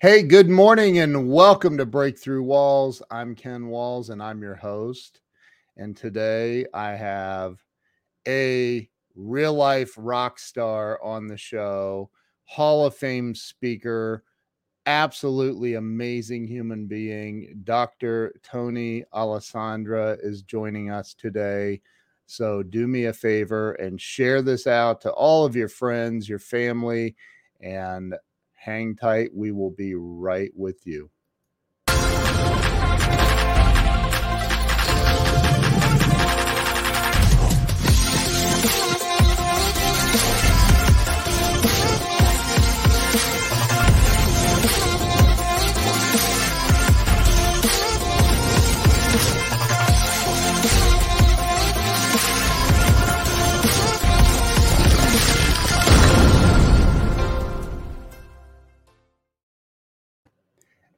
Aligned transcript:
Hey, 0.00 0.22
good 0.22 0.48
morning 0.48 1.00
and 1.00 1.28
welcome 1.28 1.76
to 1.76 1.84
Breakthrough 1.84 2.44
Walls. 2.44 3.02
I'm 3.10 3.34
Ken 3.34 3.66
Walls 3.66 4.10
and 4.10 4.22
I'm 4.22 4.40
your 4.40 4.54
host. 4.54 5.22
And 5.76 5.96
today 5.96 6.66
I 6.72 6.92
have 6.92 7.58
a 8.24 8.88
real 9.16 9.54
life 9.54 9.92
rock 9.96 10.38
star 10.38 11.02
on 11.02 11.26
the 11.26 11.36
show, 11.36 12.10
Hall 12.44 12.86
of 12.86 12.94
Fame 12.94 13.34
speaker, 13.34 14.22
absolutely 14.86 15.74
amazing 15.74 16.46
human 16.46 16.86
being. 16.86 17.62
Dr. 17.64 18.36
Tony 18.44 19.02
Alessandra 19.12 20.16
is 20.22 20.42
joining 20.42 20.92
us 20.92 21.12
today. 21.12 21.80
So 22.26 22.62
do 22.62 22.86
me 22.86 23.06
a 23.06 23.12
favor 23.12 23.72
and 23.72 24.00
share 24.00 24.42
this 24.42 24.68
out 24.68 25.00
to 25.00 25.10
all 25.10 25.44
of 25.44 25.56
your 25.56 25.68
friends, 25.68 26.28
your 26.28 26.38
family, 26.38 27.16
and 27.60 28.14
hang 28.58 28.96
tight. 28.96 29.30
We 29.34 29.52
will 29.52 29.70
be 29.70 29.94
right 29.94 30.50
with 30.54 30.80
you. 30.86 31.10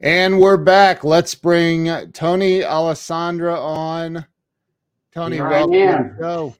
And 0.02 0.40
we're 0.40 0.56
back. 0.56 1.04
Let's 1.04 1.34
bring 1.34 2.10
Tony 2.12 2.64
Alessandra 2.64 3.60
on. 3.60 4.24
Tony, 5.12 5.36
Here 5.36 5.46
welcome 5.46 5.72
to 5.72 5.78
the 5.78 6.16
show. 6.18 6.54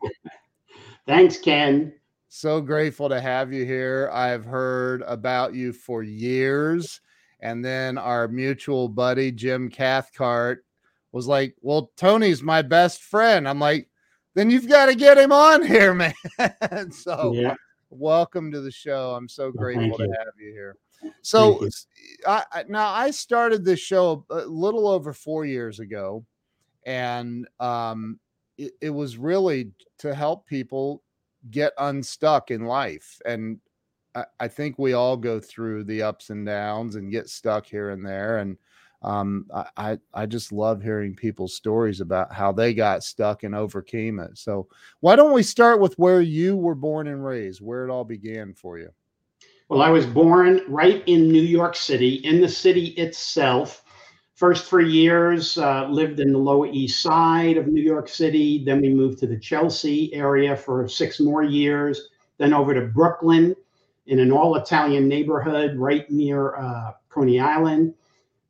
Thanks, 1.07 1.39
Ken. 1.39 1.95
So 2.29 2.61
grateful 2.61 3.09
to 3.09 3.19
have 3.19 3.51
you 3.51 3.65
here. 3.65 4.11
I've 4.13 4.45
heard 4.45 5.03
about 5.07 5.55
you 5.55 5.73
for 5.73 6.03
years. 6.03 7.01
And 7.41 7.65
then 7.65 7.97
our 7.97 8.29
mutual 8.29 8.91
buddy, 8.91 9.33
Jim 9.33 9.71
Cathcart, 9.71 10.63
was 11.13 11.27
like, 11.27 11.55
Well, 11.63 11.93
Tony's 11.97 12.43
my 12.43 12.61
best 12.61 13.03
friend. 13.03 13.49
I'm 13.49 13.59
like, 13.59 13.89
Then 14.35 14.51
you've 14.51 14.69
got 14.69 14.87
to 14.87 14.95
get 14.95 15.17
him 15.17 15.33
on 15.33 15.67
here, 15.67 15.95
man. 15.95 16.13
so 16.91 17.33
yeah. 17.35 17.55
welcome 17.89 18.53
to 18.53 18.61
the 18.61 18.71
show. 18.71 19.15
I'm 19.15 19.31
so 19.31 19.51
grateful 19.51 19.85
thank 19.85 19.97
to 19.97 20.05
you. 20.05 20.15
have 20.19 20.35
you 20.39 20.53
here. 20.53 20.77
So, 21.23 21.67
I, 22.27 22.45
I- 22.53 22.65
now 22.69 22.91
I 22.93 23.11
started 23.11 23.65
this 23.65 23.81
show 23.81 24.25
a 24.31 24.41
little 24.47 24.89
over 24.89 25.13
four 25.13 25.45
years 25.45 25.81
ago, 25.81 26.25
and 26.87 27.49
um, 27.61 28.21
it, 28.59 28.73
it 28.83 28.91
was 28.91 29.19
really 29.19 29.73
to 30.01 30.15
help 30.15 30.47
people 30.47 31.03
get 31.51 31.73
unstuck 31.79 32.51
in 32.51 32.65
life. 32.67 33.21
And 33.27 33.61
I, 34.15 34.25
I 34.41 34.49
think 34.49 34.79
we 34.79 34.95
all 34.95 35.17
go 35.17 35.41
through 35.41 35.85
the 35.85 36.03
ups 36.03 36.31
and 36.31 36.47
downs 36.47 36.97
and 36.97 37.13
get 37.13 37.29
stuck 37.29 37.67
here 37.67 37.91
and 37.91 38.05
there. 38.07 38.39
And 38.39 38.59
um, 39.03 39.47
I, 39.77 39.99
I 40.15 40.27
just 40.27 40.53
love 40.53 40.83
hearing 40.83 41.17
people's 41.17 41.55
stories 41.57 42.01
about 42.01 42.33
how 42.33 42.53
they 42.53 42.75
got 42.75 43.05
stuck 43.05 43.45
and 43.45 43.55
overcame 43.55 44.21
it. 44.21 44.39
So, 44.39 44.69
why 45.01 45.17
don't 45.17 45.33
we 45.35 45.43
start 45.43 45.81
with 45.81 45.95
where 45.99 46.21
you 46.23 46.57
were 46.57 46.75
born 46.75 47.09
and 47.09 47.25
raised, 47.25 47.61
where 47.63 47.85
it 47.87 47.91
all 47.91 48.05
began 48.05 48.55
for 48.55 48.79
you? 48.79 48.91
Well, 49.71 49.83
I 49.83 49.91
was 49.91 50.05
born 50.05 50.63
right 50.67 51.01
in 51.07 51.29
New 51.31 51.41
York 51.41 51.77
City, 51.77 52.17
in 52.17 52.41
the 52.41 52.49
city 52.49 52.87
itself. 52.87 53.85
First 54.35 54.65
three 54.65 54.91
years 54.91 55.57
uh, 55.59 55.87
lived 55.89 56.19
in 56.19 56.33
the 56.33 56.41
Lower 56.41 56.67
East 56.67 57.01
Side 57.01 57.57
of 57.57 57.69
New 57.69 57.81
York 57.81 58.09
City. 58.09 58.65
Then 58.65 58.81
we 58.81 58.93
moved 58.93 59.21
to 59.21 59.29
the 59.29 59.39
Chelsea 59.39 60.13
area 60.13 60.57
for 60.57 60.89
six 60.89 61.21
more 61.21 61.45
years. 61.45 62.09
Then 62.39 62.53
over 62.53 62.75
to 62.75 62.89
Brooklyn 62.89 63.55
in 64.07 64.19
an 64.19 64.33
all 64.33 64.57
Italian 64.57 65.07
neighborhood 65.07 65.77
right 65.77 66.11
near 66.11 66.57
uh, 66.57 66.95
Coney 67.09 67.39
Island. 67.39 67.95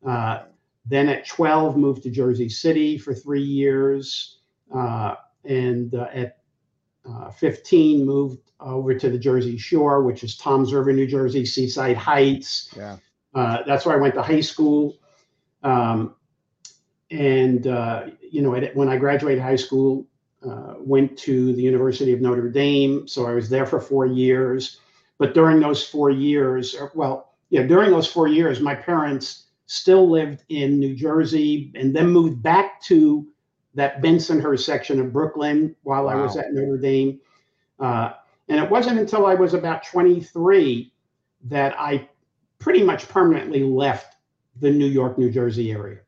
Uh, 0.07 0.45
then 0.87 1.11
at 1.11 1.27
12, 1.27 1.77
moved 1.77 2.03
to 2.05 2.11
Jersey 2.11 2.49
City 2.49 2.97
for 2.97 3.13
three 3.13 3.43
years. 3.43 4.39
Uh, 4.75 5.17
and 5.45 5.95
uh, 5.95 6.07
at 6.15 6.39
uh, 7.07 7.31
15 7.31 8.07
moved 8.07 8.50
over 8.61 8.95
to 8.95 9.11
the 9.11 9.19
Jersey 9.19 9.57
Shore, 9.57 10.03
which 10.03 10.23
is 10.25 10.37
Toms 10.37 10.73
River, 10.73 10.93
New 10.93 11.07
Jersey, 11.07 11.45
Seaside 11.45 11.97
Heights. 11.97 12.73
Yeah. 12.77 12.97
Uh, 13.35 13.59
that's 13.67 13.87
where 13.87 13.97
I 13.97 14.01
went 14.01 14.15
to 14.15 14.23
high 14.23 14.41
school. 14.41 14.97
Um, 15.63 16.15
and, 17.11 17.67
uh, 17.67 18.07
you 18.21 18.43
know, 18.43 18.55
when 18.75 18.89
I 18.89 18.97
graduated 18.97 19.43
high 19.43 19.57
school, 19.57 20.07
uh, 20.47 20.75
went 20.79 21.19
to 21.19 21.53
the 21.53 21.63
University 21.63 22.13
of 22.13 22.21
Notre 22.21 22.49
Dame. 22.49 23.07
So 23.07 23.27
I 23.27 23.35
was 23.35 23.49
there 23.49 23.67
for 23.67 23.81
four 23.81 24.07
years. 24.07 24.79
But 25.19 25.35
during 25.35 25.61
those 25.61 25.87
four 25.87 26.11
years, 26.11 26.75
or, 26.75 26.91
well, 26.95 27.35
yeah, 27.51 27.63
during 27.63 27.91
those 27.91 28.11
four 28.11 28.27
years, 28.27 28.61
my 28.61 28.75
parents 28.75 29.47
still 29.67 30.09
lived 30.09 30.45
in 30.49 30.79
New 30.79 30.95
Jersey 30.95 31.71
and 31.75 31.95
then 31.95 32.09
moved 32.09 32.43
back 32.43 32.81
to 32.85 33.27
that 33.75 34.03
Bensonhurst 34.03 34.65
section 34.65 34.99
of 34.99 35.13
Brooklyn 35.13 35.77
while 35.83 36.09
I 36.09 36.15
was 36.15 36.37
at 36.37 36.53
Notre 36.53 36.79
Dame. 36.79 37.21
Uh, 37.79 38.13
and 38.51 38.59
it 38.59 38.69
wasn't 38.69 38.99
until 38.99 39.27
I 39.27 39.35
was 39.35 39.55
about 39.55 39.85
23 39.85 40.93
that 41.45 41.75
I 41.79 42.09
pretty 42.59 42.83
much 42.83 43.09
permanently 43.09 43.63
left 43.63 44.17
the 44.61 44.71
New 44.71 44.87
York, 44.87 45.17
New 45.17 45.31
Jersey 45.31 45.71
area. 45.71 46.01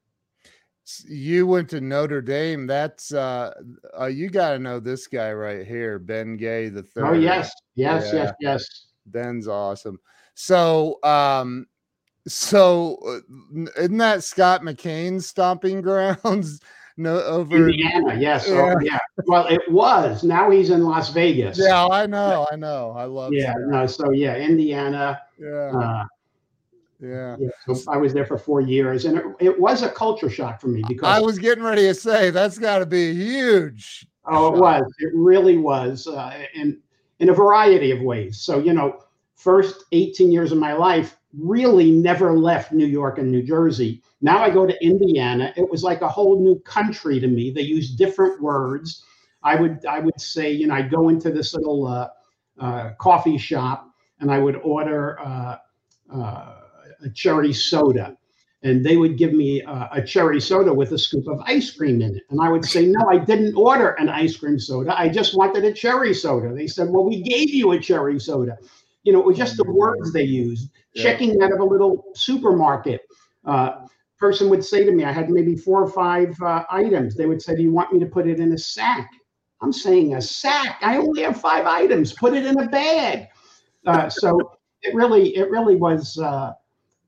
You 1.06 1.47
went 1.47 1.70
to 1.70 1.80
Notre 1.80 2.20
Dame. 2.20 2.66
That's 2.66 3.14
uh, 3.14 3.54
uh 3.98 4.06
you 4.06 4.28
got 4.28 4.50
to 4.50 4.58
know 4.58 4.80
this 4.80 5.06
guy 5.06 5.32
right 5.32 5.64
here, 5.64 6.00
Ben 6.00 6.36
Gay 6.36 6.69
the 6.69 6.82
third. 6.82 7.04
Oh, 7.06 7.12
yes, 7.12 7.53
yes, 7.76 8.10
Yeah. 8.12 8.25
yes, 8.25 8.34
yes. 8.41 8.86
Ben's 9.06 9.47
awesome. 9.47 9.98
So, 10.34 10.98
um, 11.04 11.66
so 12.26 12.98
uh, 13.06 13.70
isn't 13.78 13.97
that 13.98 14.24
Scott 14.24 14.62
McKain's 14.62 15.28
stomping 15.28 15.80
grounds? 15.82 16.60
No, 16.97 17.22
over. 17.22 17.56
Indiana, 17.56 18.14
yes. 18.19 18.48
Oh, 18.48 18.78
yeah. 18.80 18.98
Well, 19.26 19.47
it 19.47 19.62
was. 19.70 20.22
Now 20.25 20.50
he's 20.50 20.70
in 20.70 20.84
Las 20.84 21.10
Vegas. 21.10 21.58
Yeah, 21.58 21.86
I 21.86 22.06
know, 22.06 22.47
I 22.53 22.56
know. 22.56 22.92
I 22.97 23.04
love. 23.04 23.32
Yeah. 23.32 23.53
Scott. 23.53 23.62
No, 23.69 23.86
so, 23.86 24.10
yeah, 24.10 24.36
Indiana. 24.36 25.22
yeah, 25.38 25.48
Uh, 25.48 26.04
yeah. 27.00 27.36
yeah, 27.38 27.75
so 27.75 27.91
I 27.91 27.97
was 27.97 28.12
there 28.12 28.26
for 28.26 28.38
four 28.38 28.60
years, 28.60 29.06
and 29.06 29.19
it, 29.19 29.25
it 29.41 29.60
was 29.60 29.82
a 29.82 29.88
culture 29.88 30.30
shock 30.30 30.60
for 30.60 30.69
me 30.69 30.84
because 30.86 31.08
I 31.08 31.20
was 31.20 31.38
getting 31.38 31.64
ready 31.64 31.82
to 31.82 31.94
say 31.94 32.30
that's 32.30 32.58
got 32.58 32.78
to 32.78 32.86
be 32.86 33.12
huge. 33.14 34.06
Oh, 34.26 34.54
it 34.54 34.60
was. 34.60 34.84
It 35.00 35.10
really 35.14 35.56
was, 35.56 36.06
uh, 36.06 36.44
in 36.54 36.80
in 37.19 37.30
a 37.30 37.34
variety 37.34 37.91
of 37.91 38.00
ways. 38.03 38.41
So 38.41 38.59
you 38.59 38.72
know, 38.72 39.00
first 39.34 39.84
18 39.92 40.30
years 40.30 40.53
of 40.53 40.59
my 40.59 40.74
life 40.74 41.16
really 41.37 41.91
never 41.91 42.37
left 42.37 42.72
New 42.72 42.87
York 42.87 43.19
and 43.19 43.31
New 43.31 43.43
Jersey. 43.43 44.03
Now 44.20 44.43
I 44.43 44.50
go 44.50 44.66
to 44.66 44.84
Indiana. 44.84 45.53
It 45.56 45.69
was 45.70 45.82
like 45.82 46.03
a 46.03 46.09
whole 46.09 46.41
new 46.41 46.59
country 46.60 47.19
to 47.20 47.26
me. 47.26 47.50
They 47.50 47.62
use 47.62 47.94
different 47.94 48.41
words. 48.43 49.04
I 49.42 49.56
would 49.56 49.84
I 49.87 49.98
would 49.98 50.21
say 50.21 50.53
you 50.53 50.66
know 50.66 50.75
I'd 50.75 50.91
go 50.91 51.09
into 51.09 51.31
this 51.31 51.54
little 51.54 51.87
uh, 51.87 52.09
uh, 52.60 52.91
coffee 52.98 53.38
shop 53.38 53.88
and 54.21 54.31
I 54.31 54.38
would 54.38 54.56
order 54.56 55.19
uh, 55.21 55.56
uh, 56.15 56.54
a 57.04 57.10
cherry 57.15 57.53
soda. 57.53 58.16
And 58.65 58.87
they 58.87 58.97
would 58.97 59.19
give 59.19 59.32
me 59.32 59.60
a 59.62 60.00
cherry 60.00 60.41
soda 60.41 60.72
with 60.72 60.92
a 60.92 60.98
scoop 60.98 61.26
of 61.26 61.41
ice 61.47 61.72
cream 61.72 62.00
in 62.00 62.15
it. 62.15 62.22
And 62.31 62.41
I 62.41 62.48
would 62.48 62.65
say, 62.65 62.87
No, 62.87 63.09
I 63.10 63.19
didn't 63.19 63.56
order 63.56 63.88
an 63.98 64.09
ice 64.09 64.37
cream 64.37 64.60
soda. 64.60 64.97
I 64.97 65.09
just 65.09 65.37
wanted 65.37 65.65
a 65.65 65.72
cherry 65.72 66.15
soda. 66.15 66.54
They 66.54 66.69
said, 66.69 66.88
Well, 66.88 67.03
we 67.03 67.22
gave 67.22 67.50
you 67.50 67.72
a 67.72 67.81
cherry 67.81 68.21
soda. 68.21 68.56
You 69.03 69.12
know, 69.12 69.19
it 69.19 69.26
was 69.26 69.37
just 69.37 69.56
the 69.56 69.65
words 69.65 70.12
they 70.12 70.22
used. 70.22 70.71
Checking 70.94 71.41
out 71.42 71.53
of 71.53 71.60
a 71.60 71.65
little 71.65 72.04
supermarket. 72.15 73.03
Uh, 73.44 73.86
person 74.22 74.48
would 74.48 74.65
say 74.65 74.84
to 74.84 74.92
me, 74.92 75.03
I 75.04 75.10
had 75.10 75.30
maybe 75.30 75.56
four 75.56 75.83
or 75.83 75.91
five 75.91 76.41
uh, 76.41 76.62
items. 76.71 77.16
They 77.16 77.27
would 77.27 77.42
say, 77.42 77.56
Do 77.56 77.62
you 77.62 77.72
want 77.72 77.92
me 77.92 77.98
to 77.98 78.06
put 78.06 78.28
it 78.28 78.39
in 78.39 78.53
a 78.53 78.59
sack? 78.59 79.10
I'm 79.60 79.72
saying 79.72 80.15
a 80.15 80.21
sack. 80.21 80.78
I 80.80 80.97
only 80.97 81.22
have 81.22 81.41
five 81.41 81.66
items. 81.66 82.12
Put 82.12 82.34
it 82.34 82.47
in 82.47 82.59
a 82.59 82.68
bag. 82.68 83.28
Uh, 83.84 84.09
so 84.09 84.59
it 84.83 84.94
really, 84.94 85.36
it 85.36 85.50
really 85.50 85.77
was 85.77 86.18
uh, 86.18 86.53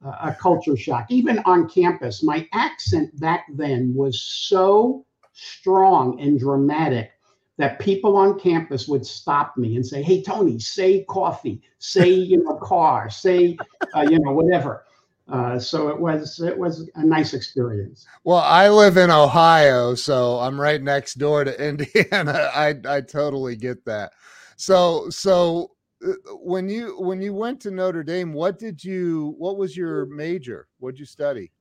a 0.04 0.34
culture 0.40 0.76
shock. 0.76 1.06
Even 1.08 1.38
on 1.40 1.68
campus, 1.68 2.22
my 2.22 2.48
accent 2.52 3.18
back 3.20 3.46
then 3.54 3.94
was 3.94 4.20
so 4.22 5.06
strong 5.32 6.20
and 6.20 6.38
dramatic 6.38 7.12
that 7.56 7.78
people 7.78 8.16
on 8.16 8.38
campus 8.38 8.88
would 8.88 9.06
stop 9.06 9.56
me 9.56 9.76
and 9.76 9.86
say, 9.86 10.02
"Hey, 10.02 10.22
Tony, 10.22 10.58
say 10.58 11.04
coffee, 11.04 11.62
say 11.78 12.08
you 12.08 12.42
know 12.42 12.56
car, 12.56 13.10
say 13.10 13.56
uh, 13.94 14.02
you 14.02 14.18
know 14.18 14.32
whatever." 14.32 14.84
Uh, 15.26 15.58
so 15.58 15.88
it 15.88 15.98
was 15.98 16.40
it 16.40 16.56
was 16.56 16.90
a 16.96 17.04
nice 17.04 17.32
experience. 17.32 18.06
Well, 18.24 18.38
I 18.38 18.68
live 18.68 18.96
in 18.96 19.10
Ohio, 19.10 19.94
so 19.94 20.38
I'm 20.38 20.60
right 20.60 20.82
next 20.82 21.14
door 21.14 21.44
to 21.44 21.68
Indiana. 21.68 22.50
I 22.54 22.74
I 22.86 23.00
totally 23.00 23.56
get 23.56 23.84
that. 23.86 24.12
So 24.56 25.08
so 25.10 25.70
uh, 26.06 26.12
when 26.42 26.68
you 26.68 27.00
when 27.00 27.22
you 27.22 27.32
went 27.32 27.60
to 27.62 27.70
Notre 27.70 28.02
Dame, 28.02 28.32
what 28.32 28.58
did 28.58 28.84
you 28.84 29.34
what 29.38 29.56
was 29.56 29.76
your 29.76 30.06
major? 30.06 30.68
What 30.78 30.92
did 30.92 31.00
you 31.00 31.06
study? 31.06 31.52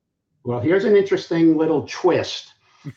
Well, 0.44 0.60
here's 0.60 0.84
an 0.84 0.98
interesting 0.98 1.58
little 1.58 1.88
twist. 1.88 2.52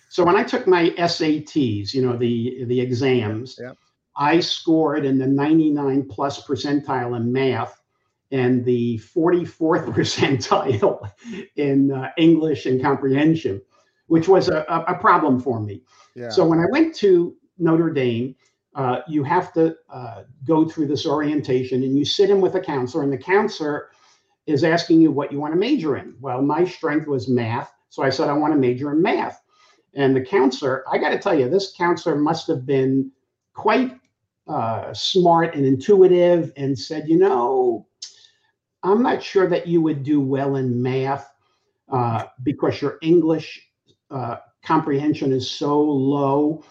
So 0.09 0.25
when 0.25 0.37
I 0.37 0.43
took 0.43 0.67
my 0.67 0.91
SATs, 0.91 1.95
you 1.95 2.03
know, 2.03 2.17
the 2.17 2.65
the 2.65 2.81
exams, 2.81 3.59
Yep. 3.61 3.77
I 4.17 4.41
scored 4.41 5.05
in 5.05 5.19
the 5.19 5.27
99 5.27 6.09
plus 6.09 6.47
percentile 6.47 7.17
in 7.17 7.31
math 7.33 7.81
and 8.33 8.65
the 8.65 8.99
44th 8.99 9.87
percentile 9.95 11.13
in 11.57 11.93
uh, 11.93 12.11
English 12.17 12.67
and 12.67 12.81
comprehension, 12.81 13.61
which 14.07 14.27
was 14.27 14.49
a, 14.49 14.65
a, 14.69 14.95
a 14.95 14.99
problem 14.99 15.39
for 15.39 15.61
me. 15.61 15.83
Yeah. 16.15 16.31
So 16.31 16.47
when 16.47 16.59
I 16.59 16.67
went 16.71 16.95
to 16.97 17.37
Notre 17.59 17.91
Dame, 17.91 18.35
uh, 18.75 19.01
you 19.09 19.23
have 19.25 19.53
to 19.55 19.77
uh, 19.91 20.25
go 20.45 20.69
through 20.69 20.87
this 20.87 21.07
orientation 21.07 21.83
and 21.83 21.97
you 21.97 22.05
sit 22.05 22.31
in 22.31 22.41
with 22.41 22.55
a 22.57 22.61
counselor, 22.61 23.05
and 23.05 23.13
the 23.13 23.19
counselor 23.19 23.91
is 24.47 24.65
asking 24.65 25.01
you 25.01 25.11
what 25.11 25.33
you 25.33 25.41
want 25.41 25.53
to 25.53 25.59
major 25.59 25.97
in. 25.97 26.15
Well, 26.21 26.43
my 26.43 26.65
strength 26.65 27.07
was 27.07 27.29
math. 27.29 27.73
So 27.89 28.03
I 28.03 28.11
said, 28.11 28.29
I 28.29 28.35
want 28.35 28.53
to 28.53 28.59
major 28.59 28.93
in 28.93 29.01
math. 29.01 29.43
And 29.97 30.15
the 30.15 30.21
counselor, 30.21 30.85
I 30.91 30.99
got 30.99 31.09
to 31.09 31.19
tell 31.19 31.37
you, 31.37 31.49
this 31.49 31.73
counselor 31.77 32.17
must 32.17 32.47
have 32.49 32.67
been 32.67 33.11
quite 33.55 33.99
uh, 34.47 34.93
smart 34.93 35.55
and 35.55 35.65
intuitive 35.65 36.53
and 36.57 36.79
said, 36.79 37.09
you 37.09 37.19
know, 37.19 37.87
I'm 38.83 39.03
not 39.03 39.23
sure 39.23 39.49
that 39.49 39.67
you 39.67 39.81
would 39.81 40.03
do 40.05 40.21
well 40.21 40.57
in 40.57 40.81
math 40.81 41.33
uh, 41.91 42.25
because 42.43 42.81
your 42.81 42.99
English 43.01 43.69
uh, 44.11 44.37
comprehension 44.63 45.33
is 45.33 45.51
so 45.51 45.81
low. 45.81 46.63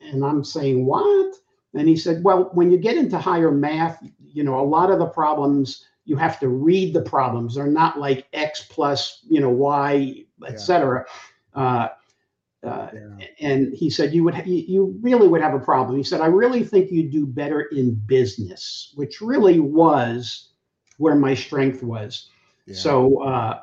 And 0.00 0.24
I'm 0.24 0.44
saying, 0.44 0.84
what? 0.84 1.34
And 1.74 1.88
he 1.88 1.96
said, 1.96 2.22
well, 2.22 2.50
when 2.52 2.70
you 2.70 2.78
get 2.78 2.98
into 2.98 3.18
higher 3.18 3.50
math, 3.50 3.98
you 4.22 4.44
know, 4.44 4.60
a 4.60 4.62
lot 4.62 4.90
of 4.90 4.98
the 4.98 5.06
problems 5.06 5.86
you 6.04 6.16
have 6.16 6.40
to 6.40 6.48
read 6.48 6.94
the 6.94 7.02
problems. 7.02 7.54
They're 7.54 7.66
not 7.66 7.98
like 7.98 8.26
X 8.32 8.66
plus, 8.70 9.20
you 9.28 9.40
know, 9.40 9.50
Y, 9.50 10.24
Yeah. 10.40 10.48
etc. 10.48 11.04
Uh, 11.54 11.88
uh, 12.64 12.88
yeah. 12.92 13.26
and 13.40 13.72
he 13.74 13.88
said 13.88 14.12
you 14.12 14.24
would 14.24 14.34
ha- 14.34 14.42
you 14.44 14.98
really 15.00 15.28
would 15.28 15.40
have 15.40 15.54
a 15.54 15.60
problem 15.60 15.96
he 15.96 16.02
said 16.02 16.20
i 16.20 16.26
really 16.26 16.64
think 16.64 16.90
you'd 16.90 17.10
do 17.10 17.24
better 17.26 17.62
in 17.72 17.94
business 18.06 18.92
which 18.96 19.20
really 19.20 19.60
was 19.60 20.50
where 20.98 21.14
my 21.14 21.34
strength 21.34 21.82
was 21.82 22.30
Yeah. 22.66 22.74
so 22.74 23.22
uh, 23.22 23.60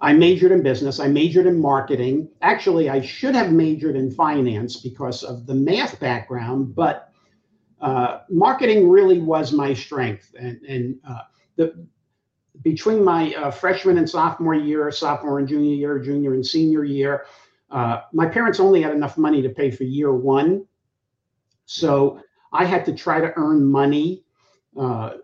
i 0.00 0.12
majored 0.12 0.50
in 0.50 0.62
business 0.62 0.98
i 0.98 1.06
majored 1.06 1.46
in 1.46 1.60
marketing 1.60 2.28
actually 2.42 2.90
i 2.90 3.00
should 3.00 3.36
have 3.36 3.52
majored 3.52 3.94
in 3.94 4.10
finance 4.10 4.76
because 4.80 5.22
of 5.22 5.46
the 5.46 5.54
math 5.54 6.00
background 6.00 6.74
but 6.74 7.10
uh, 7.80 8.20
marketing 8.30 8.88
really 8.88 9.20
was 9.20 9.52
my 9.52 9.72
strength 9.74 10.34
and 10.38 10.60
and 10.62 10.96
uh, 11.08 11.20
the 11.56 11.86
between 12.62 13.04
my 13.04 13.34
uh, 13.34 13.50
freshman 13.50 13.98
and 13.98 14.08
sophomore 14.08 14.54
year 14.54 14.90
sophomore 14.90 15.38
and 15.38 15.48
junior 15.48 15.74
year 15.74 15.98
junior 15.98 16.34
and 16.34 16.44
senior 16.46 16.84
year 16.84 17.26
uh, 17.74 18.02
my 18.12 18.24
parents 18.24 18.60
only 18.60 18.80
had 18.80 18.92
enough 18.92 19.18
money 19.18 19.42
to 19.42 19.48
pay 19.48 19.68
for 19.68 19.82
year 19.82 20.14
one. 20.14 20.64
So 21.66 22.20
I 22.52 22.64
had 22.64 22.84
to 22.86 22.94
try 22.94 23.20
to 23.20 23.32
earn 23.36 23.64
money, 23.64 24.24
uh, 24.78 25.14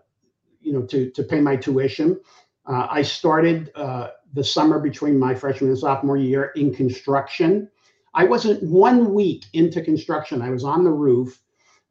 you 0.59 0.73
know, 0.73 0.81
to, 0.81 1.09
to 1.11 1.23
pay 1.23 1.39
my 1.39 1.55
tuition. 1.55 2.19
Uh, 2.65 2.87
I 2.91 3.03
started 3.03 3.71
uh, 3.75 4.09
the 4.33 4.43
summer 4.43 4.79
between 4.79 5.17
my 5.17 5.33
freshman 5.33 5.69
and 5.69 5.79
sophomore 5.79 6.17
year 6.17 6.51
in 6.57 6.75
construction. 6.75 7.69
I 8.13 8.25
wasn't 8.25 8.61
one 8.63 9.13
week 9.13 9.45
into 9.53 9.81
construction. 9.81 10.41
I 10.41 10.49
was 10.49 10.65
on 10.65 10.83
the 10.83 10.91
roof. 10.91 11.39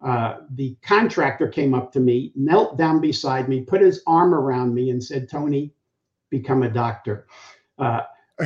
Uh, 0.03 0.41
the 0.51 0.77
contractor 0.83 1.49
came 1.49 1.73
up 1.73 1.91
to 1.93 2.01
me, 2.01 2.33
knelt 2.37 2.77
down 2.77 3.01
beside 3.01 3.49
me, 3.49 3.63
put 3.63 3.81
his 3.81 4.03
arm 4.07 4.35
around 4.35 4.75
me, 4.75 4.91
and 4.91 5.03
said, 5.03 5.27
Tony, 5.27 5.73
become 6.29 6.63
a 6.65 6.71
doctor. 6.71 7.27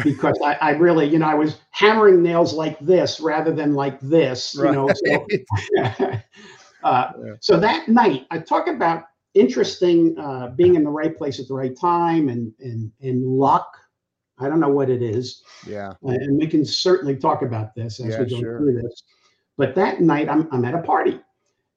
Because 0.02 0.38
I, 0.44 0.54
I 0.60 0.70
really, 0.70 1.06
you 1.08 1.18
know, 1.18 1.26
I 1.26 1.34
was 1.34 1.58
hammering 1.70 2.22
nails 2.22 2.52
like 2.54 2.78
this 2.80 3.20
rather 3.20 3.52
than 3.52 3.74
like 3.74 4.00
this, 4.00 4.54
you 4.54 4.72
know. 4.72 4.88
So, 4.92 5.26
uh, 6.82 7.12
Yeah. 7.24 7.34
so 7.40 7.58
that 7.60 7.88
night, 7.88 8.26
I 8.30 8.38
talk 8.38 8.66
about 8.66 9.04
interesting 9.34 10.18
uh, 10.18 10.48
being 10.56 10.74
in 10.74 10.84
the 10.84 10.90
right 10.90 11.16
place 11.16 11.38
at 11.40 11.48
the 11.48 11.54
right 11.54 11.76
time 11.78 12.28
and 12.28 12.52
and 12.60 12.90
and 13.00 13.24
luck. 13.24 13.68
I 14.38 14.48
don't 14.48 14.58
know 14.58 14.68
what 14.68 14.90
it 14.90 15.00
is, 15.02 15.42
yeah. 15.66 15.90
uh, 16.04 16.08
and 16.08 16.36
we 16.36 16.48
can 16.48 16.64
certainly 16.64 17.16
talk 17.16 17.42
about 17.42 17.74
this 17.76 18.00
as 18.00 18.08
Yeah, 18.08 18.22
we 18.22 18.30
go 18.30 18.40
sure. 18.40 18.58
through 18.58 18.82
this. 18.82 19.04
But 19.56 19.74
that 19.76 20.00
night, 20.00 20.28
I'm 20.28 20.48
I'm 20.50 20.64
at 20.64 20.74
a 20.74 20.82
party, 20.82 21.20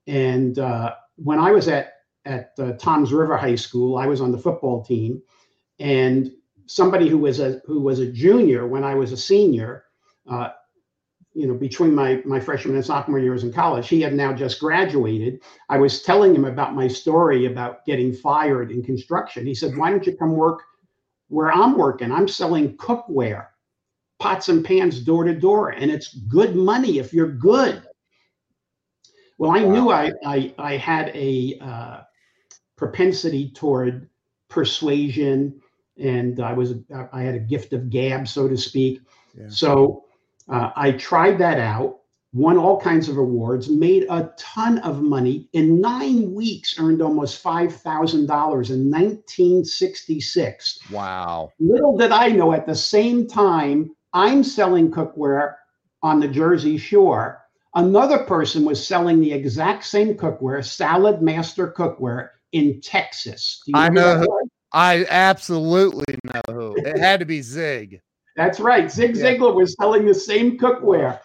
and 0.07 0.57
uh, 0.57 0.95
when 1.17 1.39
I 1.39 1.51
was 1.51 1.67
at 1.67 1.93
at 2.25 2.53
uh, 2.59 2.73
Toms 2.73 3.13
River 3.13 3.37
High 3.37 3.55
School, 3.55 3.97
I 3.97 4.07
was 4.07 4.21
on 4.21 4.31
the 4.31 4.37
football 4.39 4.83
team, 4.83 5.21
and 5.79 6.31
somebody 6.67 7.07
who 7.07 7.17
was 7.17 7.39
a 7.39 7.61
who 7.65 7.81
was 7.81 7.99
a 7.99 8.11
junior 8.11 8.67
when 8.67 8.83
I 8.83 8.93
was 8.93 9.11
a 9.11 9.17
senior, 9.17 9.85
uh, 10.29 10.49
you 11.33 11.47
know, 11.47 11.53
between 11.53 11.95
my 11.95 12.21
my 12.25 12.39
freshman 12.39 12.75
and 12.75 12.85
sophomore 12.85 13.19
years 13.19 13.43
in 13.43 13.51
college, 13.51 13.87
he 13.87 14.01
had 14.01 14.13
now 14.13 14.33
just 14.33 14.59
graduated. 14.59 15.41
I 15.69 15.77
was 15.77 16.03
telling 16.03 16.35
him 16.35 16.45
about 16.45 16.75
my 16.75 16.87
story 16.87 17.45
about 17.45 17.85
getting 17.85 18.13
fired 18.13 18.71
in 18.71 18.83
construction. 18.83 19.45
He 19.45 19.55
said, 19.55 19.75
"Why 19.75 19.89
don't 19.89 20.05
you 20.05 20.15
come 20.15 20.33
work 20.33 20.61
where 21.29 21.51
I'm 21.51 21.77
working? 21.77 22.11
I'm 22.11 22.27
selling 22.27 22.77
cookware, 22.77 23.47
pots 24.19 24.49
and 24.49 24.63
pans 24.63 24.99
door 25.01 25.23
to 25.23 25.33
door, 25.33 25.69
and 25.69 25.89
it's 25.89 26.13
good 26.13 26.55
money 26.55 26.99
if 26.99 27.13
you're 27.13 27.31
good." 27.31 27.81
Well, 29.37 29.51
I 29.51 29.63
knew 29.63 29.89
I 29.91 30.11
I, 30.25 30.53
I 30.57 30.77
had 30.77 31.11
a 31.15 31.57
uh, 31.61 32.01
propensity 32.75 33.51
toward 33.51 34.09
persuasion 34.49 35.61
and 35.99 36.39
I 36.39 36.53
was 36.53 36.75
I 37.13 37.21
had 37.21 37.35
a 37.35 37.39
gift 37.39 37.73
of 37.73 37.89
gab, 37.89 38.27
so 38.27 38.47
to 38.47 38.57
speak. 38.57 39.01
Yeah. 39.37 39.49
So 39.49 40.05
uh, 40.49 40.71
I 40.75 40.91
tried 40.91 41.37
that 41.39 41.59
out, 41.59 41.99
won 42.33 42.57
all 42.57 42.79
kinds 42.79 43.09
of 43.09 43.17
awards, 43.17 43.69
made 43.69 44.05
a 44.09 44.31
ton 44.37 44.79
of 44.79 45.01
money 45.01 45.49
in 45.53 45.81
nine 45.81 46.33
weeks, 46.33 46.79
earned 46.79 47.01
almost 47.01 47.41
five 47.41 47.75
thousand 47.75 48.27
dollars 48.27 48.69
in 48.71 48.89
1966. 48.89 50.79
Wow. 50.91 51.51
Little 51.59 51.97
did 51.97 52.11
I 52.11 52.29
know, 52.29 52.53
at 52.53 52.65
the 52.65 52.75
same 52.75 53.27
time, 53.27 53.91
I'm 54.13 54.43
selling 54.43 54.91
cookware 54.91 55.55
on 56.01 56.19
the 56.19 56.27
Jersey 56.27 56.77
Shore. 56.77 57.43
Another 57.75 58.19
person 58.19 58.65
was 58.65 58.85
selling 58.85 59.19
the 59.19 59.31
exact 59.31 59.83
same 59.83 60.15
cookware, 60.15 60.63
Saladmaster 60.63 61.73
Cookware, 61.73 62.29
in 62.53 62.81
Texas. 62.81 63.61
Do 63.65 63.73
you 63.73 63.77
I 63.77 63.89
know 63.89 64.19
was? 64.19 64.46
I 64.77 65.07
absolutely 65.09 66.15
know 66.23 66.41
who. 66.53 66.75
It 66.77 66.99
had 66.99 67.19
to 67.19 67.25
be 67.25 67.41
Zig. 67.41 67.99
That's 68.35 68.59
right. 68.59 68.91
Zig. 68.91 69.15
Ziglar 69.15 69.55
was 69.55 69.75
selling 69.79 70.05
the 70.05 70.13
same 70.13 70.59
cookware. 70.59 71.19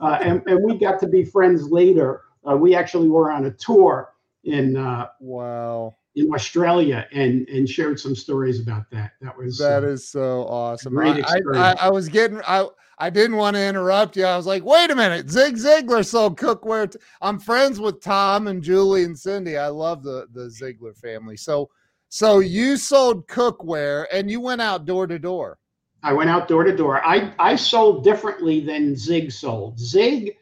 Uh, 0.00 0.18
and, 0.20 0.42
and 0.46 0.64
we 0.64 0.76
got 0.76 0.98
to 1.00 1.06
be 1.06 1.24
friends 1.24 1.70
later. 1.70 2.22
Uh, 2.48 2.56
we 2.56 2.74
actually 2.74 3.08
were 3.08 3.30
on 3.30 3.44
a 3.46 3.52
tour 3.52 4.14
in 4.42 4.76
uh, 4.76 5.06
Wow. 5.20 5.94
in 6.16 6.28
Australia 6.34 7.06
and 7.12 7.48
and 7.48 7.68
shared 7.68 8.00
some 8.00 8.16
stories 8.16 8.60
about 8.60 8.90
that. 8.90 9.12
That 9.20 9.36
was 9.38 9.58
That 9.58 9.84
uh, 9.84 9.88
is 9.88 10.08
so 10.08 10.44
awesome. 10.48 10.94
great 10.94 11.24
I, 11.24 11.38
I, 11.54 11.58
I. 11.58 11.72
I 11.82 11.90
was 11.90 12.08
getting 12.08 12.40
I 12.48 12.66
I 12.98 13.10
didn't 13.10 13.36
want 13.36 13.54
to 13.54 13.62
interrupt 13.64 14.16
you. 14.16 14.24
I 14.24 14.36
was 14.36 14.46
like, 14.46 14.64
wait 14.64 14.90
a 14.90 14.96
minute, 14.96 15.30
Zig 15.30 15.54
Ziglar 15.54 16.04
sold 16.04 16.36
cookware. 16.36 16.96
I'm 17.20 17.38
friends 17.38 17.78
with 17.78 18.00
Tom 18.00 18.48
and 18.48 18.60
Julie 18.60 19.04
and 19.04 19.16
Cindy. 19.16 19.56
I 19.56 19.68
love 19.68 20.02
the 20.02 20.26
the 20.32 20.46
Ziglar 20.48 20.96
family. 20.96 21.36
So 21.36 21.70
so 22.08 22.38
you 22.38 22.76
sold 22.76 23.26
cookware 23.26 24.06
and 24.12 24.30
you 24.30 24.40
went 24.40 24.60
out 24.60 24.86
door 24.86 25.06
to 25.06 25.18
door. 25.18 25.58
I 26.02 26.12
went 26.12 26.30
out 26.30 26.48
door 26.48 26.64
to 26.64 26.76
door. 26.76 27.04
I 27.04 27.32
I 27.38 27.56
sold 27.56 28.04
differently 28.04 28.60
than 28.60 28.96
Zig 28.96 29.32
sold. 29.32 29.78
Zig, 29.78 30.36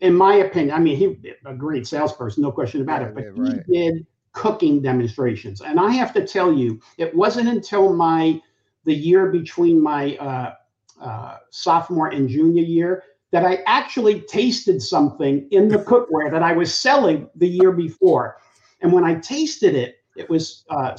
in 0.00 0.14
my 0.14 0.36
opinion, 0.36 0.74
I 0.74 0.80
mean, 0.80 0.96
he 0.96 1.34
a 1.46 1.54
great 1.54 1.86
salesperson, 1.86 2.42
no 2.42 2.50
question 2.50 2.82
about 2.82 3.02
Yeah, 3.02 3.08
it. 3.08 3.14
But 3.14 3.38
right. 3.38 3.62
he 3.66 3.72
did 3.72 4.06
cooking 4.32 4.82
demonstrations, 4.82 5.60
and 5.60 5.78
I 5.78 5.90
have 5.90 6.12
to 6.14 6.26
tell 6.26 6.52
you, 6.52 6.80
it 6.98 7.14
wasn't 7.14 7.48
until 7.48 7.92
my 7.94 8.40
the 8.84 8.94
year 8.94 9.26
between 9.30 9.80
my 9.80 10.16
uh, 10.16 10.54
uh, 11.00 11.36
sophomore 11.50 12.08
and 12.08 12.28
junior 12.28 12.62
year 12.62 13.04
that 13.30 13.44
I 13.44 13.62
actually 13.66 14.20
tasted 14.22 14.82
something 14.82 15.48
in 15.52 15.68
the 15.68 15.78
cookware 15.78 16.30
that 16.30 16.42
I 16.42 16.52
was 16.52 16.74
selling 16.74 17.30
the 17.36 17.48
year 17.48 17.72
before. 17.72 18.36
And 18.82 18.92
when 18.92 19.04
I 19.04 19.14
tasted 19.14 19.74
it, 19.74 20.01
it 20.16 20.28
was 20.28 20.64
uh, 20.70 20.96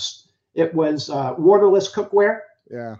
it 0.53 0.74
was 0.74 1.10
uh, 1.10 1.36
waterless 1.38 1.91
cookware. 1.91 2.41
Yeah. 2.70 2.98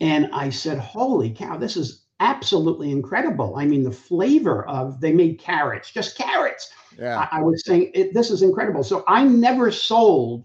And 0.00 0.30
I 0.32 0.50
said, 0.50 0.78
Holy 0.78 1.30
cow, 1.30 1.56
this 1.56 1.76
is 1.76 2.04
absolutely 2.20 2.90
incredible. 2.90 3.56
I 3.56 3.64
mean, 3.64 3.82
the 3.82 3.90
flavor 3.92 4.66
of 4.66 5.00
they 5.00 5.12
made 5.12 5.38
carrots, 5.38 5.90
just 5.90 6.16
carrots. 6.16 6.70
Yeah. 6.98 7.26
I, 7.32 7.38
I 7.38 7.42
was 7.42 7.64
saying, 7.64 7.90
it, 7.94 8.14
This 8.14 8.30
is 8.30 8.42
incredible. 8.42 8.82
So 8.82 9.04
I 9.06 9.24
never 9.24 9.70
sold 9.70 10.44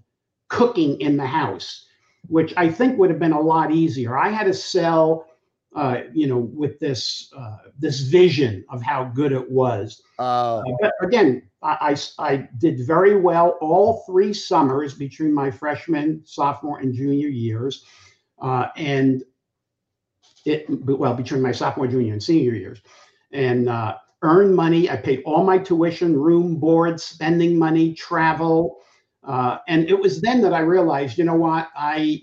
cooking 0.50 1.00
in 1.02 1.18
the 1.18 1.26
house, 1.26 1.88
which 2.28 2.54
I 2.58 2.70
think 2.70 2.98
would 2.98 3.10
have 3.10 3.20
been 3.20 3.32
a 3.32 3.42
lot 3.42 3.72
easier. 3.72 4.18
I 4.18 4.30
had 4.30 4.46
to 4.46 4.54
sell 4.54 5.28
uh, 5.76 6.02
you 6.14 6.28
know, 6.28 6.38
with 6.38 6.80
this 6.80 7.32
uh, 7.38 7.58
this 7.80 8.02
vision 8.02 8.64
of 8.70 8.82
how 8.82 9.06
good 9.06 9.32
it 9.32 9.50
was. 9.50 10.02
Oh, 10.20 10.60
Uh, 10.60 10.64
but 10.82 10.94
again, 11.02 11.50
I, 11.62 11.98
I 12.20 12.26
I 12.32 12.50
did 12.60 12.86
very 12.86 13.16
well 13.20 13.58
all 13.62 14.04
three 14.06 14.34
summers 14.34 14.94
between 14.94 15.34
my 15.34 15.50
freshman, 15.50 16.22
sophomore, 16.26 16.80
and 16.80 16.94
junior 16.94 17.30
years, 17.30 17.86
uh, 18.42 18.68
and 18.76 19.24
it 20.46 20.66
well 20.70 21.16
between 21.16 21.42
my 21.42 21.52
sophomore, 21.52 21.88
junior, 21.88 22.14
and 22.14 22.24
senior 22.24 22.54
years, 22.54 22.82
and 23.32 23.70
uh, 23.70 23.98
earned 24.22 24.56
money. 24.56 24.90
I 24.90 24.98
paid 24.98 25.24
all 25.26 25.44
my 25.44 25.58
tuition, 25.58 26.16
room, 26.16 26.58
board, 26.58 27.00
spending 27.00 27.58
money, 27.58 27.94
travel, 27.94 28.78
uh, 29.24 29.58
and 29.68 29.90
it 29.90 30.00
was 30.00 30.22
then 30.22 30.42
that 30.42 30.54
I 30.54 30.60
realized, 30.60 31.18
you 31.18 31.24
know 31.24 31.36
what, 31.36 31.70
I 31.76 32.22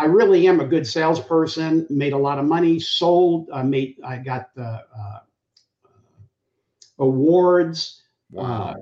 I 0.00 0.04
really 0.04 0.48
am 0.48 0.60
a 0.60 0.64
good 0.64 0.86
salesperson. 0.86 1.86
Made 1.90 2.14
a 2.14 2.18
lot 2.18 2.38
of 2.38 2.46
money, 2.46 2.80
sold, 2.80 3.50
uh, 3.52 3.62
made 3.62 3.96
I 4.02 4.16
got 4.16 4.54
the 4.54 4.82
uh, 4.98 5.18
awards, 6.98 8.00
wow. 8.30 8.70
uh, 8.70 8.74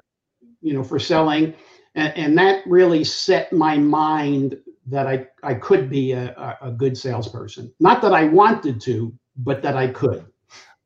you 0.62 0.74
know, 0.74 0.84
for 0.84 1.00
selling, 1.00 1.54
and, 1.96 2.16
and 2.16 2.38
that 2.38 2.62
really 2.66 3.02
set 3.02 3.52
my 3.52 3.76
mind 3.76 4.58
that 4.86 5.08
I 5.08 5.26
I 5.42 5.54
could 5.54 5.90
be 5.90 6.12
a, 6.12 6.36
a, 6.36 6.68
a 6.68 6.70
good 6.70 6.96
salesperson. 6.96 7.74
Not 7.80 8.00
that 8.02 8.12
I 8.12 8.24
wanted 8.24 8.80
to, 8.82 9.12
but 9.38 9.60
that 9.62 9.76
I 9.76 9.88
could. 9.88 10.24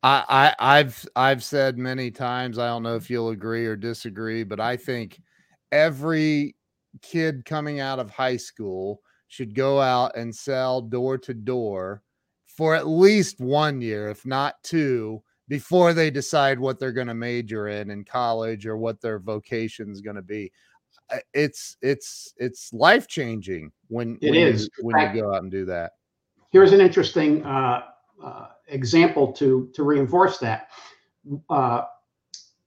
I, 0.03 0.25
I 0.59 0.79
I've 0.79 1.07
I've 1.15 1.45
said 1.45 1.77
many 1.77 2.11
times, 2.11 2.59
I 2.59 2.69
don't 2.69 2.83
know 2.83 2.97
if 2.97 3.11
you'll 3.11 3.31
agree 3.31 3.67
or 3.67 3.77
disagree, 3.77 4.45
but 4.45 4.61
I 4.61 4.79
think 4.79 5.21
every 5.73 6.57
kid 7.03 7.45
coming 7.45 7.81
out 7.81 7.99
of 7.99 8.11
high 8.11 8.39
school 8.39 9.03
should 9.33 9.55
go 9.55 9.81
out 9.81 10.15
and 10.15 10.35
sell 10.35 10.83
door 10.83 11.17
to 11.17 11.33
door 11.33 12.03
for 12.45 12.75
at 12.75 12.87
least 12.87 13.41
one 13.41 13.81
year, 13.81 14.11
if 14.11 14.27
not 14.27 14.63
two, 14.63 15.23
before 15.49 15.95
they 15.95 16.11
decide 16.11 16.61
what 16.61 16.79
they're 16.79 16.93
going 16.93 17.07
to 17.07 17.15
major 17.15 17.69
in 17.69 17.91
in 17.91 18.05
college 18.05 18.67
or 18.67 18.77
what 18.77 19.01
their 19.01 19.19
vocation 19.19 19.91
is 19.91 20.03
going 20.03 20.17
to 20.17 20.23
be. 20.23 20.53
It's 21.33 21.79
it's 21.81 22.35
it's 22.37 22.75
life 22.75 23.09
changing 23.09 23.73
when 23.89 24.19
It 24.21 24.33
when 24.33 24.39
is. 24.39 24.69
you, 24.77 24.85
when 24.85 25.15
you 25.15 25.23
go 25.23 25.35
out 25.35 25.43
and 25.43 25.51
do 25.51 25.65
that. 25.65 25.93
Here's 26.51 26.73
an 26.73 26.83
interesting 26.83 27.43
uh, 27.47 27.85
uh, 28.23 28.49
example 28.69 29.33
to 29.33 29.71
to 29.75 29.83
reinforce 29.83 30.37
that. 30.41 30.69
Uh, 31.49 31.85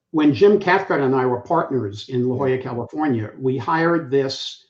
when 0.10 0.34
Jim 0.34 0.60
Cathcart 0.60 1.02
and 1.02 1.14
I 1.14 1.28
were 1.28 1.42
partners 1.42 2.10
in 2.10 2.28
La 2.28 2.38
Jolla, 2.38 2.58
California, 2.58 3.34
we 3.38 3.56
hired 3.56 4.10
this. 4.10 4.65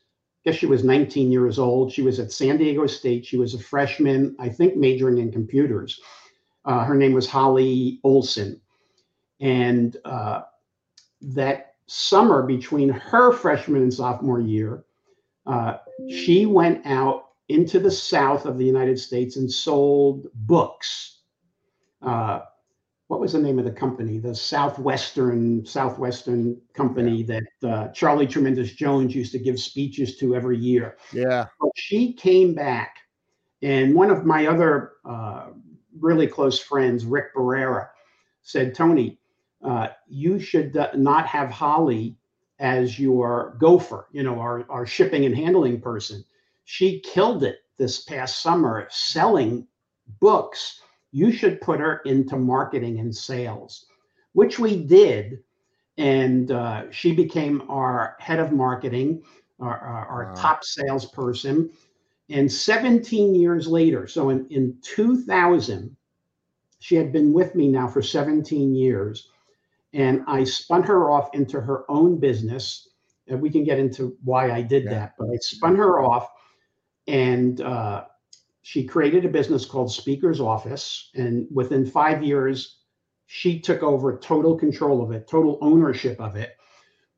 Guess 0.46 0.56
she 0.56 0.68
was 0.68 0.84
19 0.84 1.32
years 1.32 1.58
old. 1.58 1.92
She 1.92 2.04
was 2.04 2.20
at 2.20 2.32
San 2.32 2.58
Diego 2.58 2.86
State. 2.86 3.26
She 3.26 3.38
was 3.38 3.56
a 3.56 3.60
freshman, 3.60 4.36
I 4.40 4.50
think, 4.50 4.76
majoring 4.76 5.18
in 5.18 5.32
computers. 5.32 6.00
Uh, 6.66 6.84
her 6.84 6.96
name 6.96 7.14
was 7.14 7.28
Holly 7.28 8.00
Olson, 8.04 8.62
and 9.40 9.98
uh, 10.06 10.42
that 11.22 11.76
summer 11.88 12.44
between 12.44 12.90
her 12.90 13.32
freshman 13.34 13.84
and 13.84 13.94
sophomore 13.94 14.42
year, 14.42 14.86
uh, 15.46 15.78
she 16.10 16.46
went 16.46 16.86
out 16.86 17.26
into 17.50 17.80
the 17.80 17.92
south 17.92 18.46
of 18.46 18.58
the 18.58 18.66
United 18.66 19.00
States 19.00 19.38
and 19.38 19.52
sold 19.52 20.28
books. 20.34 21.20
What 23.08 23.20
was 23.20 23.34
the 23.34 23.40
name 23.40 23.60
of 23.60 23.66
the 23.66 23.72
company? 23.72 24.18
The 24.18 24.34
Southwestern 24.34 25.64
Southwestern 25.66 26.60
company 26.74 27.22
that 27.24 27.44
uh, 27.64 27.88
Charlie 27.90 28.26
Tremendous 28.26 28.74
Jones 28.74 29.14
used 29.14 29.32
to 29.34 29.40
give 29.40 29.60
speeches 29.60 30.18
to 30.18 30.36
every 30.36 30.58
year. 30.58 30.98
Yeah. 31.14 31.46
But 31.60 31.70
she 31.76 32.14
came 32.14 32.56
back, 32.56 32.98
and 33.62 33.94
one 33.94 34.10
of 34.10 34.26
my 34.26 34.48
other 34.48 34.94
uh, 35.06 35.50
really 36.00 36.26
close 36.26 36.60
friends, 36.60 37.06
Rick 37.06 37.36
Barrera, 37.36 37.90
said, 38.42 38.74
"Tony, 38.74 39.20
uh, 39.64 39.90
you 40.08 40.40
should 40.40 40.76
uh, 40.76 40.90
not 40.96 41.28
have 41.28 41.52
Holly 41.52 42.18
as 42.58 43.00
your 43.00 43.56
gopher. 43.60 44.08
You 44.14 44.24
know, 44.24 44.40
our 44.40 44.66
our 44.68 44.88
shipping 44.88 45.26
and 45.26 45.36
handling 45.36 45.80
person. 45.80 46.26
She 46.64 47.02
killed 47.02 47.44
it 47.44 47.60
this 47.78 48.02
past 48.02 48.42
summer 48.42 48.88
selling 48.90 49.68
books." 50.20 50.82
You 51.16 51.32
should 51.32 51.62
put 51.62 51.80
her 51.80 52.00
into 52.00 52.36
marketing 52.36 53.00
and 53.00 53.16
sales, 53.16 53.86
which 54.34 54.60
we 54.60 54.84
did. 54.84 55.40
And 55.98 56.52
uh, 56.52 56.92
she 56.92 57.14
became 57.14 57.64
our 57.70 58.18
head 58.20 58.40
of 58.40 58.52
marketing, 58.52 59.24
our, 59.62 59.78
our, 59.78 60.06
our 60.08 60.26
Wow. 60.26 60.34
top 60.36 60.66
salesperson. 60.66 61.70
And 62.30 62.52
17 62.52 63.34
years 63.34 63.66
later, 63.66 64.08
so 64.08 64.30
in, 64.30 64.46
in 64.50 64.78
2000, 64.82 65.96
she 66.80 66.96
had 66.96 67.14
been 67.14 67.32
with 67.32 67.56
me 67.56 67.70
now 67.70 67.88
for 67.88 68.02
17 68.02 68.76
years. 68.76 69.30
And 69.94 70.22
I 70.28 70.44
spun 70.44 70.84
her 70.84 71.10
off 71.12 71.34
into 71.34 71.62
her 71.62 71.90
own 71.90 72.20
business. 72.20 72.90
And 73.30 73.42
we 73.42 73.50
can 73.50 73.64
get 73.64 73.80
into 73.80 74.18
why 74.26 74.52
I 74.52 74.62
did 74.62 74.84
Yeah. 74.84 74.90
that, 74.90 75.14
but 75.18 75.30
I 75.30 75.38
spun 75.38 75.78
her 75.78 76.02
off 76.02 76.30
and 77.08 77.62
uh, 77.62 78.06
she 78.68 78.84
created 78.84 79.24
a 79.24 79.30
business 79.30 79.64
called 79.64 79.92
Speaker's 79.92 80.42
Office. 80.42 81.12
And 81.14 81.48
within 81.54 81.86
five 81.86 82.24
years, 82.24 82.80
she 83.28 83.60
took 83.60 83.84
over 83.84 84.18
total 84.18 84.58
control 84.58 85.04
of 85.04 85.12
it, 85.12 85.28
total 85.28 85.60
ownership 85.62 86.20
of 86.20 86.36
it. 86.36 86.58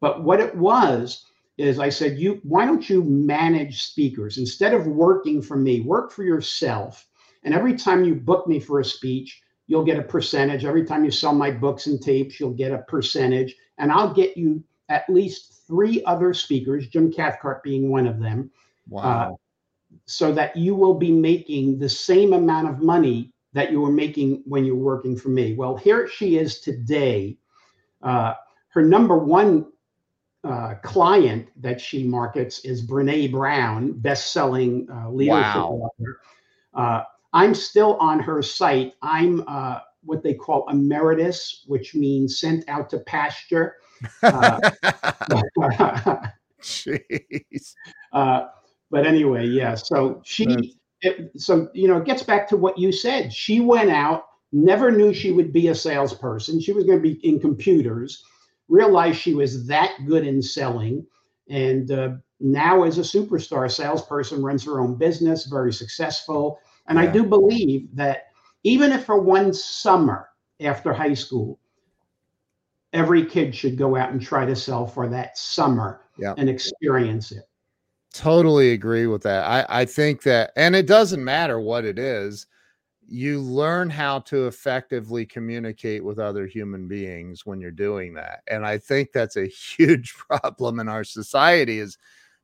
But 0.01 0.25
what 0.25 0.41
it 0.41 0.53
was 0.53 1.23
is 1.57 1.79
I 1.79 1.87
said, 1.87 2.19
you 2.19 2.41
why 2.43 2.65
don't 2.65 2.89
you 2.89 3.01
manage 3.01 3.83
speakers 3.83 4.39
instead 4.39 4.73
of 4.73 4.87
working 4.87 5.41
for 5.41 5.55
me, 5.55 5.79
work 5.79 6.11
for 6.11 6.23
yourself. 6.23 7.07
And 7.45 7.53
every 7.53 7.77
time 7.77 8.03
you 8.03 8.13
book 8.13 8.45
me 8.45 8.59
for 8.59 8.81
a 8.81 8.85
speech, 8.85 9.41
you'll 9.67 9.85
get 9.85 9.97
a 9.97 10.03
percentage. 10.03 10.65
Every 10.65 10.83
time 10.83 11.05
you 11.05 11.11
sell 11.11 11.33
my 11.33 11.49
books 11.49 11.87
and 11.87 12.01
tapes, 12.01 12.41
you'll 12.41 12.51
get 12.51 12.73
a 12.73 12.79
percentage. 12.89 13.55
And 13.77 13.89
I'll 13.89 14.13
get 14.13 14.35
you 14.35 14.61
at 14.89 15.09
least 15.09 15.63
three 15.65 16.03
other 16.03 16.33
speakers, 16.33 16.89
Jim 16.89 17.09
Cathcart 17.09 17.63
being 17.63 17.89
one 17.89 18.05
of 18.05 18.19
them, 18.19 18.51
Wow. 18.89 19.01
Uh, 19.03 19.35
so 20.05 20.31
that 20.33 20.55
you 20.55 20.75
will 20.75 20.93
be 20.93 21.11
making 21.11 21.79
the 21.79 21.89
same 21.89 22.33
amount 22.33 22.67
of 22.69 22.79
money 22.79 23.33
that 23.53 23.71
you 23.71 23.81
were 23.81 23.91
making 23.91 24.43
when 24.45 24.65
you 24.65 24.75
were 24.75 24.95
working 24.95 25.17
for 25.17 25.29
me. 25.29 25.55
Well, 25.55 25.75
here 25.75 26.07
she 26.07 26.37
is 26.37 26.59
today. 26.59 27.37
Uh, 28.01 28.33
her 28.69 28.81
number 28.83 29.17
one 29.17 29.67
uh, 30.43 30.75
client 30.83 31.49
that 31.57 31.81
she 31.81 32.03
markets 32.03 32.59
is 32.59 32.85
Brene 32.85 33.31
Brown, 33.31 33.93
best-selling 33.93 34.87
uh, 34.91 35.09
leadership 35.09 35.55
Wow. 35.55 35.89
author. 35.99 36.19
Uh, 36.73 37.03
I'm 37.33 37.53
still 37.53 37.95
on 37.97 38.19
her 38.19 38.41
site. 38.41 38.93
I'm 39.01 39.43
uh, 39.47 39.79
what 40.03 40.23
they 40.23 40.33
call 40.33 40.69
emeritus, 40.69 41.63
which 41.67 41.95
means 41.95 42.39
sent 42.39 42.67
out 42.69 42.89
to 42.91 42.99
pasture. 42.99 43.77
Uh, 44.23 44.59
Jeez. 46.61 47.75
But 48.89 49.05
anyway, 49.05 49.47
yeah. 49.47 49.75
So 49.75 50.21
she, 50.23 50.77
it, 51.01 51.31
so 51.39 51.69
you 51.73 51.87
know, 51.87 51.97
it 51.97 52.05
gets 52.05 52.23
back 52.23 52.47
to 52.49 52.57
what 52.57 52.77
you 52.77 52.91
said. 52.91 53.33
She 53.33 53.59
went 53.59 53.89
out, 53.89 54.25
never 54.51 54.91
knew 54.91 55.13
she 55.13 55.31
would 55.31 55.51
be 55.51 55.67
a 55.67 55.75
salesperson. 55.75 56.59
She 56.61 56.73
was 56.73 56.85
going 56.85 56.97
to 56.97 57.03
be 57.03 57.19
in 57.27 57.39
computers. 57.39 58.23
Realized 58.69 59.19
she 59.19 59.33
was 59.33 59.65
that 59.67 59.97
good 60.05 60.25
in 60.27 60.41
selling, 60.41 61.05
and 61.49 61.89
uh, 61.91 62.09
now 62.39 62.83
as 62.83 62.97
a 62.97 63.01
superstar 63.01 63.71
salesperson, 63.71 64.43
runs 64.43 64.63
her 64.65 64.81
own 64.81 64.95
business, 64.95 65.45
very 65.45 65.71
successful. 65.71 66.59
And 66.87 66.99
I 66.99 67.07
do 67.07 67.23
believe 67.23 67.93
that 67.95 68.27
even 68.63 68.91
if 68.91 69.05
for 69.05 69.19
one 69.21 69.53
summer 69.53 70.29
after 70.61 70.93
high 70.93 71.13
school, 71.13 71.59
every 72.93 73.25
kid 73.25 73.55
should 73.55 73.77
go 73.77 73.95
out 73.95 74.11
and 74.11 74.21
try 74.21 74.45
to 74.45 74.55
sell 74.55 74.85
for 74.85 75.07
that 75.09 75.37
summer 75.37 76.01
Yeah. 76.17 76.33
and 76.37 76.49
experience 76.49 77.31
it. 77.31 77.46
Totally 78.17 78.71
agree 78.71 79.05
with 79.05 79.21
that. 79.23 79.43
I, 79.45 79.81
I 79.81 79.85
think 79.85 80.23
that, 80.23 80.51
and 80.55 80.75
it 80.75 80.87
doesn't 80.87 81.23
matter 81.23 81.59
what 81.59 81.85
it 81.85 81.99
is, 81.99 82.47
you 83.07 83.39
learn 83.39 83.91
how 83.91 84.19
to 84.21 84.47
effectively 84.47 85.23
communicate 85.23 86.03
with 86.03 86.17
other 86.17 86.47
human 86.47 86.87
beings 86.87 87.45
when 87.45 87.61
you're 87.61 87.69
doing 87.69 88.15
that. 88.15 88.41
And 88.47 88.65
I 88.65 88.79
think 88.79 89.11
that's 89.11 89.37
a 89.37 89.45
huge 89.77 90.15
problem 90.15 90.79
in 90.79 90.89
our 90.89 91.03
society 91.03 91.77
is 91.77 91.99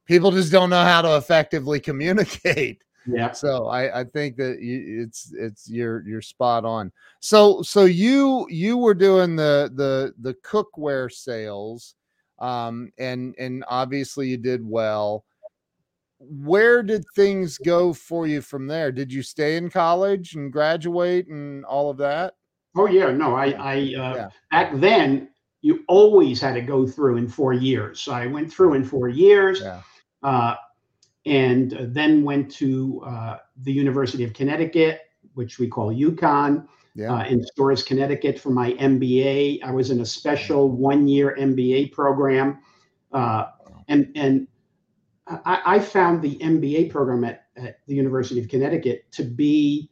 people 0.06 0.30
just 0.30 0.52
don't 0.52 0.70
know 0.70 0.84
how 0.84 1.02
to 1.02 1.18
effectively 1.18 1.80
communicate. 1.80 2.84
Yeah. 3.08 3.32
So 3.32 3.66
I, 3.66 4.02
I 4.02 4.04
think 4.04 4.38
that 4.38 4.60
you, 4.62 5.04
it's 5.04 5.34
it's 5.34 5.68
you're 5.68 6.08
you're 6.08 6.22
spot 6.22 6.66
on. 6.66 6.92
So 7.20 7.64
so 7.64 7.86
you 7.86 8.46
you 8.50 8.78
were 8.78 8.94
doing 8.94 9.36
the 9.36 9.72
the 9.74 10.14
the 10.22 10.36
cookware 10.36 11.12
sales, 11.12 11.96
um, 12.38 12.92
and 13.00 13.34
and 13.40 13.66
obviously 13.68 14.30
you 14.30 14.38
did 14.38 14.64
well. 14.64 15.26
Where 16.30 16.84
did 16.84 17.04
things 17.16 17.58
go 17.58 17.94
for 17.94 18.28
you 18.28 18.42
from 18.42 18.68
there? 18.68 18.92
Did 18.92 19.12
you 19.12 19.22
stay 19.22 19.58
in 19.58 19.70
college 19.70 20.36
and 20.36 20.52
graduate 20.52 21.28
and 21.28 21.66
all 21.66 21.90
of 21.90 21.98
that? 21.98 22.36
Oh 22.76 22.88
yeah, 22.88 23.12
no, 23.12 23.36
I, 23.36 23.48
I 23.52 23.76
uh, 23.76 24.16
Yeah. 24.16 24.30
back 24.52 24.72
then 24.80 25.30
you 25.62 25.84
always 25.88 26.42
had 26.42 26.54
to 26.56 26.62
go 26.62 26.86
through 26.88 27.18
in 27.18 27.28
four 27.28 27.54
years. 27.54 28.02
So 28.02 28.12
I 28.12 28.28
went 28.28 28.52
through 28.52 28.74
in 28.74 28.84
four 28.84 29.08
years, 29.08 29.62
Yeah. 29.62 29.82
uh, 30.24 30.56
and 31.26 31.72
then 31.94 32.24
went 32.24 32.52
to 32.56 33.02
uh, 33.06 33.38
the 33.64 33.72
University 33.72 34.24
of 34.24 34.34
Connecticut, 34.34 35.02
which 35.36 35.60
we 35.60 35.68
call 35.70 35.94
UConn, 35.94 36.68
Yeah. 36.96 37.14
uh, 37.14 37.26
in 37.26 37.44
Storrs, 37.46 37.82
Connecticut 37.84 38.38
for 38.40 38.50
my 38.50 38.74
MBA. 38.74 39.62
I 39.64 39.72
was 39.72 39.90
in 39.90 40.02
a 40.02 40.06
special 40.06 40.70
one 40.70 41.08
year 41.08 41.36
MBA 41.40 41.92
program. 41.94 42.60
Uh, 43.14 43.46
and 43.90 44.12
and 44.16 44.48
I, 45.28 45.62
I 45.66 45.80
found 45.80 46.22
the 46.22 46.36
MBA 46.38 46.92
program 46.92 47.24
at, 47.24 47.46
at 47.56 47.80
the 47.88 47.96
University 47.96 48.40
of 48.40 48.48
Connecticut 48.48 49.06
to 49.14 49.24
be 49.24 49.90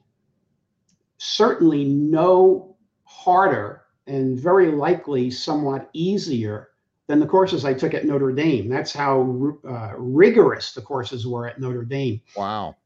certainly 1.18 1.86
no 1.86 2.76
harder 3.04 3.84
and 4.08 4.40
very 4.40 4.72
likely 4.72 5.32
somewhat 5.32 5.90
easier 5.94 6.70
than 7.08 7.20
the 7.20 7.26
courses 7.26 7.66
I 7.66 7.74
took 7.74 7.94
at 7.94 8.06
Notre 8.06 8.32
Dame. 8.32 8.70
That's 8.70 8.94
how 8.94 9.58
uh, 9.68 9.94
rigorous 9.98 10.74
the 10.74 10.82
courses 10.82 11.28
were 11.28 11.48
at 11.48 11.60
Notre 11.60 11.84
Dame. 11.84 12.22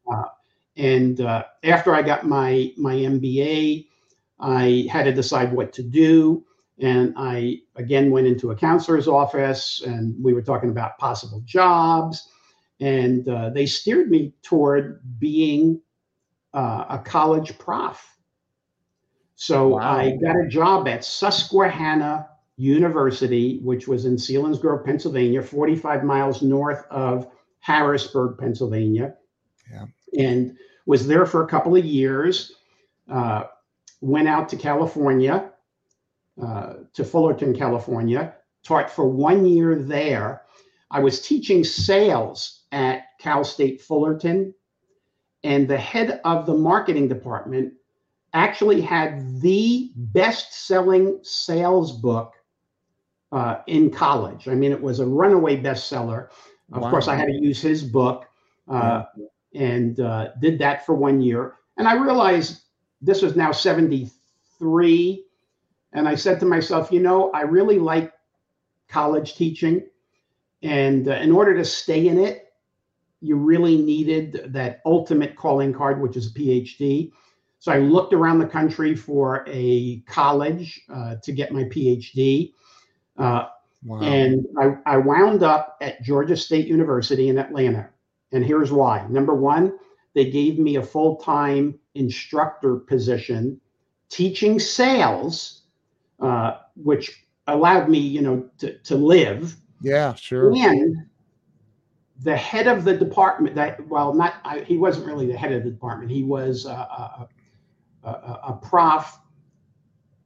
wow. 0.05 0.31
And 0.77 1.21
uh, 1.21 1.45
after 1.63 1.95
I 1.95 2.01
got 2.01 2.27
my 2.27 2.73
my 2.75 2.95
MBA, 2.95 3.87
I 4.39 4.87
had 4.91 5.03
to 5.03 5.13
decide 5.13 5.53
what 5.53 5.71
to 5.73 5.83
do. 5.83 6.43
And 6.79 7.13
I 7.15 7.61
again 7.77 8.11
went 8.11 8.27
into 8.27 8.51
a 8.51 8.55
counselor's 8.55 9.07
office, 9.07 9.81
and 9.85 10.21
we 10.21 10.33
were 10.33 10.41
talking 10.41 10.69
about 10.69 10.97
possible 10.97 11.41
jobs. 11.45 12.27
And 12.79 13.27
uh, 13.27 13.49
they 13.51 13.65
steered 13.65 14.09
me 14.09 14.33
toward 14.41 15.01
being 15.19 15.81
uh, 16.53 16.85
a 16.89 16.99
college 16.99 17.57
prof. 17.57 18.05
So 19.35 19.69
Wow. 19.69 19.97
I 19.97 20.17
got 20.17 20.35
a 20.35 20.47
job 20.47 20.87
at 20.87 21.03
Susquehanna 21.05 22.29
University, 22.57 23.59
which 23.63 23.87
was 23.87 24.05
in 24.05 24.15
Selinsgrove, 24.15 24.85
Pennsylvania, 24.85 25.41
45 25.41 26.03
miles 26.03 26.41
north 26.41 26.85
of 26.89 27.27
Harrisburg, 27.59 28.37
Pennsylvania. 28.37 29.15
Yeah. 29.71 29.85
And 30.17 30.57
was 30.85 31.07
there 31.07 31.25
for 31.25 31.43
a 31.43 31.47
couple 31.47 31.75
of 31.75 31.85
years. 31.85 32.53
Uh, 33.09 33.43
went 34.01 34.27
out 34.27 34.49
to 34.49 34.55
California, 34.57 35.51
uh, 36.41 36.73
to 36.93 37.03
Fullerton, 37.03 37.55
California, 37.55 38.35
taught 38.63 38.89
for 38.89 39.07
one 39.07 39.45
year 39.45 39.75
there. 39.75 40.43
I 40.91 40.99
was 40.99 41.21
teaching 41.21 41.63
sales 41.63 42.64
at 42.75 43.17
Cal 43.19 43.43
State 43.45 43.81
Fullerton, 43.81 44.53
and 45.45 45.65
the 45.67 45.77
head 45.77 46.19
of 46.25 46.45
the 46.45 46.53
marketing 46.53 47.07
department 47.07 47.73
actually 48.33 48.81
had 48.81 49.41
the 49.41 49.91
best 49.95 50.67
selling 50.67 51.19
sales 51.23 51.93
book 51.93 52.33
uh, 53.31 53.59
in 53.67 53.89
college. 53.89 54.49
I 54.49 54.55
mean, 54.55 54.73
it 54.73 54.81
was 54.81 54.99
a 54.99 55.05
runaway 55.05 55.55
bestseller. 55.55 56.27
Of 56.73 56.81
Wow. 56.81 56.89
course, 56.89 57.07
I 57.07 57.15
had 57.15 57.27
to 57.27 57.33
use 57.33 57.61
his 57.61 57.81
book 57.81 58.27
uh, 58.67 59.03
and 59.53 59.99
uh, 60.01 60.29
did 60.41 60.59
that 60.59 60.85
for 60.85 60.95
one 60.95 61.21
year. 61.21 61.55
And 61.77 61.87
I 61.87 61.93
realized 61.93 62.63
this 63.01 63.21
was 63.21 63.37
now 63.37 63.53
73. 63.53 65.23
And 65.93 66.07
I 66.09 66.15
said 66.15 66.39
to 66.41 66.45
myself, 66.45 66.91
you 66.91 66.99
know, 66.99 67.31
I 67.31 67.41
really 67.41 67.79
like 67.79 68.11
college 68.89 69.35
teaching. 69.35 69.87
And 70.61 71.07
uh, 71.07 71.13
in 71.13 71.31
order 71.31 71.55
to 71.55 71.63
stay 71.63 72.07
in 72.07 72.17
it, 72.17 72.44
you 73.25 73.35
really 73.35 73.77
needed 73.77 74.53
that 74.53 74.81
ultimate 74.85 75.35
calling 75.35 75.73
card, 75.73 76.01
which 76.01 76.15
is 76.15 76.27
a 76.27 76.33
PhD. 76.33 77.11
So 77.59 77.71
I 77.71 77.79
looked 77.79 78.13
around 78.13 78.39
the 78.39 78.45
country 78.45 78.95
for 78.95 79.43
a 79.47 79.99
college 80.01 80.81
uh, 80.93 81.15
to 81.23 81.31
get 81.31 81.51
my 81.51 81.63
PhD. 81.63 82.53
Uh, 83.17 83.47
Wow. 83.85 84.01
and 84.01 84.45
I, 84.59 84.95
I 84.95 84.97
wound 84.97 85.43
up 85.43 85.77
at 85.79 86.01
Georgia 86.01 86.35
State 86.35 86.65
University 86.65 87.29
in 87.29 87.37
Atlanta. 87.37 87.87
And 88.31 88.43
here's 88.43 88.71
why. 88.71 89.05
Number 89.09 89.35
one, 89.35 89.77
they 90.15 90.31
gave 90.31 90.57
me 90.57 90.77
a 90.77 90.83
full 90.83 91.17
time 91.17 91.77
instructor 91.93 92.77
position 92.77 93.61
teaching 94.09 94.59
sales, 94.59 95.61
uh, 96.19 96.57
which 96.75 97.25
allowed 97.45 97.87
me, 97.87 97.99
you 97.99 98.21
know, 98.21 98.49
to, 98.57 98.77
to 98.79 98.95
live. 98.95 99.55
yeah, 99.81 100.15
sure. 100.15 100.51
And 100.55 101.05
the 102.23 102.35
head 102.35 102.67
of 102.67 102.83
the 102.83 102.95
department, 102.95 103.55
that 103.55 103.85
well, 103.87 104.13
not 104.13 104.35
I, 104.43 104.59
he 104.59 104.77
wasn't 104.77 105.05
really 105.05 105.27
the 105.27 105.37
head 105.37 105.51
of 105.51 105.63
the 105.63 105.69
department. 105.69 106.11
He 106.11 106.23
was 106.23 106.65
a, 106.65 106.69
a, 106.69 107.29
a, 108.03 108.09
a 108.09 108.59
prof 108.61 109.19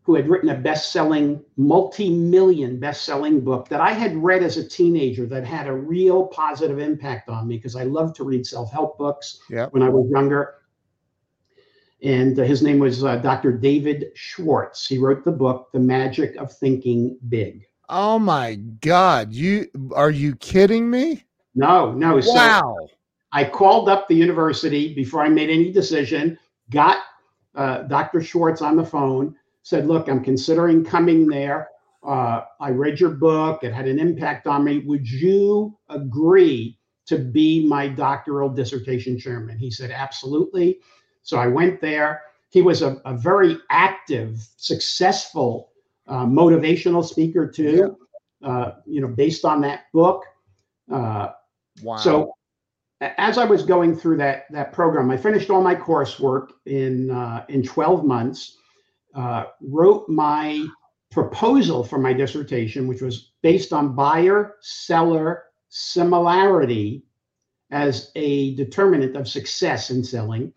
who 0.04 0.16
had 0.16 0.28
written 0.28 0.50
a 0.50 0.56
best-selling, 0.56 1.40
multi-million 1.56 2.80
best-selling 2.80 3.42
book 3.42 3.70
that 3.70 3.80
I 3.80 3.92
had 3.92 4.16
read 4.18 4.42
as 4.42 4.58
a 4.58 4.68
teenager 4.68 5.28
that 5.28 5.46
had 5.46 5.68
a 5.68 5.74
real 5.74 6.26
positive 6.28 6.80
impact 6.80 7.30
on 7.30 7.48
me 7.48 7.58
because 7.58 7.76
I 7.76 7.84
loved 7.84 8.16
to 8.16 8.24
read 8.24 8.46
self-help 8.46 8.98
books 8.98 9.40
Yep. 9.52 9.72
when 9.74 9.84
I 9.84 9.90
was 9.90 10.10
younger. 10.10 10.56
And 12.02 12.40
uh, 12.40 12.44
his 12.44 12.64
name 12.64 12.80
was 12.80 13.04
uh, 13.04 13.18
Dr. 13.18 13.52
David 13.52 14.06
Schwartz. 14.16 14.88
He 14.88 14.98
wrote 14.98 15.26
the 15.26 15.32
book, 15.32 15.70
The 15.74 15.80
Magic 15.80 16.36
of 16.38 16.52
Thinking 16.54 17.18
Big. 17.28 17.66
Oh 17.90 18.18
my 18.18 18.56
God. 18.56 19.34
You 19.34 19.68
are 19.96 20.12
you 20.12 20.36
kidding 20.38 20.90
me? 20.90 21.26
No, 21.60 21.92
no. 21.92 22.22
So 22.22 22.34
Wow. 22.34 22.88
I 23.34 23.44
called 23.44 23.90
up 23.90 24.08
the 24.08 24.16
university 24.16 24.94
before 24.94 25.24
I 25.24 25.30
made 25.30 25.50
any 25.50 25.72
decision, 25.72 26.40
got 26.70 27.00
uh, 27.54 27.84
Dr. 27.84 28.22
Schwartz 28.22 28.62
on 28.62 28.78
the 28.78 28.86
phone, 28.86 29.36
said, 29.64 29.86
Look, 29.86 30.08
I'm 30.08 30.24
considering 30.24 30.86
coming 30.86 31.28
there. 31.28 31.70
Uh, 32.02 32.44
I 32.62 32.70
read 32.70 32.98
your 32.98 33.10
book, 33.10 33.64
it 33.66 33.74
had 33.74 33.88
an 33.90 34.00
impact 34.00 34.48
on 34.48 34.64
me. 34.64 34.80
Would 34.80 35.10
you 35.12 35.78
agree 35.90 36.80
to 37.08 37.18
be 37.18 37.68
my 37.68 37.90
doctoral 37.90 38.48
dissertation 38.48 39.20
chairman? 39.20 39.60
He 39.60 39.70
said, 39.70 39.92
Absolutely. 39.92 40.80
So 41.24 41.38
I 41.38 41.48
went 41.48 41.82
there. 41.82 42.22
He 42.52 42.62
was 42.62 42.82
a, 42.82 43.02
a 43.04 43.16
very 43.18 43.58
active, 43.70 44.40
successful, 44.56 45.72
uh, 46.08 46.26
motivational 46.26 47.06
speaker, 47.06 47.46
too, 47.52 47.98
uh, 48.44 48.72
you 48.86 49.02
know, 49.02 49.10
based 49.10 49.44
on 49.44 49.60
that 49.62 49.92
book. 49.94 50.24
Uh, 50.92 51.30
Wow. 51.84 51.98
so 51.98 52.34
as 53.02 53.38
I 53.38 53.46
was 53.46 53.64
going 53.64 53.96
through 53.96 54.18
that 54.18 54.46
that 54.52 54.74
program, 54.74 55.10
I 55.10 55.18
finished 55.18 55.50
all 55.50 55.62
my 55.62 55.76
coursework 55.76 56.50
in 56.66 57.12
uh, 57.12 57.46
in 57.50 57.64
12 57.64 58.06
months. 58.06 58.58
Uh, 59.16 59.46
wrote 59.62 60.08
my 60.08 60.64
proposal 61.10 61.84
for 61.84 61.98
my 61.98 62.14
dissertation, 62.14 62.88
which 62.88 63.02
was 63.02 63.32
based 63.42 63.74
on 63.74 63.96
buyer 63.96 64.56
seller 64.62 65.46
similarity 65.70 67.04
as 67.72 68.12
a 68.16 68.56
determinant 68.56 69.16
of 69.16 69.28
success 69.28 69.90
in 69.90 70.04
selling. 70.04 70.54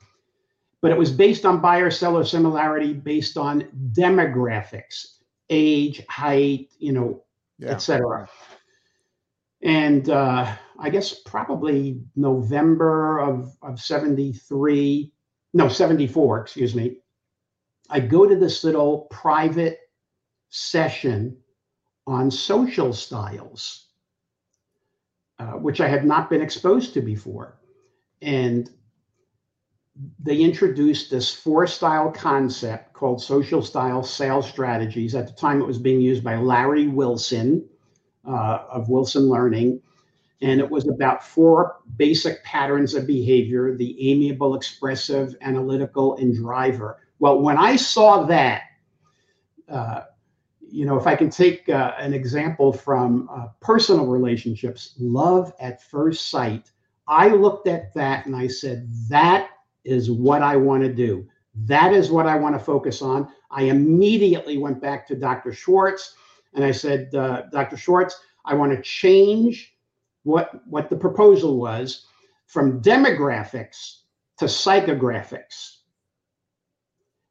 But 0.83 0.91
it 0.91 0.99
was 0.99 1.13
based 1.13 1.47
on 1.47 1.61
buyer 1.61 1.91
seller 1.91 2.25
similarity 2.25 2.93
based 2.93 3.37
on 3.37 3.69
demographics, 3.93 5.19
age, 5.49 6.05
height, 6.09 6.71
you 6.79 6.93
know, 6.93 7.23
yeah. 7.59 7.71
etc. 7.71 8.29
And 9.63 10.11
uh, 10.11 10.55
I 10.83 10.91
guess 10.91 11.15
probably 11.15 12.03
November 12.17 13.21
of, 13.21 13.57
of 13.63 13.81
73, 13.81 15.13
no, 15.55 15.69
74, 15.69 16.41
excuse 16.41 16.75
me. 16.75 16.97
I 17.89 18.01
go 18.01 18.27
to 18.27 18.35
this 18.35 18.65
little 18.65 19.07
private 19.09 19.79
session 20.51 21.37
on 22.09 22.33
social 22.33 22.93
styles, 22.93 23.91
uh, 25.39 25.53
which 25.53 25.81
I 25.81 25.87
had 25.87 26.05
not 26.05 26.29
been 26.29 26.43
exposed 26.43 26.95
to 26.95 27.01
before. 27.01 27.61
And 28.21 28.69
they 30.19 30.39
introduced 30.39 31.13
this 31.13 31.33
four 31.33 31.69
style 31.69 32.11
concept 32.11 32.93
called 32.93 33.23
social 33.23 33.63
style 33.63 34.03
sales 34.03 34.49
strategies. 34.49 35.15
At 35.15 35.29
the 35.29 35.35
time, 35.35 35.61
it 35.61 35.67
was 35.67 35.79
being 35.79 36.01
used 36.01 36.25
by 36.25 36.37
Larry 36.39 36.89
Wilson 36.89 37.69
uh, 38.27 38.65
of 38.69 38.89
Wilson 38.89 39.29
Learning. 39.29 39.81
And 40.43 40.61
it 40.61 40.69
was 40.69 40.89
about 40.89 41.25
four 41.25 41.77
basic 41.97 42.43
patterns 42.45 42.95
of 42.95 43.07
behavior 43.07 43.77
the 43.77 44.11
amiable, 44.11 44.55
expressive, 44.55 45.37
analytical, 45.41 46.17
and 46.17 46.35
driver. 46.35 46.99
Well, 47.21 47.41
when 47.41 47.57
I 47.57 47.77
saw 47.77 48.25
that, 48.25 48.63
uh, 49.69 50.03
you 50.61 50.85
know, 50.85 50.99
if 50.99 51.07
I 51.07 51.15
can 51.15 51.31
take 51.31 51.69
uh, 51.69 51.95
an 51.99 52.13
example 52.13 52.73
from 52.73 53.29
uh, 53.31 53.47
personal 53.61 54.07
relationships, 54.07 54.95
love 54.99 55.53
at 55.61 55.83
first 55.83 56.31
sight, 56.31 56.73
I 57.07 57.29
looked 57.29 57.69
at 57.69 57.95
that 57.95 58.27
and 58.27 58.35
I 58.35 58.49
said, 58.49 58.89
that 59.09 59.51
is 59.85 60.11
what 60.11 60.43
I 60.43 60.57
want 60.57 60.83
to 60.83 60.93
do. 60.93 61.29
That 61.67 61.93
is 61.93 62.11
what 62.11 62.27
I 62.27 62.37
want 62.37 62.55
to 62.55 62.65
focus 62.65 63.03
on. 63.03 63.29
I 63.51 63.65
immediately 63.65 64.59
went 64.59 64.81
back 64.81 65.07
to 65.09 65.15
Dr. 65.15 65.53
Schwartz 65.53 66.15
and 66.55 66.65
I 66.65 66.71
said, 66.71 67.15
uh, 67.15 67.43
Dr. 67.53 67.77
Schwartz, 67.77 68.19
I 68.45 68.55
want 68.55 68.73
to 68.73 68.83
change 68.83 69.72
what, 70.25 70.67
what 70.67 70.91
the 70.91 70.97
proposal 70.97 71.59
was 71.59 72.07
from 72.47 72.81
demographics 72.81 74.03
to 74.39 74.47
psychographics. 74.47 75.77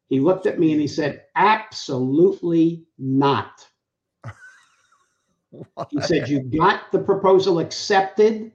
He 0.08 0.20
looked 0.20 0.46
at 0.46 0.58
me 0.58 0.72
and 0.72 0.80
he 0.80 0.86
said, 0.86 1.24
Absolutely 1.36 2.84
not. 2.98 3.66
He 5.90 6.00
said, 6.00 6.28
You 6.28 6.40
got 6.40 6.90
the 6.92 6.98
proposal 6.98 7.58
accepted, 7.58 8.52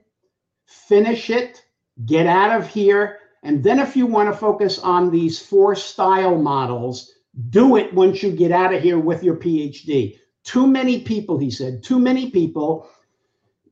finish 0.66 1.30
it, 1.30 1.64
get 2.06 2.26
out 2.26 2.58
of 2.58 2.68
here, 2.68 3.18
And 3.42 3.62
then 3.62 3.78
if 3.78 3.96
you 3.96 4.06
want 4.06 4.32
to 4.32 4.38
focus 4.38 4.78
on 4.78 5.10
these 5.10 5.38
four 5.38 5.74
style 5.74 6.36
models, 6.36 7.12
do 7.50 7.76
it 7.76 7.94
once 7.94 8.22
you 8.22 8.32
get 8.32 8.50
out 8.50 8.74
of 8.74 8.82
here 8.82 8.98
with 8.98 9.22
your 9.22 9.36
PhD. 9.36 10.18
Too 10.44 10.66
many 10.66 11.02
people, 11.02 11.38
he 11.38 11.50
said, 11.50 11.82
too 11.82 11.98
many 11.98 12.30
people, 12.30 12.88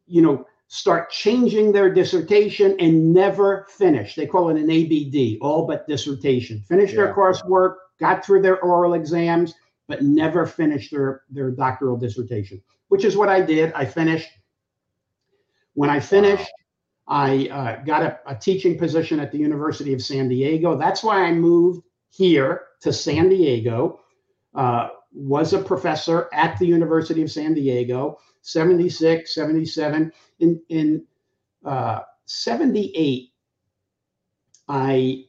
you 0.07 0.22
know, 0.22 0.46
start 0.68 1.11
changing 1.11 1.72
their 1.72 1.92
dissertation 1.92 2.76
and 2.81 3.12
never 3.12 3.66
finish. 3.70 4.14
They 4.14 4.26
call 4.26 4.50
it 4.50 4.57
an 4.57 4.70
ABD, 4.70 5.38
all 5.40 5.66
but 5.66 5.87
dissertation. 5.87 6.61
Finish 6.68 6.90
yeah. 6.90 6.96
their 6.96 7.14
coursework, 7.14 7.76
got 8.00 8.24
through 8.24 8.42
their 8.42 8.61
oral 8.61 8.94
exams, 8.94 9.55
but 9.87 10.02
never 10.02 10.46
finished 10.46 10.90
their, 10.90 11.22
their 11.31 11.50
doctoral 11.50 11.96
dissertation, 11.96 12.61
which 12.88 13.05
is 13.05 13.16
what 13.16 13.29
I 13.29 13.40
did. 13.40 13.72
I 13.74 13.85
finished. 13.85 14.29
When 15.74 15.90
I 15.90 16.00
finished, 16.00 16.50
I 17.07 17.48
uh, 17.48 17.85
got 17.85 18.02
a, 18.02 18.18
a, 18.26 18.35
teaching 18.35 18.79
position 18.79 19.20
at 19.20 19.31
the 19.31 19.38
University 19.38 19.92
of 19.92 20.02
San 20.02 20.29
Diego. 20.29 20.76
That's 20.76 21.05
why 21.05 21.22
I 21.22 21.33
moved 21.33 21.83
here 22.11 22.62
to 22.81 22.92
San 22.92 23.29
Diego. 23.29 24.00
Uh, 24.55 24.88
was 25.12 25.52
a 25.52 25.59
professor 25.59 26.29
at 26.33 26.59
the 26.59 26.66
University 26.66 27.22
of 27.22 27.31
San 27.31 27.55
Diego, 27.55 28.18
76, 28.46 29.35
77. 29.35 30.12
In, 30.40 30.61
in 30.68 31.04
uh, 31.64 32.00
78, 32.26 33.30
I 34.68 35.24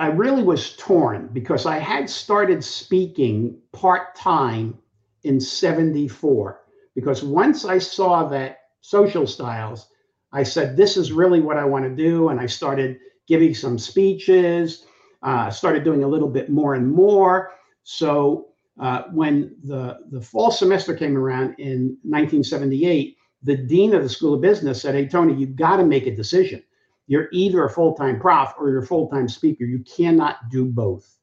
I 0.00 0.06
really 0.06 0.44
was 0.44 0.76
torn 0.76 1.28
because 1.32 1.66
I 1.66 1.78
had 1.78 2.08
started 2.08 2.62
speaking 2.62 3.58
part 3.72 4.14
time 4.14 4.78
in 5.24 5.40
74. 5.40 6.60
Because 6.94 7.24
once 7.24 7.64
I 7.64 7.78
saw 7.78 8.28
that 8.28 8.58
social 8.80 9.26
styles, 9.26 9.88
I 10.32 10.44
said, 10.44 10.76
This 10.76 10.96
is 10.96 11.10
really 11.10 11.40
what 11.40 11.56
I 11.56 11.64
want 11.64 11.84
to 11.84 11.94
do. 11.94 12.28
And 12.28 12.40
I 12.40 12.46
started 12.46 12.98
giving 13.26 13.54
some 13.54 13.76
speeches, 13.78 14.84
uh, 15.22 15.50
started 15.50 15.82
doing 15.82 16.04
a 16.04 16.08
little 16.08 16.28
bit 16.28 16.48
more 16.48 16.74
and 16.74 16.88
more. 16.88 17.50
So 17.82 18.47
uh, 18.78 19.04
when 19.10 19.56
the, 19.64 19.98
the 20.10 20.20
fall 20.20 20.50
semester 20.50 20.94
came 20.94 21.16
around 21.16 21.54
in 21.58 21.96
1978, 22.02 23.16
the 23.42 23.56
dean 23.56 23.94
of 23.94 24.02
the 24.02 24.08
School 24.08 24.34
of 24.34 24.40
Business 24.40 24.82
said, 24.82 24.94
Hey, 24.94 25.06
Tony, 25.06 25.34
you've 25.34 25.56
got 25.56 25.76
to 25.76 25.84
make 25.84 26.06
a 26.06 26.14
decision. 26.14 26.62
You're 27.06 27.28
either 27.32 27.64
a 27.64 27.70
full 27.70 27.94
time 27.94 28.20
prof 28.20 28.54
or 28.58 28.70
you're 28.70 28.82
a 28.82 28.86
full 28.86 29.08
time 29.08 29.28
speaker. 29.28 29.64
You 29.64 29.80
cannot 29.80 30.50
do 30.50 30.64
both. 30.64 31.18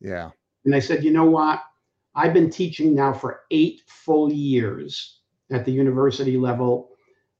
Yeah. 0.00 0.30
And 0.64 0.74
I 0.74 0.78
said, 0.78 1.04
You 1.04 1.12
know 1.12 1.24
what? 1.24 1.62
I've 2.14 2.32
been 2.32 2.50
teaching 2.50 2.94
now 2.94 3.12
for 3.12 3.42
eight 3.50 3.82
full 3.86 4.32
years 4.32 5.20
at 5.50 5.64
the 5.64 5.72
university 5.72 6.36
level. 6.36 6.90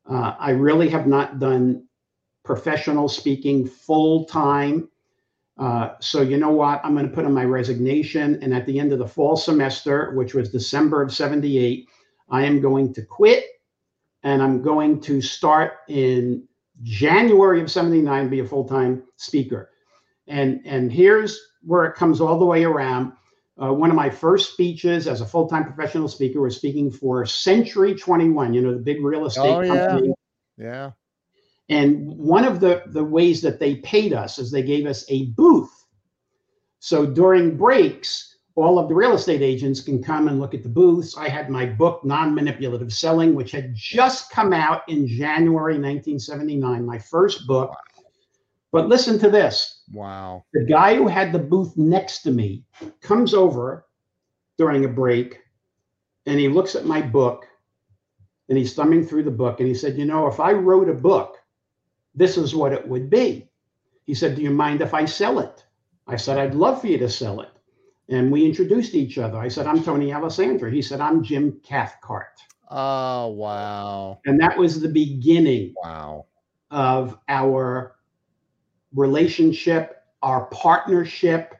Uh, 0.09 0.35
I 0.39 0.51
really 0.51 0.89
have 0.91 1.07
not 1.07 1.39
done 1.39 1.87
professional 2.45 3.09
speaking 3.09 3.67
full 3.67 4.27
time. 4.27 4.89
Uh, 5.59 5.95
so 6.01 6.21
you 6.21 6.37
know 6.37 6.51
what? 6.51 6.81
I'm 6.85 6.95
going 6.95 7.09
to 7.09 7.15
put 7.15 7.25
in 7.25 7.33
my 7.33 7.45
resignation, 7.45 8.39
and 8.43 8.53
at 8.55 8.67
the 8.67 8.79
end 8.79 8.93
of 8.93 8.99
the 8.99 9.09
fall 9.09 9.37
semester, 9.37 10.13
which 10.15 10.35
was 10.35 10.51
December 10.51 11.03
of 11.03 11.13
'78, 11.13 11.89
I 12.29 12.45
am 12.45 12.61
going 12.61 12.93
to 12.95 13.03
quit, 13.03 13.45
and 14.23 14.43
I'm 14.43 14.63
going 14.63 15.01
to 15.03 15.23
start 15.23 15.79
in 15.89 16.47
January 16.83 17.63
of 17.63 17.71
'79 17.71 18.29
be 18.29 18.41
a 18.41 18.45
full 18.45 18.69
time 18.69 19.03
speaker. 19.17 19.71
And 20.29 20.61
and 20.67 20.93
here's 20.93 21.41
where 21.63 21.85
it 21.85 21.95
comes 21.95 22.21
all 22.21 22.39
the 22.39 22.45
way 22.45 22.65
around. 22.65 23.13
Uh, 23.61 23.73
one 23.73 23.89
of 23.89 23.97
my 23.97 24.11
first 24.11 24.53
speeches 24.53 25.09
as 25.09 25.23
a 25.23 25.27
full 25.27 25.49
time 25.49 25.65
professional 25.65 26.09
speaker 26.09 26.43
was 26.43 26.57
speaking 26.57 26.91
for 26.91 27.25
Century 27.25 27.95
21, 27.95 28.53
you 28.53 28.61
know, 28.61 28.73
the 28.73 28.79
big 28.79 29.03
real 29.03 29.25
estate 29.25 29.49
oh, 29.49 29.67
company. 29.67 30.13
Yeah. 30.59 30.91
And 31.69 32.07
one 32.07 32.45
of 32.45 32.61
the, 32.61 32.85
the 32.87 33.05
ways 33.05 33.43
that 33.43 33.59
they 33.59 33.77
paid 33.77 34.13
us 34.13 34.39
is 34.39 34.51
they 34.51 34.63
gave 34.63 34.87
us 34.87 35.05
a 35.09 35.27
booth. 35.27 35.85
So 36.79 37.05
during 37.05 37.57
breaks, 37.57 38.37
all 38.55 38.79
of 38.79 38.89
the 38.89 38.95
real 38.95 39.15
estate 39.15 39.43
agents 39.43 39.81
can 39.81 40.03
come 40.03 40.29
and 40.29 40.41
look 40.41 40.55
at 40.55 40.63
the 40.63 40.69
booths. 40.69 41.17
I 41.17 41.29
had 41.29 41.51
my 41.51 41.67
book, 41.67 42.05
Non 42.05 42.35
Manipulative 42.35 42.93
Selling, 42.93 43.35
which 43.35 43.51
had 43.51 43.75
just 43.75 44.31
come 44.31 44.53
out 44.53 44.89
in 44.89 45.07
January 45.07 45.75
1979, 45.75 46.87
my 46.87 46.99
first 46.99 47.47
book. 47.47 47.75
But 48.73 48.89
listen 48.89 49.19
to 49.21 49.31
this. 49.31 49.83
Wow. 49.93 50.45
The 50.53 50.65
guy 50.65 50.95
who 50.95 51.09
had 51.09 51.33
the 51.33 51.39
booth 51.39 51.77
next 51.77 52.23
to 52.23 52.31
me 52.31 52.65
comes 53.01 53.35
over 53.35 53.87
during 54.59 54.85
a 54.85 54.89
break 54.89 55.41
and 56.27 56.39
he 56.39 56.49
looks 56.49 56.75
at 56.75 56.87
my 56.87 57.01
book 57.01 57.47
and 58.49 58.57
he's 58.57 58.75
thumbing 58.75 59.07
through 59.07 59.25
the 59.25 59.31
book 59.31 59.61
and 59.61 59.69
he 59.69 59.75
said, 59.75 59.97
You 59.97 60.05
know, 60.05 60.27
if 60.27 60.41
I 60.41 60.53
wrote 60.53 60.89
a 60.89 60.95
book 60.95 61.37
this 62.17 62.39
is 62.39 62.55
what 62.55 62.73
it 62.73 62.87
would 62.89 63.11
be. 63.11 63.49
He 64.05 64.15
said, 64.15 64.35
Do 64.35 64.43
you 64.43 64.51
mind 64.51 64.81
if 64.81 64.95
I 64.95 65.05
sell 65.05 65.39
it? 65.39 65.65
I 66.07 66.17
said, 66.17 66.39
I'd 66.39 66.55
love 66.55 66.81
for 66.81 66.87
you 66.87 66.99
to 66.99 67.09
sell 67.09 67.41
it. 67.41 67.51
And 68.09 68.31
we 68.31 68.45
introduced 68.45 68.95
each 68.95 69.19
other. 69.19 69.39
I 69.39 69.49
said, 69.49 69.67
I'm 69.67 69.83
Tony 69.83 70.13
Alessandra. 70.13 70.71
He 70.71 70.81
said, 70.81 71.01
I'm 71.01 71.23
Jim 71.23 71.61
Cathcart. 71.65 72.41
Oh, 72.71 73.29
wow. 73.29 74.21
And 74.25 74.41
that 74.41 74.57
was 74.57 74.81
the 74.81 74.89
beginning 74.89 75.75
wow. 75.83 76.27
of 76.71 77.19
our 77.29 77.97
relationship, 78.95 80.05
our 80.23 80.47
partnership. 80.47 81.55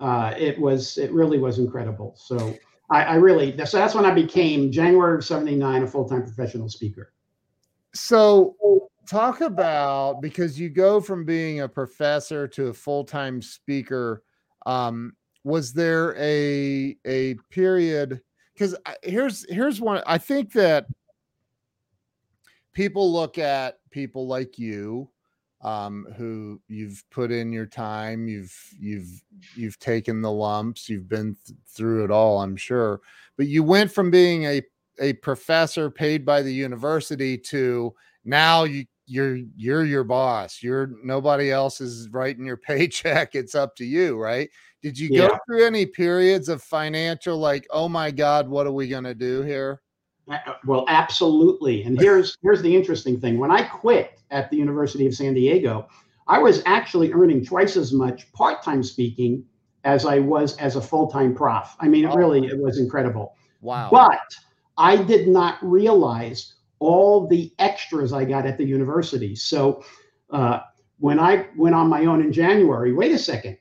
Uh, 0.00 0.34
it 0.36 0.58
was, 0.58 0.96
it 0.96 1.12
really 1.12 1.38
was 1.38 1.58
incredible. 1.58 2.14
So 2.16 2.56
I, 2.90 3.04
I 3.04 3.14
really, 3.16 3.54
so 3.66 3.76
that's 3.76 3.94
when 3.94 4.06
I 4.06 4.12
became 4.12 4.72
January 4.72 5.16
of 5.16 5.24
79, 5.24 5.82
a 5.82 5.86
full 5.86 6.08
time 6.08 6.22
professional 6.22 6.70
speaker. 6.70 7.12
So 7.94 8.56
talk 9.06 9.40
about 9.40 10.20
because 10.20 10.58
you 10.58 10.68
go 10.68 11.00
from 11.00 11.24
being 11.24 11.60
a 11.60 11.68
professor 11.68 12.46
to 12.46 12.68
a 12.68 12.72
full-time 12.72 13.42
speaker 13.42 14.22
um 14.66 15.12
was 15.44 15.72
there 15.72 16.14
a 16.16 16.96
a 17.06 17.34
period 17.50 18.20
because 18.54 18.76
here's 19.02 19.44
here's 19.50 19.80
one 19.80 20.02
i 20.06 20.16
think 20.16 20.52
that 20.52 20.86
people 22.72 23.12
look 23.12 23.38
at 23.38 23.78
people 23.90 24.26
like 24.26 24.58
you 24.58 25.08
um, 25.62 26.08
who 26.16 26.60
you've 26.66 27.04
put 27.10 27.30
in 27.30 27.52
your 27.52 27.66
time 27.66 28.26
you've 28.26 28.56
you've 28.80 29.22
you've 29.54 29.78
taken 29.78 30.20
the 30.20 30.30
lumps 30.30 30.88
you've 30.88 31.08
been 31.08 31.36
th- 31.46 31.56
through 31.68 32.04
it 32.04 32.10
all 32.10 32.40
i'm 32.40 32.56
sure 32.56 33.00
but 33.36 33.46
you 33.46 33.62
went 33.62 33.90
from 33.90 34.10
being 34.10 34.44
a 34.44 34.62
a 35.00 35.12
professor 35.14 35.88
paid 35.88 36.24
by 36.24 36.42
the 36.42 36.52
university 36.52 37.38
to 37.38 37.94
now 38.24 38.64
you 38.64 38.84
you're 39.12 39.36
you're 39.56 39.84
your 39.84 40.04
boss. 40.04 40.62
You're 40.62 40.92
nobody 41.04 41.50
else 41.50 41.80
is 41.80 42.08
writing 42.10 42.46
your 42.46 42.56
paycheck. 42.68 43.34
It's 43.34 43.54
up 43.54 43.76
to 43.76 43.84
you, 43.84 44.16
right? 44.16 44.48
Did 44.82 44.98
you 44.98 45.10
yeah. 45.12 45.28
go 45.28 45.38
through 45.46 45.66
any 45.66 45.86
periods 45.86 46.48
of 46.48 46.62
financial 46.62 47.36
like, 47.36 47.66
oh 47.70 47.88
my 47.88 48.10
God, 48.10 48.48
what 48.48 48.66
are 48.66 48.72
we 48.72 48.88
gonna 48.88 49.14
do 49.14 49.42
here? 49.42 49.82
Uh, 50.28 50.38
well, 50.66 50.86
absolutely. 50.88 51.82
And 51.82 52.00
here's 52.00 52.38
here's 52.42 52.62
the 52.62 52.74
interesting 52.74 53.20
thing. 53.20 53.38
When 53.38 53.50
I 53.50 53.62
quit 53.62 54.18
at 54.30 54.50
the 54.50 54.56
University 54.56 55.06
of 55.06 55.14
San 55.14 55.34
Diego, 55.34 55.88
I 56.26 56.38
was 56.38 56.62
actually 56.64 57.12
earning 57.12 57.44
twice 57.44 57.76
as 57.76 57.92
much 57.92 58.32
part-time 58.32 58.82
speaking 58.82 59.44
as 59.84 60.06
I 60.06 60.20
was 60.20 60.56
as 60.56 60.76
a 60.76 60.80
full-time 60.80 61.34
prof. 61.34 61.76
I 61.80 61.88
mean, 61.88 62.06
it 62.06 62.14
really 62.14 62.46
it 62.46 62.58
was 62.58 62.78
incredible. 62.78 63.36
Wow. 63.60 63.90
But 63.92 64.34
I 64.78 64.96
did 64.96 65.28
not 65.28 65.58
realize 65.60 66.54
all 66.82 67.26
the 67.26 67.52
extras 67.58 68.12
I 68.12 68.24
got 68.24 68.44
at 68.44 68.58
the 68.58 68.64
university. 68.64 69.34
So 69.36 69.84
uh, 70.30 70.60
when 70.98 71.18
I 71.18 71.46
went 71.56 71.74
on 71.74 71.88
my 71.88 72.06
own 72.06 72.20
in 72.20 72.32
January, 72.32 72.92
wait 72.92 73.12
a 73.12 73.18
second, 73.18 73.56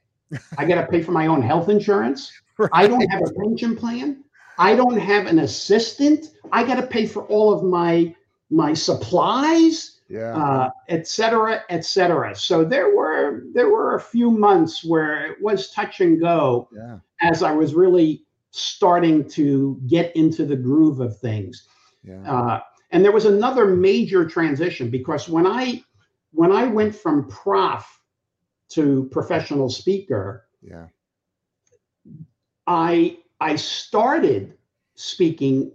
I 0.58 0.66
got 0.66 0.82
to 0.82 0.88
pay 0.88 1.02
for 1.02 1.12
my 1.12 1.28
own 1.28 1.42
health 1.42 1.70
insurance. 1.70 2.32
Right. 2.58 2.70
I 2.74 2.88
don't 2.88 3.08
have 3.10 3.22
a 3.22 3.34
pension 3.34 3.76
plan. 3.76 4.24
I 4.58 4.76
don't 4.76 4.98
have 4.98 5.28
an 5.28 5.40
assistant. 5.40 6.32
I 6.52 6.64
got 6.64 6.76
to 6.76 6.88
pay 6.88 7.06
for 7.06 7.24
all 7.26 7.54
of 7.54 7.64
my 7.64 8.16
my 8.50 8.74
supplies, 8.74 10.02
yeah, 10.10 10.36
uh, 10.36 10.70
et 10.90 11.08
cetera, 11.08 11.64
et 11.70 11.86
cetera. 11.86 12.36
So 12.36 12.66
there 12.66 12.96
were 12.96 13.44
there 13.54 13.70
were 13.70 13.96
a 13.96 14.02
few 14.02 14.30
months 14.30 14.84
where 14.84 15.32
it 15.32 15.42
was 15.42 15.72
touch 15.72 16.02
and 16.02 16.20
go 16.20 16.68
yeah. 16.76 16.98
as 17.22 17.44
I 17.44 17.52
was 17.54 17.74
really 17.74 18.26
starting 18.52 19.28
to 19.30 19.80
get 19.88 20.14
into 20.16 20.46
the 20.46 20.56
groove 20.56 21.00
of 21.00 21.18
things. 21.20 21.68
Yeah. 22.04 22.22
Uh, 22.30 22.60
and 22.92 23.04
there 23.04 23.12
was 23.12 23.26
another 23.26 23.66
major 23.66 24.26
transition 24.26 24.90
because 24.90 25.30
when 25.30 25.48
I 25.48 25.84
when 26.34 26.52
I 26.52 26.68
went 26.68 26.96
from 26.96 27.28
prof 27.28 27.86
to 28.70 29.10
professional 29.12 29.70
speaker, 29.70 30.46
yeah, 30.62 30.88
I 32.68 33.18
I 33.40 33.56
started 33.56 34.58
speaking 34.96 35.72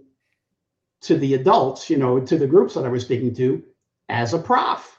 to 1.01 1.17
the 1.17 1.33
adults, 1.33 1.89
you 1.89 1.97
know, 1.97 2.19
to 2.19 2.37
the 2.37 2.47
groups 2.47 2.73
that 2.73 2.85
I 2.85 2.89
was 2.89 3.03
speaking 3.03 3.33
to 3.35 3.63
as 4.09 4.33
a 4.33 4.39
prof. 4.39 4.97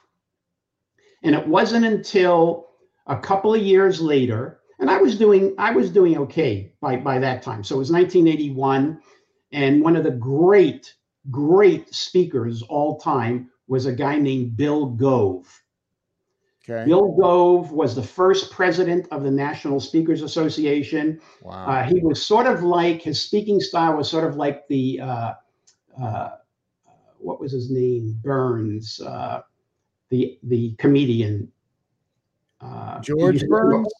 And 1.23 1.35
it 1.35 1.47
wasn't 1.47 1.85
until 1.85 2.69
a 3.07 3.17
couple 3.17 3.53
of 3.53 3.61
years 3.61 3.99
later, 3.99 4.59
and 4.79 4.89
I 4.89 4.97
was 4.97 5.17
doing 5.17 5.55
I 5.57 5.71
was 5.71 5.89
doing 5.89 6.17
okay 6.17 6.73
by 6.81 6.97
by 6.97 7.19
that 7.19 7.43
time. 7.43 7.63
So 7.63 7.75
it 7.75 7.79
was 7.79 7.91
1981, 7.91 9.01
and 9.51 9.81
one 9.81 9.95
of 9.95 10.03
the 10.03 10.11
great 10.11 10.93
great 11.31 11.93
speakers 11.93 12.61
all 12.63 12.97
time 12.99 13.49
was 13.67 13.85
a 13.85 13.93
guy 13.93 14.17
named 14.17 14.57
Bill 14.57 14.87
Gove. 14.87 15.47
Okay. 16.67 16.85
Bill 16.85 17.15
Gove 17.19 17.71
was 17.71 17.95
the 17.95 18.03
first 18.03 18.51
president 18.51 19.07
of 19.11 19.23
the 19.23 19.31
National 19.31 19.79
Speakers 19.79 20.21
Association. 20.21 21.19
Wow. 21.41 21.65
Uh, 21.65 21.83
he 21.83 21.99
was 21.99 22.23
sort 22.23 22.45
of 22.45 22.63
like 22.63 23.01
his 23.01 23.21
speaking 23.21 23.59
style 23.59 23.95
was 23.97 24.09
sort 24.09 24.27
of 24.27 24.35
like 24.35 24.67
the 24.67 24.99
uh, 25.01 25.33
uh, 26.01 26.29
what 27.17 27.39
was 27.39 27.51
his 27.51 27.71
name 27.71 28.17
Burns, 28.21 29.01
uh, 29.01 29.41
the 30.09 30.37
the 30.43 30.75
comedian 30.77 31.51
uh, 32.61 32.99
George 32.99 33.43
Burns. 33.47 33.91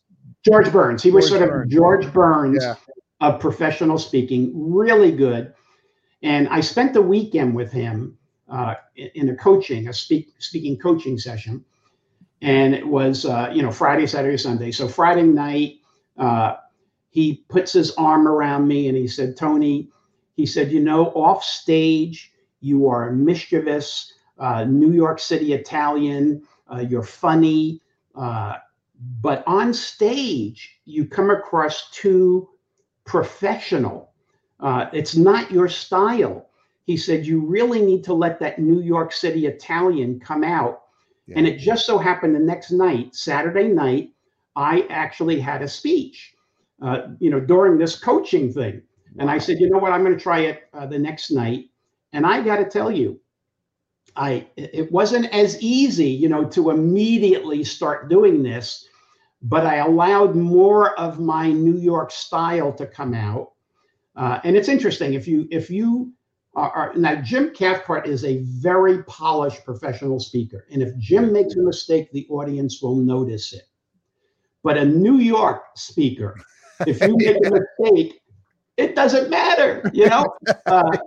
George 0.45 0.71
Burns. 0.71 1.03
He 1.03 1.11
was 1.11 1.29
George 1.29 1.39
sort 1.39 1.43
of 1.43 1.49
Burns. 1.49 1.73
George 1.73 2.13
Burns 2.13 2.63
Yeah. 2.63 2.75
of 3.21 3.39
professional 3.39 3.97
speaking, 3.97 4.51
really 4.55 5.11
good. 5.11 5.53
And 6.21 6.47
I 6.49 6.61
spent 6.61 6.93
the 6.93 7.01
weekend 7.01 7.55
with 7.55 7.71
him 7.71 8.17
uh, 8.49 8.75
in 8.95 9.29
a 9.29 9.35
coaching, 9.35 9.87
a 9.87 9.93
speak, 9.93 10.33
speaking 10.39 10.77
coaching 10.77 11.17
session. 11.17 11.63
And 12.41 12.73
it 12.73 12.87
was, 12.87 13.25
uh, 13.25 13.51
you 13.53 13.61
know, 13.61 13.71
Friday, 13.71 14.07
Saturday, 14.07 14.37
Sunday. 14.37 14.71
So 14.71 14.87
Friday 14.87 15.23
night, 15.23 15.79
uh, 16.17 16.55
he 17.09 17.43
puts 17.49 17.73
his 17.73 17.91
arm 17.91 18.27
around 18.27 18.67
me 18.67 18.87
and 18.87 18.97
he 18.97 19.07
said, 19.07 19.35
Tony, 19.35 19.89
he 20.35 20.45
said, 20.45 20.71
you 20.71 20.79
know, 20.79 21.07
off 21.07 21.43
stage, 21.43 22.31
you 22.61 22.87
are 22.87 23.09
a 23.09 23.13
mischievous, 23.13 24.13
uh, 24.37 24.63
New 24.63 24.93
York 24.93 25.19
City 25.19 25.53
Italian, 25.53 26.43
uh, 26.71 26.79
you're 26.79 27.03
funny. 27.03 27.81
Uh, 28.15 28.55
but 29.21 29.43
on 29.47 29.73
stage, 29.73 30.79
you 30.85 31.05
come 31.05 31.29
across 31.29 31.89
too 31.91 32.49
professional. 33.05 34.08
Uh, 34.59 34.87
it's 34.93 35.15
not 35.15 35.51
your 35.51 35.67
style. 35.67 36.49
He 36.85 36.97
said, 36.97 37.25
You 37.25 37.41
really 37.41 37.81
need 37.81 38.03
to 38.05 38.13
let 38.13 38.39
that 38.39 38.59
New 38.59 38.81
York 38.81 39.11
City 39.11 39.45
Italian 39.45 40.19
come 40.19 40.43
out. 40.43 40.83
And 41.35 41.47
it 41.47 41.59
just 41.59 41.85
so 41.85 41.99
happened 41.99 42.35
the 42.35 42.39
next 42.39 42.71
night, 42.71 43.13
Saturday 43.15 43.67
night, 43.67 44.13
I 44.55 44.87
actually 44.89 45.39
had 45.39 45.61
a 45.61 45.67
speech, 45.67 46.33
uh, 46.81 47.09
you 47.19 47.29
know, 47.29 47.39
during 47.39 47.77
this 47.77 47.99
coaching 47.99 48.51
thing. 48.51 48.81
And 49.19 49.29
I 49.29 49.37
said, 49.37 49.59
you 49.59 49.69
know 49.69 49.77
what, 49.77 49.91
I'm 49.91 50.03
going 50.03 50.15
to 50.15 50.21
try 50.21 50.39
it 50.39 50.63
uh, 50.73 50.85
the 50.85 50.99
next 50.99 51.31
night. 51.31 51.69
And 52.13 52.25
I 52.25 52.41
got 52.41 52.57
to 52.57 52.65
tell 52.65 52.91
you, 52.91 53.19
I 54.15 54.47
it 54.55 54.91
wasn't 54.91 55.33
as 55.33 55.61
easy, 55.61 56.09
you 56.09 56.29
know, 56.29 56.45
to 56.49 56.71
immediately 56.71 57.63
start 57.63 58.09
doing 58.09 58.41
this, 58.41 58.87
but 59.41 59.65
I 59.65 59.77
allowed 59.77 60.35
more 60.35 60.99
of 60.99 61.19
my 61.19 61.51
New 61.51 61.77
York 61.77 62.11
style 62.11 62.73
to 62.73 62.87
come 62.87 63.13
out. 63.13 63.51
Uh, 64.19 64.41
and 64.43 64.57
it's 64.57 64.67
interesting 64.67 65.13
if 65.13 65.29
you 65.29 65.47
if 65.49 65.69
you 65.69 66.11
are, 66.53 66.69
are 66.71 66.93
now 66.95 67.15
Jim 67.21 67.53
Cathcart 67.53 68.05
is 68.05 68.25
a 68.25 68.43
very 68.43 69.01
polished 69.03 69.63
professional 69.63 70.19
speaker, 70.19 70.67
and 70.71 70.83
if 70.83 70.95
Jim 70.97 71.31
makes 71.31 71.55
a 71.55 71.61
mistake, 71.61 72.11
the 72.11 72.27
audience 72.29 72.81
will 72.81 72.97
notice 72.97 73.53
it. 73.53 73.63
But 74.61 74.77
a 74.77 74.83
New 74.83 75.19
York 75.19 75.63
speaker, 75.75 76.37
if 76.85 76.99
you 77.01 77.15
make 77.15 77.37
a 77.47 77.61
mistake, 77.79 78.19
it 78.75 78.93
doesn't 78.93 79.29
matter, 79.29 79.89
you 79.93 80.07
know. 80.07 80.35
Uh, 80.65 80.97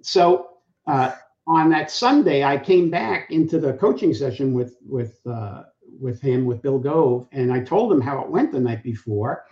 so 0.00 0.58
uh, 0.86 1.12
on 1.46 1.70
that 1.70 1.90
Sunday, 1.90 2.44
I 2.44 2.56
came 2.56 2.88
back 2.88 3.32
into 3.32 3.58
the 3.58 3.72
coaching 3.72 4.14
session 4.14 4.52
with 4.54 4.76
with 4.88 5.18
uh, 5.26 5.64
with 6.00 6.20
him 6.20 6.44
with 6.44 6.62
Bill 6.62 6.78
Gove, 6.78 7.26
and 7.32 7.52
I 7.52 7.58
told 7.64 7.92
him 7.92 8.00
how 8.00 8.20
it 8.20 8.30
went 8.30 8.52
the 8.52 8.60
night 8.60 8.84
before, 8.84 9.44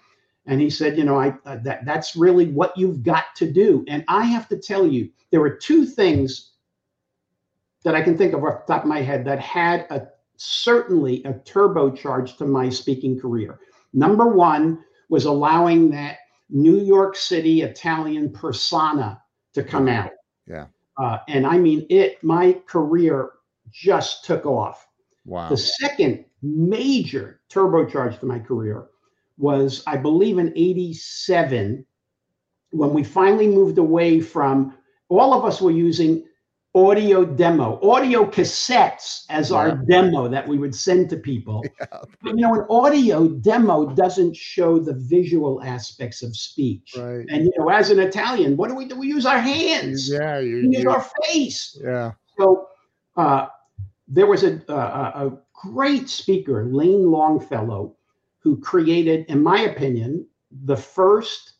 and 0.46 0.60
he 0.60 0.70
said, 0.70 0.96
you 0.96 1.04
know, 1.04 1.18
I 1.18 1.34
uh, 1.44 1.56
that 1.64 1.84
that's 1.84 2.16
really 2.16 2.46
what 2.46 2.76
you've 2.76 3.02
got 3.02 3.24
to 3.36 3.50
do. 3.50 3.84
And 3.88 4.04
I 4.08 4.24
have 4.24 4.48
to 4.48 4.56
tell 4.56 4.86
you, 4.86 5.10
there 5.30 5.40
were 5.40 5.56
two 5.56 5.84
things 5.84 6.52
that 7.84 7.94
I 7.94 8.02
can 8.02 8.16
think 8.16 8.32
of 8.32 8.44
off 8.44 8.66
the 8.66 8.74
top 8.74 8.82
of 8.82 8.88
my 8.88 9.00
head 9.00 9.24
that 9.26 9.40
had 9.40 9.86
a 9.90 10.08
certainly 10.36 11.22
a 11.24 11.34
turbocharge 11.34 12.36
to 12.38 12.46
my 12.46 12.68
speaking 12.68 13.20
career. 13.20 13.60
Number 13.92 14.28
one 14.28 14.82
was 15.08 15.26
allowing 15.26 15.90
that 15.90 16.18
New 16.48 16.80
York 16.80 17.16
City 17.16 17.62
Italian 17.62 18.30
persona 18.30 19.22
to 19.54 19.62
come 19.62 19.88
out. 19.88 20.10
Yeah. 20.46 20.66
Uh, 20.96 21.18
and 21.28 21.46
I 21.46 21.58
mean, 21.58 21.86
it, 21.90 22.22
my 22.22 22.60
career 22.66 23.30
just 23.70 24.24
took 24.24 24.46
off. 24.46 24.86
Wow. 25.24 25.48
The 25.48 25.56
second 25.56 26.24
major 26.42 27.40
turbocharge 27.50 28.18
to 28.20 28.26
my 28.26 28.38
career 28.38 28.86
was, 29.40 29.82
I 29.86 29.96
believe, 29.96 30.38
in 30.38 30.52
87, 30.54 31.84
when 32.72 32.92
we 32.94 33.02
finally 33.02 33.48
moved 33.48 33.78
away 33.78 34.20
from 34.20 34.74
all 35.08 35.34
of 35.34 35.44
us 35.44 35.60
were 35.60 35.70
using 35.72 36.24
audio 36.72 37.24
demo, 37.24 37.80
audio 37.82 38.24
cassettes 38.24 39.24
as 39.28 39.50
our 39.50 39.74
demo 39.88 40.28
that 40.28 40.46
we 40.46 40.56
would 40.56 40.74
send 40.74 41.10
to 41.10 41.16
people. 41.16 41.64
Yeah. 41.80 41.86
But, 42.22 42.36
you 42.36 42.42
know, 42.42 42.54
an 42.54 42.66
audio 42.70 43.26
demo 43.26 43.86
doesn't 43.94 44.36
show 44.36 44.78
the 44.78 44.92
visual 44.94 45.60
aspects 45.62 46.22
of 46.22 46.36
speech. 46.36 46.94
Right. 46.96 47.24
And, 47.28 47.44
you 47.46 47.52
know, 47.58 47.70
as 47.70 47.90
an 47.90 47.98
Italian, 47.98 48.56
what 48.56 48.68
do 48.68 48.76
we 48.76 48.84
do? 48.84 48.96
We 48.96 49.08
use 49.08 49.26
our 49.26 49.40
hands, 49.40 50.08
Yeah. 50.12 50.38
You. 50.38 50.68
we 50.68 50.76
use 50.76 50.86
our 50.86 51.04
face. 51.26 51.76
yeah. 51.82 52.12
So 52.38 52.68
uh, 53.16 53.46
there 54.06 54.26
was 54.26 54.44
a, 54.44 54.60
a, 54.68 55.26
a 55.26 55.38
great 55.64 56.08
speaker, 56.08 56.66
Layne 56.70 57.10
Longfellow, 57.10 57.96
who 58.40 58.58
created, 58.60 59.26
in 59.28 59.42
my 59.42 59.60
opinion, 59.62 60.26
the 60.64 60.76
first 60.76 61.54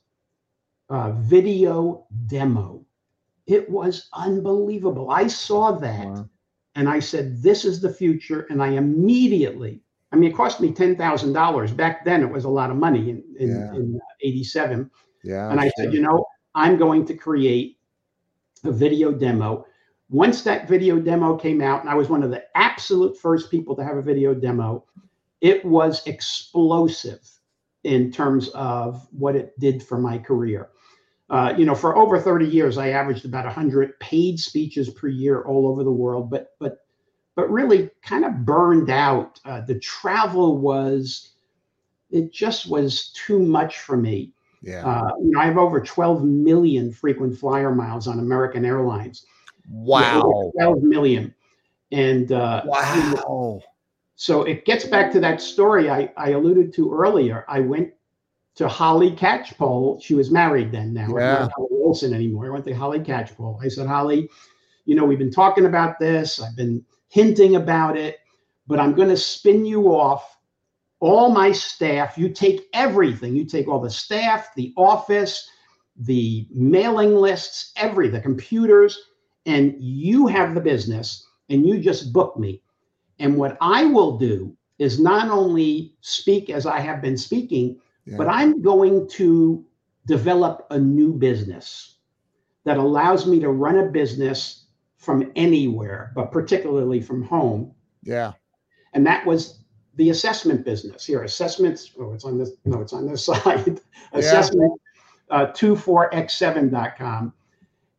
uh, 0.89 1.13
video 1.13 2.07
demo. 2.27 2.85
It 3.47 3.69
was 3.69 4.09
unbelievable. 4.13 5.11
I 5.11 5.27
saw 5.27 5.73
that 5.79 6.07
Wow. 6.07 6.29
and 6.75 6.89
I 6.89 6.99
said, 7.01 7.43
This 7.43 7.65
is 7.65 7.81
the 7.81 7.93
future. 7.93 8.47
And 8.51 8.63
I 8.63 8.69
immediately, 8.69 9.83
I 10.13 10.17
mean, 10.17 10.31
it 10.31 10.37
cost 10.37 10.61
me 10.61 10.73
$10,000. 10.73 11.77
Back 11.77 12.05
then, 12.05 12.23
it 12.23 12.31
was 12.31 12.45
a 12.45 12.49
lot 12.51 12.71
of 12.71 12.77
money 12.77 13.11
in, 13.11 13.23
in, 13.39 13.49
Yeah. 13.51 13.75
in 13.75 14.01
87. 14.23 14.91
Yeah. 15.23 15.51
And 15.51 15.61
I 15.61 15.71
said, 15.77 15.93
you 15.93 16.01
know, 16.01 16.25
I'm 16.55 16.77
going 16.77 17.05
to 17.07 17.15
create 17.15 17.79
a 18.65 18.73
video 18.73 19.13
demo. 19.13 19.67
Once 20.09 20.43
that 20.43 20.67
video 20.69 20.99
demo 20.99 21.37
came 21.37 21.61
out, 21.63 21.81
and 21.83 21.91
I 21.91 21.95
was 21.95 22.09
one 22.09 22.23
of 22.25 22.31
the 22.31 22.43
absolute 22.57 23.17
first 23.17 23.51
people 23.51 23.77
to 23.77 23.85
have 23.85 23.97
a 23.97 24.03
video 24.03 24.35
demo, 24.35 24.85
it 25.41 25.65
was 25.65 26.07
explosive 26.07 27.21
in 27.85 28.13
terms 28.13 28.49
of 28.51 29.07
what 29.11 29.37
it 29.37 29.59
did 29.59 29.83
for 29.83 29.99
my 29.99 30.19
career. 30.19 30.69
Uh, 31.31 31.55
you 31.57 31.65
know, 31.65 31.75
for 31.75 31.97
over 31.97 32.21
30 32.21 32.47
years, 32.47 32.77
I 32.77 32.89
averaged 32.91 33.25
about 33.25 33.45
100 33.45 33.99
paid 34.01 34.39
speeches 34.41 34.91
per 34.91 35.07
year 35.09 35.43
all 35.43 35.69
over 35.69 35.85
the 35.85 35.93
world, 35.93 36.29
but 36.29 36.55
but 36.59 36.79
but 37.37 37.51
really 37.51 37.89
kind 38.03 38.25
of 38.25 38.45
burned 38.45 38.91
out. 38.91 39.41
Uh, 39.45 39.61
the 39.61 39.79
travel 39.79 40.59
was, 40.59 41.31
it 42.11 42.33
just 42.33 42.69
was 42.69 43.13
too 43.13 43.39
much 43.39 43.79
for 43.79 43.97
me. 43.97 44.33
yeah. 44.61 44.85
Uh, 44.85 45.13
you 45.23 45.31
know, 45.31 45.41
I 45.41 45.47
have 45.47 45.57
over 45.57 45.81
12 45.81 46.25
million 46.25 46.93
frequent 46.93 47.39
flyer 47.39 47.75
miles 47.75 48.09
on 48.09 48.19
American 48.19 48.65
Airlines. 48.65 49.25
wow. 49.71 50.51
12 50.59 50.83
million. 50.83 51.35
And 51.93 52.31
uh, 52.33 52.63
Wow. 52.67 53.63
So 54.21 54.43
it 54.43 54.67
gets 54.67 54.85
back 54.85 55.11
to 55.13 55.21
that 55.21 55.41
story 55.41 55.89
I, 55.89 56.13
I 56.15 56.33
alluded 56.33 56.75
to 56.75 56.93
earlier. 56.93 57.47
I 57.49 57.61
went 57.61 57.95
to 58.57 58.69
Holly 58.69 59.13
Catchpole. 59.13 60.03
She 60.03 60.15
was 60.15 60.31
married 60.31 60.71
then 60.71 60.93
now. 60.93 61.07
Yeah. 61.17 61.39
Not 61.39 61.53
Holly 61.57 61.69
Wilson 61.71 62.13
anymore. 62.13 62.45
I 62.45 62.51
went 62.51 62.67
to 62.67 62.75
Holly 62.75 62.99
Catchpole. 62.99 63.65
I 63.65 63.69
said, 63.69 63.87
Holly, 63.87 64.29
you 64.85 64.95
know, 64.95 65.07
we've 65.07 65.19
been 65.19 65.31
talking 65.31 65.65
about 65.65 65.99
this. 65.99 66.39
I've 66.39 66.55
been 66.55 66.85
hinting 67.09 67.57
about 67.57 67.97
it, 67.97 68.19
but 68.67 68.79
I'm 68.79 68.93
going 68.93 69.09
to 69.09 69.17
spin 69.17 69.65
you 69.65 69.87
off 69.87 70.37
all 71.01 71.31
my 71.31 71.51
staff. 71.51 72.19
You 72.19 72.29
take 72.29 72.67
everything. 72.75 73.35
You 73.35 73.47
take 73.47 73.69
all 73.69 73.81
the 73.81 73.89
staff, 73.89 74.55
the 74.55 74.75
office, 74.77 75.49
the 75.97 76.47
mailing 76.51 77.15
lists, 77.15 77.73
every 77.75 78.11
the 78.11 78.21
computers, 78.21 79.01
and 79.47 79.75
you 79.79 80.27
have 80.27 80.55
the 80.55 80.61
business 80.61 81.27
and 81.49 81.67
you 81.67 81.79
just 81.79 82.13
book 82.13 82.39
me. 82.39 82.61
And 83.21 83.37
what 83.37 83.57
I 83.61 83.85
will 83.85 84.19
do 84.19 84.57
is 84.79 84.99
not 84.99 85.31
only 85.31 85.95
speak 86.01 86.51
as 86.51 86.67
I 86.67 86.81
have 86.81 87.01
been 87.03 87.17
speaking, 87.17 87.79
Yeah. 88.07 88.17
but 88.17 88.27
I'm 88.29 88.63
going 88.63 89.07
to 89.11 89.65
develop 90.07 90.67
a 90.71 90.79
new 90.79 91.13
business 91.13 91.97
that 92.65 92.79
allows 92.79 93.27
me 93.27 93.39
to 93.41 93.51
run 93.51 93.79
a 93.79 93.87
business 93.87 94.65
from 94.97 95.31
anywhere, 95.37 96.13
but 96.15 96.33
particularly 96.33 97.01
from 97.01 97.23
home. 97.23 97.73
yeah. 98.03 98.33
And 98.93 99.07
that 99.07 99.25
was 99.25 99.61
the 99.95 100.11
assessment 100.11 100.65
business. 100.65 101.07
Here, 101.07 101.23
assessments, 101.23 101.93
oh, 102.01 102.13
it's 102.13 102.25
on 102.25 102.39
this, 102.39 102.51
no, 102.65 102.81
it's 102.81 102.93
on 102.93 103.07
this 103.07 103.25
side. 103.31 103.81
Assessment 104.13 104.73
uh, 105.31 105.47
24x7.com. 105.53 107.33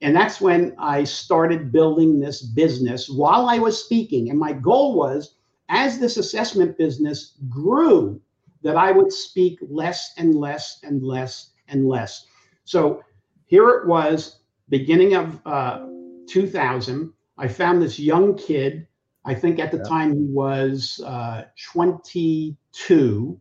And 0.02 0.16
that's 0.16 0.42
when 0.42 0.76
I 0.80 1.04
started 1.04 1.72
building 1.72 2.20
this 2.20 2.42
business 2.42 3.10
while 3.10 3.48
I 3.48 3.60
was 3.60 3.84
speaking. 3.84 4.30
And 4.30 4.40
my 4.40 4.54
goal 4.54 4.96
was, 4.96 5.36
as 5.70 6.00
this 6.00 6.18
assessment 6.18 6.78
business 6.78 7.38
grew, 7.50 8.20
that 8.64 8.76
I 8.76 8.92
would 8.92 9.12
speak 9.12 9.60
less 9.62 10.14
and 10.18 10.36
less 10.36 10.80
and 10.84 11.04
less 11.04 11.52
and 11.68 11.88
less. 11.88 12.26
So 12.64 13.04
here 13.46 13.70
it 13.70 13.88
was, 13.88 14.40
beginning 14.70 15.16
of 15.16 15.40
uh, 15.46 15.86
2000. 16.28 17.14
I 17.38 17.48
found 17.48 17.82
this 17.82 18.00
young 18.00 18.36
kid 18.38 18.88
I 19.26 19.36
think 19.36 19.60
at 19.60 19.72
the 19.72 19.78
Yeah. 19.78 19.84
time 19.84 20.14
he 20.16 20.26
was 20.26 21.00
uh, 21.06 21.46
22 21.72 23.40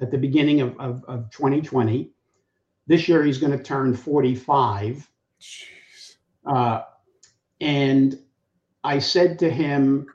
at 0.00 0.10
the 0.10 0.18
beginning 0.18 0.60
of, 0.60 0.78
of, 0.78 1.04
of 1.04 1.30
2020. 1.30 2.10
This 2.86 3.08
year 3.08 3.22
he's 3.22 3.38
going 3.38 3.56
to 3.56 3.62
turn 3.62 3.94
45. 3.94 5.08
Jeez. 5.40 5.75
Uh, 6.46 6.82
and 7.60 8.18
I 8.84 8.98
said 8.98 9.38
to 9.40 9.50
him, 9.50 10.06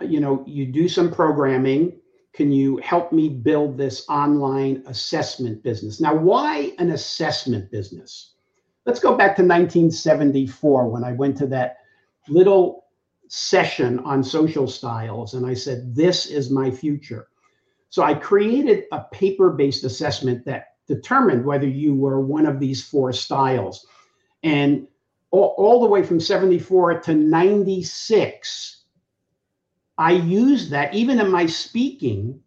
you 0.00 0.20
know, 0.20 0.44
you 0.46 0.66
do 0.66 0.88
some 0.88 1.12
programming. 1.12 1.98
Can 2.34 2.52
you 2.52 2.76
help 2.78 3.12
me 3.12 3.28
build 3.28 3.78
this 3.78 4.06
online 4.08 4.82
assessment 4.86 5.62
business? 5.62 6.00
Now, 6.00 6.14
why 6.14 6.72
an 6.78 6.90
assessment 6.90 7.70
business? 7.70 8.34
Let's 8.84 9.00
go 9.00 9.16
back 9.16 9.36
to 9.36 9.42
1974 9.42 10.88
when 10.88 11.04
I 11.04 11.12
went 11.12 11.36
to 11.38 11.46
that 11.48 11.78
little 12.28 12.84
session 13.28 13.98
on 14.00 14.22
social 14.22 14.68
styles 14.68 15.34
and 15.34 15.46
I 15.46 15.54
said, 15.54 15.94
This 15.94 16.26
is 16.26 16.50
my 16.50 16.70
future. 16.70 17.28
So 17.88 18.02
I 18.02 18.14
created 18.14 18.84
a 18.92 19.04
paper 19.12 19.50
based 19.50 19.84
assessment 19.84 20.44
that 20.44 20.66
determined 20.86 21.44
whether 21.44 21.66
you 21.66 21.94
were 21.94 22.20
one 22.20 22.46
of 22.46 22.60
these 22.60 22.84
four 22.86 23.12
styles. 23.12 23.86
And 24.42 24.86
all, 25.30 25.54
all 25.58 25.80
the 25.80 25.86
way 25.86 26.02
from 26.02 26.20
74 26.20 27.00
to 27.00 27.14
96, 27.14 28.84
I 29.98 30.12
used 30.12 30.70
that 30.70 30.94
even 30.94 31.20
in 31.20 31.30
my 31.30 31.46
speaking 31.46 32.40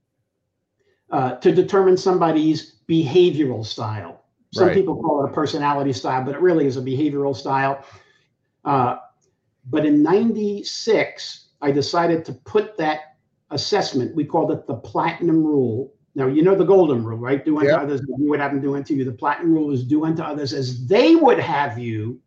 uh, 1.12 1.36
to 1.36 1.52
determine 1.52 1.98
somebody's 1.98 2.76
behavioral 2.88 3.65
style. 3.65 4.24
Some 4.52 4.68
Right. 4.68 4.74
people 4.76 4.96
call 5.02 5.24
it 5.26 5.30
a 5.30 5.34
personality 5.34 5.94
style, 5.94 6.24
but 6.24 6.36
it 6.36 6.42
really 6.42 6.65
is 6.65 6.78
a 6.78 6.82
behavioral 6.82 7.36
style. 7.36 7.84
Uh, 8.65 8.98
but 9.70 9.86
in 9.86 10.02
96, 10.02 11.50
I 11.62 11.72
decided 11.72 12.26
to 12.26 12.34
put 12.34 12.78
that 12.78 13.18
assessment, 13.52 14.15
we 14.15 14.26
called 14.26 14.52
it 14.52 14.65
the 14.68 14.76
platinum 14.76 15.44
rule. 15.44 15.94
Now, 16.15 16.28
you 16.28 16.44
know 16.44 16.56
the 16.56 16.65
golden 16.65 17.04
rule, 17.04 17.18
right? 17.18 17.44
Do 17.44 17.58
unto 17.58 17.70
Yep. 17.70 17.80
others 17.80 18.02
you 18.02 18.30
would 18.30 18.39
have 18.39 18.52
them 18.52 18.62
do 18.62 18.76
unto 18.76 18.94
you. 18.94 19.06
The 19.06 19.12
platinum 19.12 19.54
rule 19.54 19.72
is 19.72 19.84
do 19.84 20.06
unto 20.06 20.22
others 20.22 20.54
as 20.54 20.88
they 20.88 21.15
would 21.15 21.39
have 21.39 21.78
you 21.78 22.20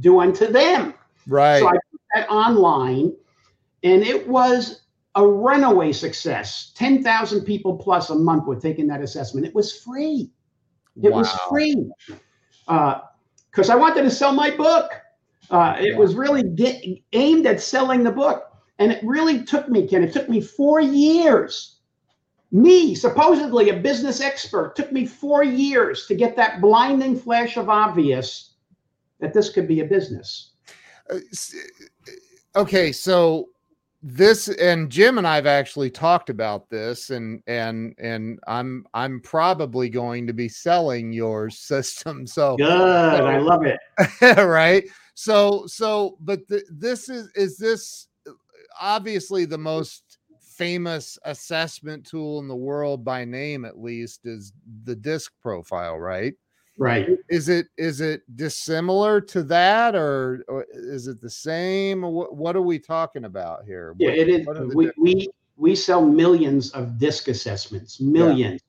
do 0.00 0.20
unto 0.20 0.46
them. 0.46 0.94
Right. 1.26 1.60
So 1.60 1.68
I 1.68 1.72
put 1.90 2.00
that 2.14 2.28
online, 2.28 3.12
and 3.82 4.02
it 4.02 4.26
was 4.28 4.82
a 5.14 5.26
runaway 5.26 5.92
success. 5.92 6.72
10,000 6.76 7.42
people 7.42 7.76
plus 7.76 8.10
a 8.10 8.14
month 8.14 8.44
were 8.46 8.60
taking 8.60 8.86
that 8.88 9.02
assessment. 9.02 9.46
It 9.46 9.54
was 9.54 9.80
free. 9.80 10.30
It 11.02 11.12
was 11.12 11.30
free 11.48 11.90
because 12.66 13.70
I 13.70 13.74
wanted 13.74 14.02
to 14.02 14.10
sell 14.10 14.32
my 14.32 14.50
book. 14.50 14.90
Uh, 15.50 15.76
it 15.78 15.92
Yeah. 15.92 15.98
was 15.98 16.14
really 16.14 16.42
get, 16.42 16.82
aimed 17.12 17.46
at 17.46 17.60
selling 17.60 18.02
the 18.02 18.10
book. 18.10 18.52
And 18.78 18.92
it 18.92 19.02
really 19.04 19.42
took 19.42 19.68
me, 19.68 19.86
Ken, 19.86 20.02
it 20.02 20.12
took 20.12 20.28
me 20.28 20.40
four 20.40 20.80
years. 20.80 21.78
Me, 22.52 22.94
supposedly 22.94 23.70
a 23.70 23.76
business 23.76 24.20
expert, 24.20 24.76
took 24.76 24.92
me 24.92 25.06
four 25.06 25.42
years 25.42 26.06
to 26.06 26.14
get 26.14 26.36
that 26.36 26.60
blinding 26.60 27.18
flash 27.18 27.56
of 27.56 27.68
obvious 27.68 28.55
that 29.20 29.32
this 29.32 29.50
could 29.50 29.68
be 29.68 29.80
a 29.80 29.84
business. 29.84 30.52
Uh, 31.10 31.18
okay 32.56 32.90
so 32.90 33.48
this 34.02 34.48
and 34.48 34.90
jim 34.90 35.18
and 35.18 35.26
i've 35.26 35.46
actually 35.46 35.90
talked 35.90 36.30
about 36.30 36.68
this 36.68 37.10
and 37.10 37.42
and 37.46 37.94
and 37.98 38.38
i'm 38.46 38.84
i'm 38.94 39.20
probably 39.20 39.88
going 39.88 40.26
to 40.26 40.32
be 40.32 40.48
selling 40.48 41.12
your 41.12 41.50
system 41.50 42.26
so 42.26 42.56
Good. 42.56 42.70
I 42.70 43.38
love 43.38 43.64
it. 43.64 43.78
right 44.38 44.84
so 45.14 45.64
so 45.66 46.16
but 46.20 46.46
th- 46.48 46.64
this 46.70 47.08
is 47.08 47.28
is 47.34 47.56
this 47.56 48.08
obviously 48.80 49.44
the 49.44 49.58
most 49.58 50.18
famous 50.40 51.18
assessment 51.24 52.04
tool 52.06 52.38
in 52.38 52.48
the 52.48 52.56
world 52.56 53.04
by 53.04 53.24
name 53.24 53.64
at 53.64 53.78
least 53.78 54.20
is 54.24 54.52
the 54.84 54.96
disc 54.96 55.32
profile 55.42 55.98
right 55.98 56.34
Right. 56.78 57.08
is 57.30 57.48
it 57.48 57.68
is 57.78 58.00
it 58.02 58.22
dissimilar 58.36 59.20
to 59.22 59.42
that 59.44 59.94
or, 59.96 60.44
or 60.46 60.66
is 60.72 61.06
it 61.06 61.20
the 61.22 61.30
same 61.30 62.02
what, 62.02 62.36
what 62.36 62.54
are 62.54 62.60
we 62.62 62.78
talking 62.78 63.24
about 63.24 63.64
here 63.64 63.94
Yeah, 63.98 64.10
What- 64.10 64.18
it 64.18 64.28
is. 64.28 64.46
what 64.46 64.56
are 64.58 64.66
the 64.66 64.76
We, 64.76 64.90
we, 64.98 65.28
we 65.56 65.74
sell 65.74 66.04
millions 66.04 66.70
of 66.72 66.98
disc 66.98 67.28
assessments, 67.28 67.98
millions. 68.00 68.60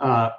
Uh, 0.00 0.30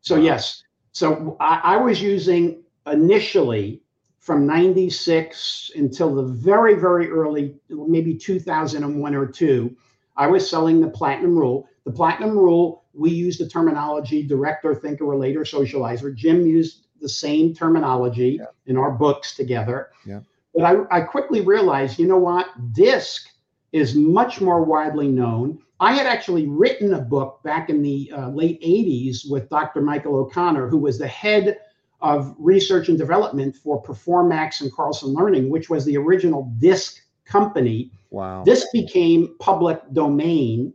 so, 0.00 0.14
Wow. 0.16 0.22
yes. 0.22 0.62
So 0.92 1.36
I, 1.40 1.60
I 1.64 1.76
was 1.76 2.00
using 2.00 2.62
initially 2.86 3.82
from 4.20 4.46
96 4.46 5.72
until 5.74 6.14
the 6.14 6.22
very, 6.22 6.74
very 6.74 7.10
early, 7.10 7.56
maybe 7.68 8.14
2001 8.14 9.14
or 9.14 9.26
two, 9.26 9.76
I 10.16 10.26
was 10.28 10.48
selling 10.48 10.80
the 10.80 10.88
platinum 10.88 11.36
rule. 11.36 11.68
The 11.84 11.90
platinum 11.92 12.38
rule, 12.38 12.79
we 12.94 13.10
use 13.10 13.38
the 13.38 13.48
terminology 13.48 14.22
director, 14.22 14.74
thinker, 14.74 15.04
relator, 15.04 15.40
socializer. 15.40 16.14
Jim 16.14 16.46
used 16.46 16.86
the 17.00 17.08
same 17.08 17.54
terminology 17.54 18.38
Yeah. 18.40 18.46
in 18.66 18.76
our 18.76 18.90
books 18.90 19.34
together. 19.34 19.90
Yeah. 20.06 20.20
But 20.54 20.64
I, 20.64 20.98
I 20.98 21.00
quickly 21.02 21.40
realized, 21.42 21.98
you 21.98 22.06
know 22.08 22.18
what? 22.18 22.46
DISC 22.72 23.28
is 23.72 23.94
much 23.94 24.40
more 24.40 24.64
widely 24.64 25.08
known. 25.08 25.60
I 25.78 25.94
had 25.94 26.06
actually 26.06 26.46
written 26.48 26.94
a 26.94 27.00
book 27.00 27.40
back 27.42 27.70
in 27.70 27.80
the 27.82 28.12
uh, 28.14 28.28
late 28.30 28.60
80s 28.60 29.30
with 29.30 29.48
Dr. 29.48 29.80
Michael 29.80 30.16
O'Connor, 30.16 30.68
who 30.68 30.76
was 30.78 30.98
the 30.98 31.06
head 31.06 31.58
of 32.02 32.34
research 32.38 32.88
and 32.88 32.98
development 32.98 33.54
for 33.56 33.82
Performax 33.82 34.60
and 34.62 34.72
Carlson 34.72 35.14
Learning, 35.14 35.48
which 35.48 35.70
was 35.70 35.84
the 35.84 35.96
original 35.96 36.52
DISC 36.58 37.00
company. 37.24 37.92
wow 38.10 38.42
This 38.44 38.68
became 38.72 39.36
public 39.38 39.80
domain. 39.92 40.74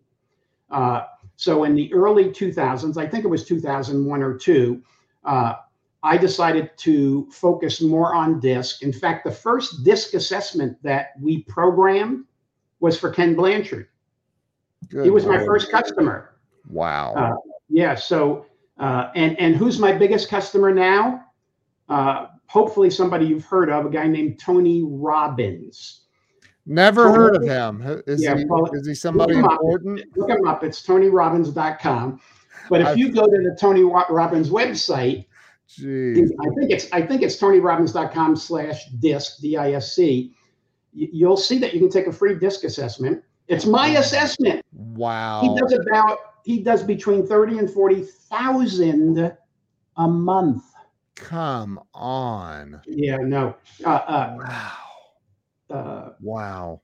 Uh, 0.71 1.04
so 1.36 1.63
in 1.63 1.76
the 1.76 1.93
early 1.93 2.26
2000s, 2.26 2.98
I 2.98 3.08
think 3.08 3.26
it 3.26 3.28
was 3.28 3.45
2001 3.45 4.24
or 4.24 4.38
two, 4.38 4.82
uh, 5.24 5.56
I 6.04 6.17
decided 6.17 6.69
to 6.78 7.28
focus 7.32 7.82
more 7.82 8.13
on 8.13 8.39
DISC. 8.39 8.84
In 8.84 8.93
fact, 8.93 9.26
the 9.26 9.32
first 9.32 9.84
DISC 9.84 10.13
assessment 10.13 10.78
that 10.84 11.13
we 11.19 11.43
programmed 11.43 12.26
was 12.80 13.00
for 13.00 13.10
Ken 13.10 13.36
Blanchard. 13.36 13.88
Good 14.89 15.06
He 15.06 15.10
was 15.10 15.26
my 15.26 15.43
first 15.43 15.71
customer. 15.71 16.38
wow 16.69 17.13
Uh, 17.15 17.36
Yeah. 17.69 17.95
So, 17.95 18.45
uh, 18.78 19.10
and 19.15 19.38
and 19.39 19.56
who's 19.56 19.80
my 19.80 19.91
biggest 19.91 20.30
customer 20.30 20.71
now? 20.71 21.26
Uh, 21.89 22.28
hopefully, 22.45 22.91
somebody 22.91 23.26
you've 23.26 23.45
heard 23.45 23.71
of, 23.71 23.88
a 23.88 23.89
guy 23.89 24.06
named 24.06 24.39
Tony 24.39 24.84
Robbins. 24.84 26.05
Never 26.65 27.04
Tony- 27.04 27.15
heard 27.15 27.36
of 27.38 27.43
him 27.43 28.04
is 28.08 28.21
Yeah, 28.23 28.38
he 28.38 28.45
well, 28.45 28.69
is 28.73 28.88
he 28.88 28.93
somebody 28.95 29.36
up. 29.36 29.51
important 29.51 30.01
Look 30.15 30.30
him 30.30 30.45
up. 30.47 30.63
It's 30.63 30.86
TonyRobbins.com. 30.86 32.19
But 32.69 32.82
if 32.82 32.88
I've- 32.88 32.99
you 32.99 33.12
go 33.12 33.25
to 33.25 33.41
the 33.43 33.56
Tony 33.60 33.84
Robbins 33.84 34.49
website, 34.49 35.25
Jeez. 35.69 36.30
I 36.39 36.49
think 36.56 36.71
it's 36.71 36.88
I 36.93 37.01
think 37.01 37.21
it's 37.23 37.38
TonyRobbins.com 37.38 38.36
slash 38.36 38.86
disc 38.99 39.39
D 39.41 39.58
I 39.58 39.73
S 39.73 39.93
C. 39.93 40.34
y- 40.95 41.08
You'll 41.12 41.38
see 41.38 41.58
that 41.60 41.73
you 41.73 41.80
can 41.80 41.89
take 41.89 42.06
a 42.08 42.12
free 42.12 42.36
disc 42.36 42.63
assessment. 42.63 43.23
It's 43.47 43.65
my 43.65 43.89
assessment. 43.89 44.63
Wow. 44.73 45.41
He 45.41 45.60
does 45.60 45.73
about 45.73 46.17
he 46.43 46.62
does 46.62 46.84
between 46.84 47.25
thirty 47.25 47.58
and 47.58 47.69
forty 47.69 48.04
thousand 48.04 49.36
a 49.97 50.08
month. 50.08 50.63
come 51.15 51.80
on 51.93 52.80
Yeah, 52.86 53.17
no. 53.17 53.56
Uh, 53.84 53.89
uh, 53.89 54.36
wow 54.38 54.71
uh, 55.69 56.10
wow 56.21 56.82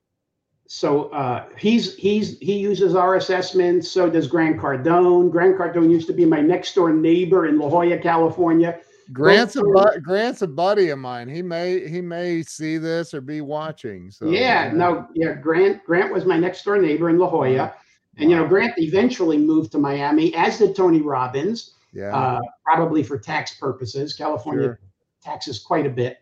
so 0.68 1.10
uh, 1.10 1.44
he's 1.58 1.94
he's 1.96 2.38
he 2.38 2.58
uses 2.58 2.94
our 2.94 3.16
assessments. 3.16 3.90
So 3.90 4.08
does 4.08 4.26
Grant 4.26 4.56
Cardone. 4.58 5.30
Grant 5.30 5.58
Cardone 5.58 5.90
used 5.90 6.06
to 6.06 6.14
be 6.14 6.24
my 6.24 6.40
next 6.40 6.74
door 6.74 6.90
neighbor 6.94 7.44
in 7.46 7.58
La 7.58 7.68
Jolla, 7.68 7.98
California. 7.98 8.80
grant's 9.12 9.56
a 9.56 9.60
bu- 9.62 10.00
grant's 10.00 10.40
a 10.40 10.46
buddy 10.46 10.88
of 10.88 10.98
mine 10.98 11.28
he 11.28 11.42
may 11.42 11.86
he 11.86 12.00
may 12.00 12.40
see 12.42 12.78
this 12.78 13.12
or 13.12 13.20
be 13.20 13.42
watching 13.42 14.10
so 14.10 14.30
yeah, 14.30 14.70
no, 14.72 15.06
yeah. 15.14 15.34
Grant 15.34 15.84
Grant 15.84 16.10
was 16.10 16.24
my 16.24 16.38
next 16.38 16.64
door 16.64 16.78
neighbor 16.78 17.10
in 17.10 17.18
La 17.18 17.28
Jolla, 17.28 17.74
and 18.16 18.30
you 18.30 18.36
know 18.36 18.46
Grant 18.46 18.72
eventually 18.78 19.36
moved 19.36 19.72
to 19.72 19.78
Miami, 19.78 20.34
as 20.36 20.56
did 20.58 20.74
Tony 20.74 21.02
Robbins, 21.02 21.74
yeah 21.92 22.16
uh, 22.16 22.40
probably 22.64 23.02
for 23.02 23.18
tax 23.18 23.54
purposes. 23.54 24.14
California 24.14 24.62
Sure. 24.62 24.80
taxes 25.22 25.58
quite 25.58 25.84
a 25.84 25.90
bit, 25.90 26.18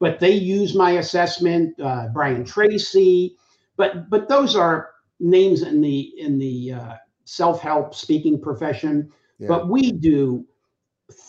but 0.00 0.20
they 0.20 0.32
use 0.32 0.74
my 0.74 0.92
assessment. 0.92 1.78
Uh, 1.80 2.08
Brian 2.12 2.44
Tracy, 2.44 3.36
but 3.76 4.10
but 4.10 4.28
those 4.28 4.56
are 4.56 4.90
names 5.20 5.62
in 5.62 5.80
the 5.80 6.12
in 6.18 6.38
the 6.38 6.72
uh, 6.72 6.94
self 7.24 7.60
help 7.60 7.94
speaking 7.94 8.40
profession. 8.40 9.10
yeah. 9.38 9.48
But 9.48 9.68
we 9.68 9.92
do 9.92 10.44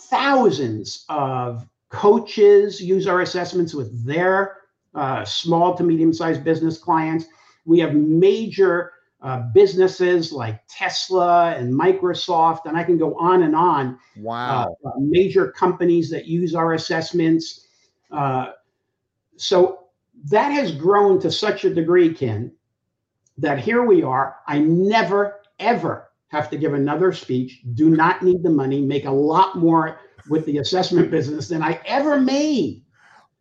thousands 0.09 1.05
of 1.09 1.67
coaches 1.89 2.81
use 2.81 3.07
our 3.07 3.21
assessments 3.21 3.73
with 3.73 4.05
their 4.05 4.57
uh, 4.93 5.23
small 5.25 5.75
to 5.75 5.83
medium 5.83 6.13
sized 6.13 6.43
business 6.43 6.77
clients. 6.77 7.25
We 7.65 7.79
have 7.79 7.93
major 7.95 8.91
uh, 9.21 9.43
businesses 9.53 10.31
like 10.31 10.61
Tesla 10.69 11.55
and 11.55 11.73
Microsoft, 11.73 12.65
and 12.65 12.77
I 12.77 12.83
can 12.83 12.97
go 12.97 13.15
on 13.15 13.43
and 13.43 13.55
on. 13.55 13.97
Wow 14.17 14.75
uh, 14.85 14.91
major 14.99 15.51
companies 15.51 16.09
that 16.11 16.25
use 16.25 16.55
our 16.55 16.73
assessments. 16.73 17.64
Uh, 18.11 18.51
so 19.37 19.87
that 20.25 20.49
has 20.49 20.71
grown 20.71 21.19
to 21.21 21.31
such 21.31 21.65
a 21.65 21.73
degree, 21.73 22.13
Ken, 22.13 22.51
that 23.37 23.59
here 23.59 23.83
we 23.83 24.03
are. 24.03 24.37
I 24.47 24.59
never, 24.59 25.41
ever 25.59 26.09
have 26.29 26.49
to 26.49 26.57
give 26.57 26.73
another 26.73 27.13
speech, 27.13 27.61
do 27.73 27.89
not 27.89 28.21
need 28.21 28.43
the 28.43 28.49
money, 28.49 28.81
make 28.81 29.05
a 29.05 29.11
lot 29.11 29.57
more 29.57 29.99
with 30.29 30.45
the 30.45 30.57
assessment 30.57 31.11
business 31.11 31.47
than 31.47 31.61
I 31.61 31.79
ever 31.85 32.19
made 32.19 32.83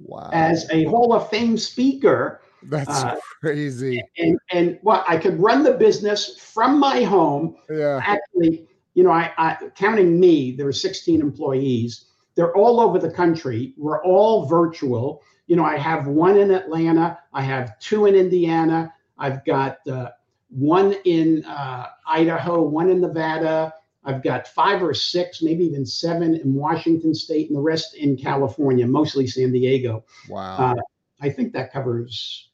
Wow. 0.00 0.30
as 0.32 0.68
a 0.70 0.84
Hall 0.84 1.12
of 1.12 1.30
Fame 1.30 1.56
speaker. 1.56 2.40
That's 2.64 2.88
uh, 2.88 3.16
crazy. 3.40 4.02
And 4.18 4.38
and 4.50 4.78
what 4.82 5.04
I 5.08 5.18
could 5.18 5.38
run 5.38 5.62
the 5.62 5.72
business 5.72 6.38
from 6.38 6.78
my 6.78 7.02
home. 7.02 7.56
Yeah. 7.70 8.00
Actually, 8.02 8.66
you 8.94 9.04
know, 9.04 9.10
I, 9.10 9.32
I 9.36 9.56
counting 9.76 10.18
me, 10.18 10.52
there 10.52 10.66
were 10.66 10.72
16 10.72 11.20
employees. 11.20 12.06
They're 12.34 12.54
all 12.56 12.80
over 12.80 12.98
the 12.98 13.10
country. 13.10 13.74
We're 13.76 14.02
all 14.04 14.46
virtual. 14.46 15.22
You 15.46 15.56
know, 15.56 15.64
I 15.64 15.76
have 15.76 16.06
one 16.06 16.38
in 16.38 16.50
Atlanta. 16.50 17.18
I 17.32 17.42
have 17.42 17.78
two 17.78 18.06
in 18.06 18.14
Indiana. 18.14 18.92
I've 19.18 19.44
got 19.44 19.86
uh, 19.86 20.10
one 20.48 20.94
in 21.04 21.44
uh, 21.44 21.86
Idaho, 22.06 22.62
one 22.62 22.90
in 22.90 23.00
Nevada. 23.00 23.74
I've 24.04 24.22
got 24.22 24.46
five 24.48 24.82
or 24.82 24.92
six, 24.92 25.42
maybe 25.42 25.64
even 25.64 25.86
seven 25.86 26.34
in 26.34 26.54
Washington 26.54 27.14
State, 27.14 27.48
and 27.48 27.56
the 27.56 27.62
rest 27.62 27.94
in 27.94 28.16
California, 28.16 28.86
mostly 28.86 29.26
San 29.26 29.52
Diego. 29.52 30.04
Wow. 30.28 30.56
Uh, 30.56 30.74
I 31.20 31.30
think 31.30 31.52
that 31.54 31.72
covers 31.72 32.50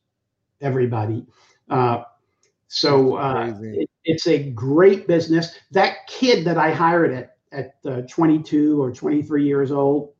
everybody. 0.60 1.26
Uh, 1.68 2.04
so 2.68 3.16
uh, 3.16 3.52
it, 3.60 3.90
it's 4.04 4.28
a 4.28 4.50
great 4.50 5.08
business. 5.08 5.56
That 5.72 6.06
kid 6.06 6.44
that 6.44 6.56
I 6.56 6.70
hired 6.70 7.12
at 7.12 7.29
at 7.52 7.74
uh, 7.86 8.02
22 8.02 8.80
or 8.80 8.92
23 8.92 9.44
years 9.44 9.72
old. 9.72 10.12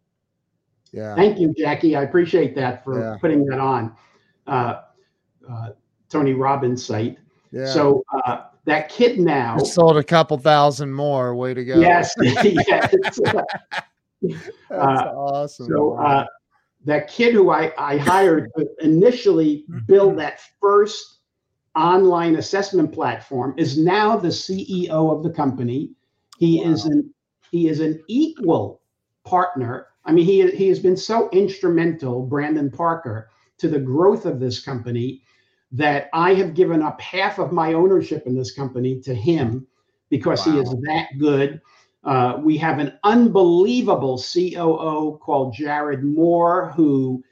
yeah. 0.93 1.15
Thank 1.15 1.39
you, 1.39 1.55
Jackie. 1.57 1.95
I 1.97 2.03
appreciate 2.03 2.55
that 2.57 2.83
for 2.85 3.01
Yeah. 3.01 3.17
putting 3.21 3.45
that 3.47 3.61
on. 3.61 3.95
Uh, 4.47 4.83
uh, 5.49 5.71
Tony 6.09 6.35
Robbins' 6.35 6.85
site. 6.85 7.19
Yeah. 7.53 7.67
So 7.67 8.03
uh, 8.27 8.43
that 8.65 8.89
kid 8.89 9.19
now. 9.21 9.59
Sold 9.59 9.97
a 9.97 10.03
couple 10.03 10.37
thousand 10.39 10.93
more. 10.93 11.35
Way 11.35 11.55
to 11.55 11.65
go. 11.65 11.79
Yes. 11.79 12.13
yes. 12.21 12.95
That's 13.21 13.21
uh, 14.71 15.13
awesome. 15.15 15.67
So 15.69 15.95
uh, 15.95 16.27
that 16.85 17.09
kid 17.09 17.35
who 17.35 17.51
I, 17.51 17.73
I 17.79 17.97
hired 17.97 18.51
to 18.57 18.69
initially 18.81 19.65
build 19.87 20.19
that 20.19 20.41
first 20.61 21.21
online 21.77 22.37
assessment 22.37 22.93
platform 22.93 23.55
is 23.57 23.79
now 23.79 24.17
the 24.17 24.29
CEO 24.29 25.17
of 25.17 25.23
the 25.23 25.31
company. 25.31 25.93
He 26.39 26.63
is 26.63 26.87
an 26.87 27.13
he 27.51 27.69
is 27.69 27.81
an 27.81 28.03
equal 28.09 28.81
partner. 29.25 29.89
I 30.05 30.13
mean, 30.13 30.25
he 30.25 30.51
he 30.51 30.69
has 30.69 30.79
been 30.79 30.97
so 30.97 31.29
instrumental, 31.31 32.23
Brandon 32.23 32.71
Parker, 32.71 33.29
to 33.59 33.69
the 33.69 33.79
growth 33.79 34.25
of 34.25 34.41
this 34.41 34.61
company 34.61 35.23
that 35.73 36.09
I 36.13 36.35
have 36.35 36.55
given 36.55 36.83
up 36.83 37.01
half 37.01 37.39
of 37.39 37.53
my 37.53 37.75
ownership 37.75 38.27
in 38.27 38.35
this 38.35 38.53
company 38.53 39.01
to 39.01 39.15
him 39.15 39.67
because 40.09 40.45
he 40.45 40.59
is 40.59 40.71
that 40.71 41.09
good. 41.19 41.61
Uh, 42.03 42.39
we 42.43 42.57
have 42.57 42.79
an 42.79 42.99
unbelievable 43.05 44.19
COO 44.19 45.19
called 45.19 45.55
Jared 45.55 46.03
Moore, 46.03 46.73
who, 46.75 47.23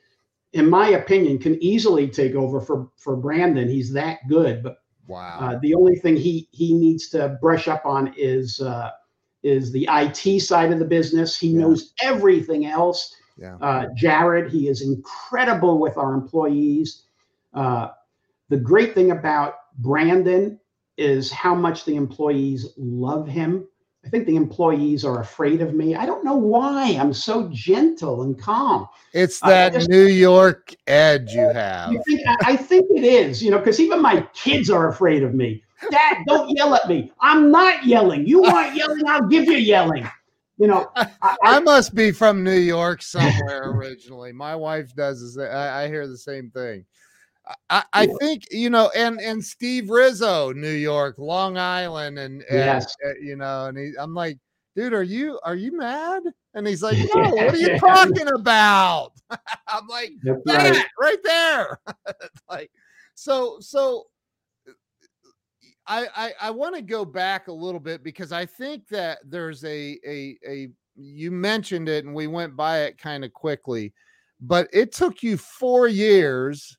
in 0.52 0.68
my 0.68 0.90
opinion, 0.90 1.38
can 1.38 1.60
easily 1.62 2.06
take 2.06 2.34
over 2.34 2.60
for, 2.60 2.90
for 2.96 3.16
Brandon. 3.16 3.68
He's 3.68 3.92
that 3.94 4.18
good. 4.28 4.62
But 4.62 4.78
wow. 5.06 5.38
uh, 5.40 5.58
the 5.60 5.74
only 5.74 5.96
thing 5.96 6.16
he 6.16 6.48
he 6.52 6.74
needs 6.74 7.08
to 7.10 7.38
brush 7.40 7.66
up 7.66 7.84
on 7.86 8.14
is 8.16 8.60
uh, 8.60 8.90
is 9.42 9.70
the 9.72 9.88
IT 9.90 10.40
side 10.40 10.72
of 10.72 10.78
the 10.78 10.84
business. 10.84 11.36
He 11.38 11.48
Yeah. 11.48 11.60
knows 11.60 11.92
everything 12.02 12.66
else. 12.66 13.14
yeah. 13.40 13.56
Uh, 13.60 13.86
Jared, 13.96 14.50
he 14.50 14.66
is 14.68 14.82
incredible 14.82 15.78
with 15.78 15.96
our 15.96 16.12
employees. 16.14 17.04
Uh, 17.54 17.88
the 18.48 18.56
great 18.56 18.94
thing 18.94 19.12
about 19.12 19.54
Brandon 19.78 20.58
is 20.96 21.30
how 21.30 21.54
much 21.54 21.84
the 21.84 21.94
employees 21.94 22.70
love 22.76 23.28
him. 23.28 23.64
I 24.04 24.08
think 24.08 24.26
the 24.26 24.34
employees 24.36 25.04
are 25.04 25.20
afraid 25.20 25.60
of 25.60 25.74
me. 25.74 25.94
I 25.94 26.04
don't 26.06 26.24
know 26.24 26.36
why. 26.36 26.96
I'm 26.98 27.12
so 27.12 27.48
gentle 27.52 28.22
and 28.22 28.36
calm. 28.36 28.88
It's 29.12 29.38
that 29.40 29.72
just- 29.74 29.88
New 29.88 30.06
York 30.06 30.74
edge 30.88 31.32
you 31.32 31.48
have. 31.48 31.92
You 31.92 32.02
think, 32.08 32.20
I, 32.26 32.36
I 32.52 32.56
think 32.56 32.86
it 32.90 33.04
is, 33.04 33.42
you 33.42 33.50
know, 33.52 33.58
because 33.58 33.78
even 33.80 34.00
my 34.02 34.26
kids 34.34 34.70
are 34.70 34.88
afraid 34.88 35.22
of 35.22 35.34
me. 35.34 35.62
Dad, 35.90 36.24
don't 36.26 36.50
yell 36.50 36.74
at 36.74 36.88
me. 36.88 37.12
I'm 37.20 37.50
not 37.50 37.84
yelling. 37.84 38.26
You 38.26 38.42
want 38.42 38.74
yelling? 38.74 39.06
I'll 39.06 39.26
give 39.26 39.44
you 39.44 39.56
yelling. 39.58 40.08
You 40.58 40.66
know, 40.66 40.90
I, 40.96 41.08
I 41.22 41.36
I, 41.42 41.60
must 41.60 41.94
be 41.94 42.10
from 42.10 42.42
New 42.42 42.58
York 42.58 43.00
somewhere 43.00 43.70
originally. 43.70 44.32
My 44.32 44.56
wife 44.56 44.92
does 44.94 45.36
same. 45.36 45.44
I, 45.44 45.84
I 45.84 45.88
hear 45.88 46.08
the 46.08 46.18
same 46.18 46.50
thing. 46.50 46.84
I, 47.70 47.84
I 47.92 48.06
think 48.20 48.44
you 48.50 48.68
know, 48.68 48.90
and 48.94 49.20
and 49.20 49.42
Steve 49.42 49.88
Rizzo, 49.88 50.52
New 50.52 50.72
York, 50.72 51.16
Long 51.18 51.56
Island, 51.56 52.18
and, 52.18 52.42
and 52.42 52.58
Yes. 52.58 52.94
uh, 53.06 53.12
you 53.22 53.36
know, 53.36 53.66
and 53.66 53.78
he, 53.78 53.92
I'm 53.98 54.14
like, 54.14 54.38
dude, 54.74 54.92
are 54.92 55.02
you 55.04 55.38
are 55.44 55.54
you 55.54 55.76
mad? 55.76 56.22
And 56.54 56.66
he's 56.66 56.82
like, 56.82 56.98
no, 57.14 57.30
what 57.30 57.54
are 57.54 57.56
you 57.56 57.78
talking 57.78 58.28
about? 58.28 59.12
I'm 59.68 59.86
like, 59.86 60.12
that's 60.22 60.42
that 60.44 60.70
right. 60.72 60.86
right 61.00 61.22
there. 61.22 61.80
like, 62.50 62.70
so 63.14 63.58
so. 63.60 64.06
I, 65.88 66.06
I, 66.14 66.32
I 66.42 66.50
want 66.50 66.76
to 66.76 66.82
go 66.82 67.04
back 67.04 67.48
a 67.48 67.52
little 67.52 67.80
bit 67.80 68.04
because 68.04 68.30
I 68.30 68.44
think 68.44 68.86
that 68.88 69.18
there's 69.24 69.64
a, 69.64 69.98
a 70.06 70.38
a 70.46 70.68
you 70.94 71.30
mentioned 71.30 71.88
it 71.88 72.04
and 72.04 72.14
we 72.14 72.26
went 72.26 72.56
by 72.56 72.80
it 72.80 72.98
kind 72.98 73.24
of 73.24 73.32
quickly, 73.32 73.94
but 74.40 74.68
it 74.72 74.92
took 74.92 75.22
you 75.22 75.36
four 75.36 75.88
years 75.88 76.76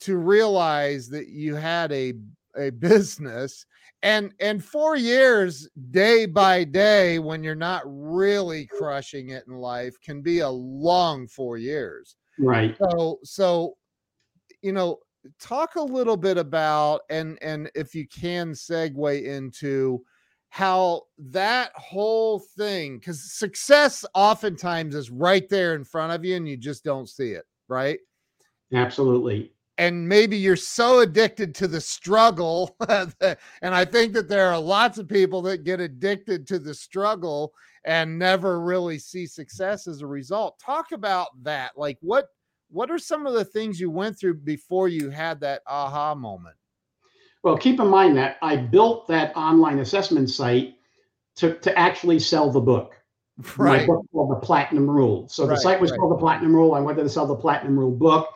to 0.00 0.16
realize 0.16 1.08
that 1.08 1.28
you 1.28 1.54
had 1.54 1.92
a 1.92 2.14
a 2.56 2.70
business 2.70 3.64
and 4.02 4.34
and 4.40 4.64
four 4.64 4.96
years 4.96 5.68
day 5.92 6.26
by 6.26 6.64
day 6.64 7.18
when 7.18 7.44
you're 7.44 7.54
not 7.54 7.82
really 7.86 8.66
crushing 8.66 9.30
it 9.30 9.44
in 9.46 9.54
life 9.54 9.94
can 10.00 10.20
be 10.20 10.40
a 10.40 10.48
long 10.48 11.28
four 11.28 11.58
years 11.58 12.16
Right. 12.38 12.76
so 12.80 13.18
so 13.22 13.76
you 14.62 14.72
know 14.72 14.98
talk 15.38 15.76
a 15.76 15.82
little 15.82 16.16
bit 16.16 16.38
about 16.38 17.02
and 17.10 17.38
and 17.42 17.70
if 17.74 17.94
you 17.94 18.06
can 18.06 18.52
segue 18.52 19.24
into 19.24 20.02
how 20.48 21.02
that 21.18 21.70
whole 21.74 22.40
thing 22.56 22.98
because 22.98 23.32
success 23.32 24.04
oftentimes 24.14 24.94
is 24.94 25.10
right 25.10 25.48
there 25.48 25.74
in 25.74 25.84
front 25.84 26.12
of 26.12 26.24
you 26.24 26.36
and 26.36 26.48
you 26.48 26.56
just 26.56 26.84
don't 26.84 27.08
see 27.08 27.30
it 27.32 27.44
right? 27.68 27.98
Absolutely. 28.74 29.52
and 29.78 30.08
maybe 30.08 30.36
you're 30.36 30.56
so 30.56 31.00
addicted 31.00 31.54
to 31.54 31.68
the 31.68 31.80
struggle 31.80 32.76
and 32.88 33.36
i 33.62 33.84
think 33.84 34.12
that 34.12 34.28
there 34.28 34.46
are 34.46 34.58
lots 34.58 34.98
of 34.98 35.08
people 35.08 35.42
that 35.42 35.64
get 35.64 35.80
addicted 35.80 36.46
to 36.46 36.58
the 36.58 36.74
struggle 36.74 37.52
and 37.84 38.18
never 38.18 38.60
really 38.60 38.98
see 38.98 39.26
success 39.26 39.86
as 39.86 40.02
a 40.02 40.06
result. 40.06 40.58
Talk 40.58 40.92
about 40.92 41.28
that. 41.42 41.72
Like 41.76 41.98
what 42.00 42.28
what 42.70 42.90
are 42.90 42.98
some 42.98 43.26
of 43.26 43.34
the 43.34 43.44
things 43.44 43.80
you 43.80 43.90
went 43.90 44.18
through 44.18 44.34
before 44.34 44.88
you 44.88 45.10
had 45.10 45.40
that 45.40 45.62
aha 45.66 46.14
moment 46.14 46.56
Well, 47.42 47.56
keep 47.56 47.80
in 47.80 47.88
mind 47.88 48.16
that 48.16 48.36
I 48.42 48.56
built 48.56 49.08
that 49.08 49.34
online 49.36 49.78
assessment 49.78 50.30
site 50.30 50.74
to, 51.36 51.54
to 51.60 51.76
actually 51.78 52.18
sell 52.18 52.50
the 52.50 52.60
book. 52.60 52.96
Right. 53.56 53.80
My 53.80 53.86
book 53.86 54.04
called 54.12 54.30
The 54.30 54.46
Platinum 54.46 54.90
Rule. 54.90 55.26
So 55.28 55.46
the 55.46 55.52
Right, 55.52 55.58
site 55.58 55.80
was 55.80 55.90
right. 55.90 55.98
called 55.98 56.12
The 56.12 56.18
Platinum 56.18 56.54
Rule. 56.54 56.74
I 56.74 56.80
wanted 56.80 57.02
to 57.04 57.08
sell 57.08 57.26
the 57.26 57.36
Platinum 57.36 57.78
Rule 57.78 57.92
book. 57.92 58.28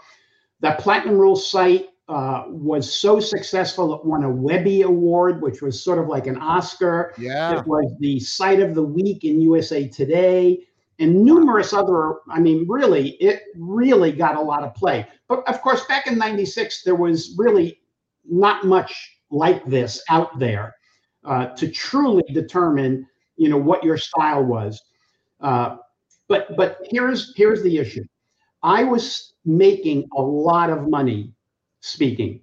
That 0.61 0.78
Platinum 0.78 1.18
Rule 1.18 1.37
site 1.37 1.91
uh, 2.09 2.45
was 2.49 2.91
so 2.91 3.20
successful, 3.20 3.95
it 3.95 4.05
won 4.05 4.24
a 4.24 4.30
Webby 4.30 4.82
Award, 4.82 5.43
which 5.43 5.61
was 5.61 5.82
sort 5.82 5.99
of 5.99 6.07
like 6.09 6.26
an 6.26 6.39
Oscar. 6.39 7.12
yeah 7.18 7.59
It 7.59 7.66
was 7.66 7.95
the 8.01 8.18
site 8.20 8.61
of 8.61 8.74
the 8.74 8.82
week 8.82 9.24
in 9.24 9.41
USA 9.43 9.87
Today 9.89 10.66
and 10.99 11.25
numerous 11.25 11.73
other, 11.73 12.17
I 12.31 12.41
mean, 12.41 12.67
really, 12.69 13.11
it 13.21 13.43
really 13.57 14.13
got 14.13 14.37
a 14.37 14.41
lot 14.41 14.63
of 14.63 14.75
play. 14.75 15.07
But 15.29 15.47
of 15.49 15.61
course, 15.61 15.85
back 15.87 16.07
in 16.07 16.17
96, 16.19 16.83
there 16.85 16.95
was 16.95 17.35
really 17.37 17.81
not 18.25 18.65
much 18.65 19.19
like 19.31 19.65
this 19.67 20.03
out 20.09 20.39
there 20.39 20.75
uh, 21.25 21.47
to 21.47 21.69
truly 21.69 22.23
determine, 22.33 23.07
you 23.37 23.49
know, 23.49 23.59
what 23.59 23.83
your 23.83 23.97
style 23.97 24.45
was. 24.45 24.81
Uh, 25.41 25.77
but 26.29 26.57
but 26.57 26.79
here's 26.91 27.35
here's 27.37 27.63
the 27.63 27.79
issue. 27.79 28.05
I 28.63 28.85
was 28.85 29.35
making 29.45 30.09
a 30.17 30.23
lot 30.23 30.71
of 30.71 30.89
money 30.89 31.33
speaking, 31.81 32.41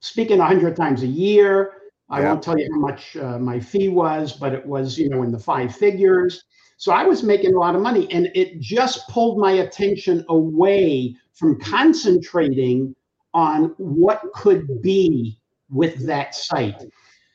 speaking 0.00 0.40
a 0.40 0.44
hundred 0.44 0.76
times 0.76 1.02
a 1.02 1.06
year. 1.06 1.72
I 2.10 2.20
won't 2.20 2.42
tell 2.42 2.58
you 2.58 2.68
how 2.70 2.78
much 2.78 3.16
uh, 3.16 3.38
my 3.38 3.58
fee 3.58 3.88
was, 3.88 4.34
but 4.34 4.52
it 4.52 4.64
was 4.64 4.98
you 4.98 5.08
know 5.08 5.22
in 5.22 5.32
the 5.32 5.38
five 5.38 5.74
figures. 5.74 6.44
So 6.76 6.92
I 6.92 7.04
was 7.04 7.22
making 7.22 7.54
a 7.54 7.58
lot 7.58 7.74
of 7.74 7.82
money, 7.82 8.10
and 8.12 8.30
it 8.34 8.60
just 8.60 9.08
pulled 9.08 9.38
my 9.38 9.52
attention 9.52 10.24
away 10.28 11.16
from 11.32 11.58
concentrating 11.60 12.94
on 13.32 13.74
what 13.78 14.22
could 14.34 14.80
be 14.82 15.38
with 15.70 16.06
that 16.06 16.34
site 16.34 16.84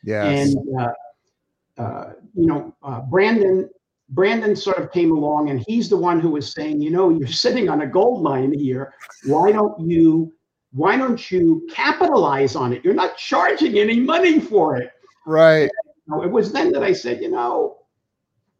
yes 0.03 0.53
and 0.55 0.79
uh, 0.79 1.81
uh, 1.81 2.13
you 2.33 2.45
know 2.45 2.73
uh, 2.83 3.01
brandon 3.01 3.69
brandon 4.11 4.55
sort 4.55 4.77
of 4.77 4.89
came 4.93 5.11
along 5.11 5.49
and 5.49 5.61
he's 5.67 5.89
the 5.89 5.97
one 5.97 6.21
who 6.21 6.29
was 6.29 6.53
saying 6.53 6.79
you 6.79 6.89
know 6.89 7.09
you're 7.09 7.27
sitting 7.27 7.67
on 7.67 7.81
a 7.81 7.87
gold 7.87 8.23
mine 8.23 8.53
here 8.53 8.93
why 9.25 9.51
don't 9.51 9.77
you 9.81 10.31
why 10.71 10.97
don't 10.97 11.31
you 11.31 11.67
capitalize 11.71 12.55
on 12.55 12.73
it? 12.73 12.83
You're 12.83 12.93
not 12.93 13.17
charging 13.17 13.77
any 13.77 13.99
money 13.99 14.39
for 14.39 14.77
it. 14.77 14.91
Right. 15.25 15.69
You 16.07 16.15
know, 16.15 16.23
it 16.23 16.31
was 16.31 16.51
then 16.51 16.71
that 16.73 16.83
I 16.83 16.93
said, 16.93 17.21
you 17.21 17.31
know, 17.31 17.77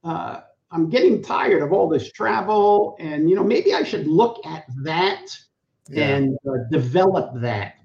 uh, 0.03 0.41
I'm 0.71 0.89
getting 0.89 1.23
tired 1.23 1.63
of 1.63 1.73
all 1.73 1.89
this 1.89 2.11
travel, 2.11 2.95
and 2.99 3.29
you 3.29 3.35
know, 3.35 3.43
maybe 3.43 3.73
I 3.73 3.83
should 3.83 4.07
look 4.07 4.45
at 4.45 4.65
that 4.83 5.37
yeah. 5.89 6.15
and 6.15 6.37
uh, 6.47 6.69
develop 6.71 7.31
that. 7.41 7.75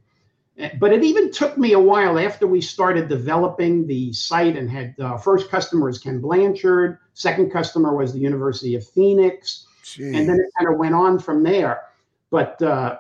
Eh, 0.59 0.71
but 0.79 0.93
it 0.93 1.03
even 1.03 1.33
took 1.33 1.57
me 1.57 1.73
a 1.73 1.79
while 1.79 2.19
after 2.19 2.47
we 2.47 2.61
started 2.61 3.09
developing 3.09 3.87
the 3.87 4.13
site 4.13 4.57
and 4.57 4.71
had 4.71 4.95
uh, 5.01 5.17
first 5.17 5.51
customer 5.51 5.87
was 5.87 5.99
Ken 5.99 6.21
Blanchard, 6.21 6.99
second 7.15 7.51
customer 7.51 7.97
was 7.97 8.13
the 8.13 8.21
University 8.21 8.75
of 8.75 8.87
Phoenix, 8.87 9.67
Jeez. 9.83 10.17
and 10.17 10.29
then 10.29 10.37
it 10.37 10.47
kind 10.59 10.73
of 10.73 10.79
went 10.79 10.95
on 10.95 11.19
from 11.19 11.43
there. 11.43 11.83
But 12.31 12.61
uh, 12.61 12.99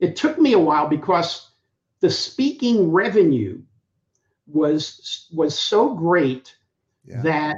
it 0.00 0.16
took 0.16 0.38
me 0.38 0.52
a 0.52 0.58
while 0.58 0.88
because 0.88 1.50
the 2.00 2.10
speaking 2.10 2.90
revenue 2.90 3.62
was 4.46 5.28
was 5.32 5.58
so 5.58 5.94
great 5.94 6.56
yeah. 7.04 7.22
that 7.22 7.56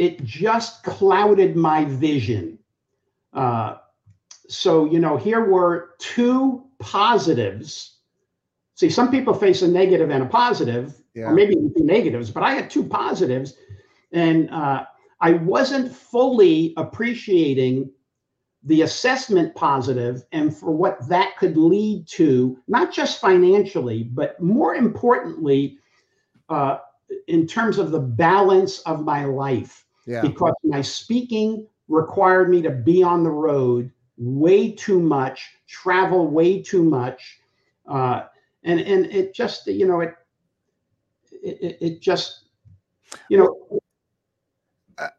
it 0.00 0.24
just 0.24 0.82
clouded 0.82 1.56
my 1.56 1.84
vision. 1.84 2.58
Uh, 3.34 3.76
so 4.48 4.86
you 4.86 4.98
know, 4.98 5.18
here 5.18 5.44
were 5.44 5.90
two 5.98 6.64
positives. 6.78 7.98
See, 8.76 8.88
some 8.88 9.10
people 9.10 9.34
face 9.34 9.60
a 9.60 9.68
negative 9.68 10.08
and 10.08 10.22
a 10.22 10.26
positive, 10.26 10.94
yeah. 11.14 11.24
or 11.24 11.34
maybe 11.34 11.54
two 11.54 11.84
negatives, 11.84 12.30
but 12.30 12.42
I 12.42 12.54
had 12.54 12.70
two 12.70 12.82
positives, 12.82 13.58
and 14.10 14.50
uh, 14.50 14.86
I 15.20 15.32
wasn't 15.32 15.94
fully 15.94 16.72
appreciating 16.78 17.90
the 18.62 18.82
assessment 18.82 19.54
positive 19.54 20.22
and 20.32 20.56
for 20.56 20.70
what 20.70 21.06
that 21.10 21.36
could 21.36 21.58
lead 21.58 22.06
to, 22.08 22.58
not 22.68 22.90
just 22.90 23.20
financially, 23.20 24.04
but 24.04 24.40
more 24.40 24.76
importantly, 24.76 25.78
uh, 26.48 26.78
in 27.26 27.46
terms 27.46 27.76
of 27.76 27.90
the 27.90 28.00
balance 28.00 28.78
of 28.80 29.04
my 29.04 29.26
life. 29.26 29.84
Yeah. 30.10 30.22
Because 30.22 30.54
my 30.64 30.82
speaking 30.82 31.68
required 31.86 32.50
me 32.50 32.62
to 32.62 32.70
be 32.70 33.00
on 33.00 33.22
the 33.22 33.30
road 33.30 33.92
way 34.16 34.72
too 34.72 34.98
much, 34.98 35.52
travel 35.68 36.26
way 36.26 36.60
too 36.60 36.82
much, 36.82 37.38
uh, 37.86 38.22
and 38.64 38.80
and 38.80 39.06
it 39.06 39.32
just 39.32 39.68
you 39.68 39.86
know 39.86 40.00
it 40.00 40.14
it, 41.30 41.78
it 41.80 42.00
just 42.00 42.48
you 43.28 43.38
know. 43.38 43.80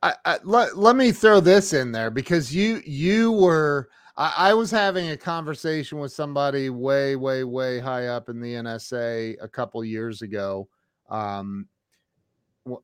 I, 0.04 0.14
I, 0.26 0.40
let, 0.44 0.78
let 0.78 0.96
me 0.96 1.12
throw 1.12 1.40
this 1.40 1.74
in 1.74 1.94
there 1.94 2.12
because 2.12 2.54
you 2.54 2.84
you 2.86 3.32
were 3.32 3.88
I, 4.18 4.34
I 4.38 4.54
was 4.54 4.70
having 4.70 5.10
a 5.10 5.18
conversation 5.18 6.00
with 6.00 6.12
somebody 6.12 6.70
way 6.70 7.16
way 7.16 7.46
way 7.46 7.80
high 7.80 8.08
up 8.08 8.28
in 8.28 8.42
the 8.42 8.56
NSA 8.56 9.38
a 9.42 9.48
couple 9.48 9.84
years 9.86 10.22
ago. 10.22 10.68
Um, 11.10 11.68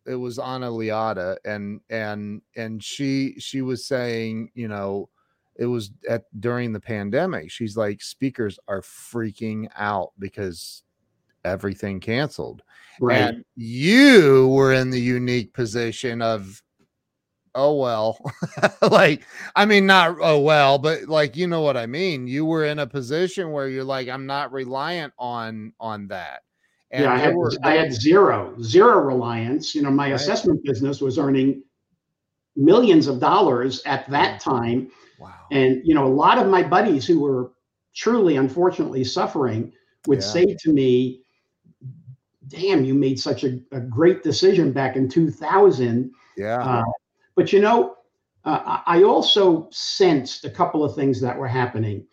it 0.05 0.15
was 0.15 0.39
Anna 0.39 0.69
Liotta, 0.69 1.37
and 1.45 1.81
and 1.89 2.41
and 2.55 2.83
she 2.83 3.35
she 3.39 3.61
was 3.61 3.85
saying 3.85 4.51
you 4.53 4.67
know 4.67 5.09
it 5.57 5.65
was 5.65 5.91
at 6.07 6.23
during 6.39 6.71
the 6.71 6.79
pandemic. 6.79 7.51
She's 7.51 7.75
like, 7.75 8.01
speakers 8.01 8.59
are 8.67 8.81
freaking 8.81 9.67
out 9.75 10.11
because 10.19 10.83
everything 11.43 11.99
canceled. 11.99 12.61
Right. 13.01 13.17
And 13.17 13.45
you 13.55 14.47
were 14.49 14.73
in 14.73 14.89
the 14.91 15.01
unique 15.01 15.53
position 15.53 16.21
of, 16.21 16.61
oh 17.55 17.75
well, 17.75 18.19
like 18.91 19.25
I 19.55 19.65
mean, 19.65 19.85
not 19.87 20.17
oh 20.21 20.39
well, 20.39 20.77
but 20.77 21.05
like 21.05 21.35
you 21.35 21.47
know 21.47 21.61
what 21.61 21.77
I 21.77 21.87
mean. 21.87 22.27
You 22.27 22.45
were 22.45 22.65
in 22.65 22.79
a 22.79 22.87
position 22.87 23.51
where 23.51 23.67
you're 23.67 23.83
like, 23.83 24.07
I'm 24.07 24.25
not 24.25 24.51
reliant 24.51 25.13
on 25.17 25.73
on 25.79 26.07
that. 26.09 26.41
And 26.91 27.03
yeah, 27.03 27.13
I 27.13 27.17
had, 27.17 27.35
were, 27.35 27.51
I 27.63 27.73
had 27.73 27.93
zero, 27.93 28.55
zero 28.61 28.99
reliance. 28.99 29.75
You 29.75 29.81
know, 29.81 29.91
my 29.91 30.05
right. 30.05 30.13
assessment 30.13 30.63
business 30.63 31.01
was 31.01 31.17
earning 31.17 31.63
millions 32.55 33.07
of 33.07 33.19
dollars 33.19 33.81
at 33.85 34.09
that 34.09 34.39
time 34.39 34.89
Wow. 35.19 35.33
And, 35.51 35.81
you 35.83 35.93
know, 35.93 36.05
a 36.05 36.09
lot 36.09 36.37
of 36.37 36.47
my 36.47 36.63
buddies 36.63 37.05
who 37.05 37.19
were 37.19 37.51
truly, 37.95 38.35
unfortunately, 38.35 39.03
suffering 39.03 39.73
would 40.05 40.19
yeah. 40.19 40.25
say 40.25 40.57
to 40.61 40.73
me, 40.73 41.21
damn, 42.47 42.85
you 42.85 42.93
made 42.93 43.19
such 43.19 43.43
a, 43.43 43.59
a 43.71 43.79
great 43.79 44.23
decision 44.23 44.71
back 44.71 44.95
in 44.95 45.09
2000. 45.09 46.11
Yeah. 46.37 46.59
Uh, 46.59 46.83
but, 47.35 47.51
you 47.51 47.59
know, 47.59 47.95
uh, 48.45 48.79
I 48.85 49.03
also 49.03 49.67
sensed 49.71 50.45
a 50.45 50.49
couple 50.49 50.83
of 50.83 50.95
things 50.95 51.19
that 51.21 51.37
were 51.37 51.47
happening 51.47 52.05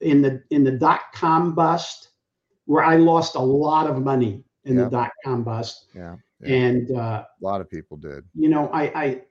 in 0.00 0.22
the 0.22 0.40
in 0.50 0.62
the 0.62 0.70
dot 0.70 1.00
com 1.12 1.52
bust, 1.52 2.03
where 2.66 2.84
I 2.84 2.96
lost 2.96 3.34
a 3.34 3.40
lot 3.40 3.88
of 3.88 4.02
money 4.02 4.42
in 4.64 4.76
the 4.76 4.88
dot 4.88 5.10
com 5.24 5.44
bust. 5.44 5.86
Yeah. 5.94 6.16
yeah. 6.40 6.54
And 6.54 6.90
uh, 6.90 7.24
a 7.24 7.44
lot 7.44 7.60
of 7.60 7.70
people 7.70 7.96
did. 7.96 8.24
You 8.34 8.48
know, 8.48 8.68
I, 8.68 8.82
I 8.82 9.22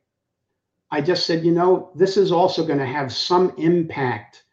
I 0.94 1.02
just 1.02 1.26
said, 1.26 1.44
you 1.44 1.52
know, 1.52 1.90
this 1.96 2.18
is 2.18 2.32
also 2.32 2.64
going 2.64 2.78
to 2.78 2.86
have 2.86 3.12
some 3.12 3.52
impact, 3.58 4.44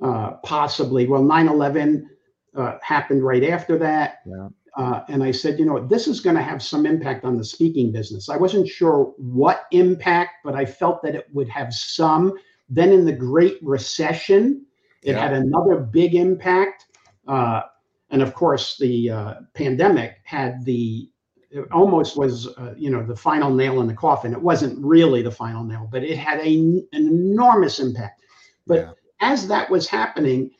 uh, 0.00 0.34
possibly. 0.44 1.08
Well, 1.08 1.24
9 1.24 1.48
11 1.48 2.08
uh, 2.56 2.78
happened 2.82 3.24
right 3.24 3.42
after 3.42 3.76
that. 3.78 4.20
Yeah. 4.24 4.48
Uh, 4.76 5.02
and 5.08 5.24
I 5.24 5.32
said, 5.32 5.58
you 5.58 5.64
know, 5.64 5.84
this 5.84 6.06
is 6.06 6.20
going 6.20 6.36
to 6.36 6.42
have 6.42 6.62
some 6.62 6.86
impact 6.86 7.24
on 7.24 7.36
the 7.36 7.44
speaking 7.44 7.90
business. 7.90 8.28
I 8.28 8.36
wasn't 8.36 8.68
sure 8.68 9.12
what 9.16 9.66
impact, 9.72 10.34
but 10.44 10.54
I 10.54 10.64
felt 10.64 11.02
that 11.02 11.16
it 11.16 11.26
would 11.32 11.48
have 11.48 11.74
some. 11.74 12.34
Then 12.68 12.92
in 12.92 13.04
the 13.04 13.12
Great 13.12 13.58
Recession, 13.60 14.66
it 15.02 15.14
yeah. 15.14 15.20
had 15.20 15.32
another 15.32 15.78
big 15.78 16.14
impact. 16.14 16.86
Uh, 17.26 17.62
and 18.10 18.22
of 18.22 18.34
course, 18.34 18.76
the 18.78 19.10
uh, 19.10 19.34
pandemic 19.54 20.18
had 20.24 20.64
the 20.64 21.10
it 21.50 21.66
almost 21.72 22.16
was, 22.16 22.46
uh, 22.58 22.74
you 22.76 22.90
know, 22.90 23.02
the 23.02 23.16
final 23.16 23.50
nail 23.50 23.80
in 23.80 23.86
the 23.86 23.94
coffin. 23.94 24.32
It 24.32 24.42
wasn't 24.42 24.84
really 24.84 25.22
the 25.22 25.30
final 25.30 25.64
nail, 25.64 25.88
but 25.90 26.04
it 26.04 26.18
had 26.18 26.40
a, 26.40 26.44
an 26.46 26.86
enormous 26.92 27.78
impact. 27.78 28.22
But 28.66 28.78
yeah. 28.78 28.92
as 29.20 29.48
that 29.48 29.70
was 29.70 29.88
happening, 29.88 30.50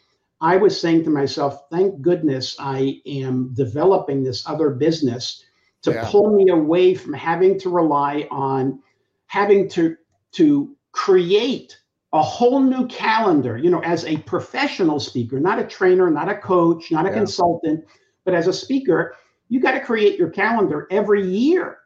I 0.40 0.57
was 0.57 0.80
saying 0.80 1.05
to 1.05 1.11
myself, 1.11 1.68
thank 1.70 2.01
goodness 2.01 2.57
I 2.59 3.01
am 3.07 3.53
developing 3.55 4.22
this 4.22 4.49
other 4.49 4.70
business 4.70 5.44
to 5.82 5.92
yeah. 5.92 6.09
pull 6.09 6.34
me 6.34 6.51
away 6.51 6.94
from 6.94 7.12
having 7.12 7.59
to 7.61 7.70
rely 7.70 8.26
on 8.30 8.80
having 9.26 9.68
to 9.70 9.96
to 10.32 10.74
create 10.92 11.78
a 12.12 12.22
whole 12.22 12.61
new 12.61 12.86
calendar, 12.86 13.59
you 13.59 13.70
know, 13.70 13.80
as 13.80 14.04
a 14.06 14.16
professional 14.18 14.98
speaker, 14.98 15.38
not 15.38 15.59
a 15.59 15.64
trainer, 15.64 16.11
not 16.11 16.28
a 16.28 16.36
coach, 16.36 16.90
not 16.90 17.06
a 17.06 17.11
yeah. 17.11 17.16
consultant, 17.16 17.84
but 18.24 18.34
as 18.34 18.46
a 18.46 18.52
speaker, 18.52 19.14
you 19.48 19.61
got 19.61 19.72
to 19.72 19.80
create 19.80 20.18
your 20.18 20.30
calendar 20.30 20.86
every 20.90 21.26
year. 21.26 21.78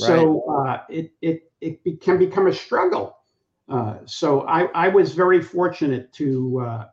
Right. 0.00 0.06
So 0.06 0.42
uh, 0.42 0.82
it 0.88 1.12
it 1.22 1.50
it 1.60 1.82
be, 1.82 1.96
can 1.96 2.18
become 2.18 2.46
a 2.46 2.52
struggle. 2.52 3.16
Uh, 3.68 3.98
so 4.04 4.42
I 4.42 4.64
I 4.74 4.88
was 4.88 5.14
very 5.14 5.42
fortunate 5.42 6.12
to 6.14 6.60
uh, 6.60 6.86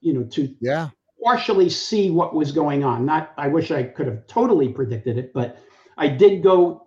you 0.00 0.12
know 0.12 0.24
to 0.24 0.54
yeah 0.60 0.90
partially 1.22 1.68
see 1.68 2.10
what 2.10 2.34
was 2.34 2.52
going 2.52 2.84
on. 2.84 3.06
Not 3.06 3.32
I 3.36 3.48
wish 3.48 3.70
I 3.70 3.84
could 3.84 4.06
have 4.06 4.26
totally 4.26 4.68
predicted 4.68 5.18
it, 5.18 5.32
but 5.32 5.58
I 5.96 6.08
did 6.08 6.42
go 6.42 6.85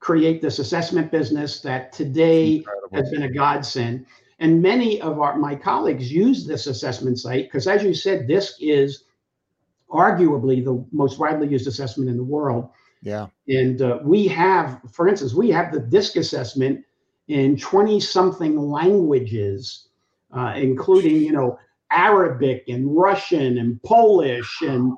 create 0.00 0.40
this 0.40 0.58
assessment 0.58 1.10
business 1.10 1.60
that 1.60 1.92
today 1.92 2.64
has 2.92 3.10
been 3.10 3.22
a 3.22 3.30
godsend. 3.30 4.06
And 4.38 4.62
many 4.62 5.00
of 5.00 5.18
our 5.20 5.36
my 5.36 5.56
colleagues 5.56 6.12
use 6.12 6.46
this 6.46 6.66
assessment 6.66 7.18
site 7.18 7.46
because, 7.46 7.66
as 7.66 7.82
you 7.82 7.92
said, 7.92 8.28
this 8.28 8.56
is 8.60 9.04
arguably 9.90 10.64
the 10.64 10.84
most 10.92 11.18
widely 11.18 11.48
used 11.48 11.66
assessment 11.66 12.08
in 12.08 12.16
the 12.16 12.24
world. 12.24 12.70
Yeah. 13.02 13.28
And 13.48 13.80
uh, 13.82 13.98
we 14.02 14.28
have, 14.28 14.80
for 14.92 15.08
instance, 15.08 15.34
we 15.34 15.50
have 15.50 15.72
the 15.72 15.80
DISC 15.80 16.16
assessment 16.16 16.84
in 17.28 17.56
20 17.56 18.00
something 18.00 18.58
languages, 18.58 19.88
uh, 20.32 20.54
including, 20.56 21.16
you 21.16 21.32
know, 21.32 21.58
Arabic 21.90 22.64
and 22.68 22.96
Russian 22.96 23.58
and 23.58 23.82
Polish 23.82 24.62
and, 24.62 24.92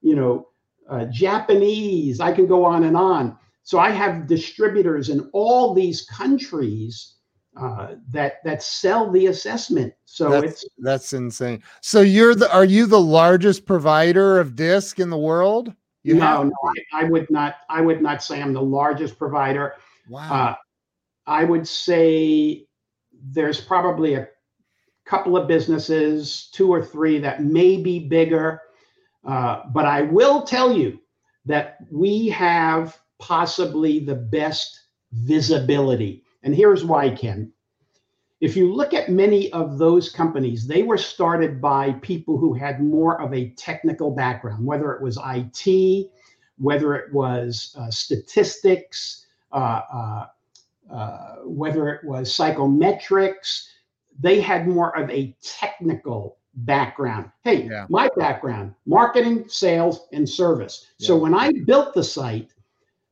you 0.00 0.14
know, 0.14 0.48
uh, 0.88 1.06
Japanese. 1.06 2.20
I 2.20 2.32
can 2.32 2.46
go 2.46 2.64
on 2.64 2.84
and 2.84 2.96
on. 2.96 3.36
So 3.66 3.80
I 3.80 3.90
have 3.90 4.28
distributors 4.28 5.08
in 5.08 5.28
all 5.32 5.74
these 5.74 6.06
countries 6.06 7.14
uh, 7.60 7.96
that 8.10 8.34
that 8.44 8.62
sell 8.62 9.10
the 9.10 9.26
assessment. 9.26 9.92
So 10.04 10.30
that's, 10.30 10.62
it's 10.62 10.64
that's 10.78 11.12
insane. 11.12 11.64
So 11.80 12.00
you're 12.00 12.36
the 12.36 12.52
are 12.54 12.64
you 12.64 12.86
the 12.86 13.00
largest 13.00 13.66
provider 13.66 14.38
of 14.38 14.54
disc 14.54 15.00
in 15.00 15.10
the 15.10 15.18
world? 15.18 15.74
You 16.04 16.14
no, 16.14 16.44
no, 16.44 16.52
I, 16.92 17.02
I, 17.02 17.04
would 17.10 17.28
not. 17.28 17.56
I 17.68 17.80
would 17.80 18.00
not 18.00 18.22
say 18.22 18.40
I'm 18.40 18.52
the 18.52 18.62
largest 18.62 19.18
provider. 19.18 19.74
Wow. 20.08 20.32
Uh, 20.32 20.54
I 21.26 21.42
would 21.42 21.66
say 21.66 22.68
there's 23.32 23.60
probably 23.60 24.14
a 24.14 24.28
couple 25.06 25.36
of 25.36 25.48
businesses, 25.48 26.50
two 26.52 26.72
or 26.72 26.84
three 26.84 27.18
that 27.18 27.42
may 27.42 27.82
be 27.82 27.98
bigger. 27.98 28.60
Uh, 29.24 29.62
but 29.72 29.86
I 29.86 30.02
will 30.02 30.42
tell 30.42 30.72
you 30.72 31.00
that 31.46 31.78
we 31.90 32.28
have 32.28 32.96
possibly 33.18 34.00
the 34.00 34.14
best 34.14 34.80
visibility 35.12 36.22
and 36.46 36.54
here's 36.54 36.84
why, 36.84 37.10
Ken. 37.10 37.52
if 38.40 38.56
you 38.56 38.72
look 38.72 38.94
at 38.94 39.10
many 39.10 39.52
of 39.52 39.78
those 39.78 40.08
companies, 40.10 40.64
they 40.64 40.84
were 40.84 40.96
started 40.96 41.60
by 41.60 41.92
people 41.94 42.38
who 42.38 42.54
had 42.54 42.80
more 42.80 43.20
of 43.20 43.34
a 43.34 43.50
technical 43.56 44.12
background, 44.12 44.64
whether 44.64 44.92
it 44.92 45.02
was 45.02 45.18
IT, 45.26 46.08
whether 46.58 46.94
it 46.94 47.12
was 47.12 47.74
uh, 47.76 47.90
statistics, 47.90 49.26
uh, 49.50 49.80
uh, 49.92 50.26
uh, 50.88 51.36
whether 51.42 51.88
it 51.88 52.04
was 52.04 52.32
psychometrics. 52.32 53.66
They 54.20 54.40
had 54.40 54.68
more 54.68 54.96
of 54.96 55.10
a 55.10 55.36
technical 55.42 56.38
background. 56.54 57.32
Hey, 57.42 57.64
yeah. 57.64 57.86
my 57.88 58.08
background 58.16 58.72
marketing, 58.86 59.46
sales, 59.48 60.06
and 60.12 60.28
service. 60.28 60.86
Yeah. 60.98 61.08
So 61.08 61.16
when 61.16 61.34
I 61.34 61.50
built 61.64 61.92
the 61.92 62.04
site, 62.04 62.52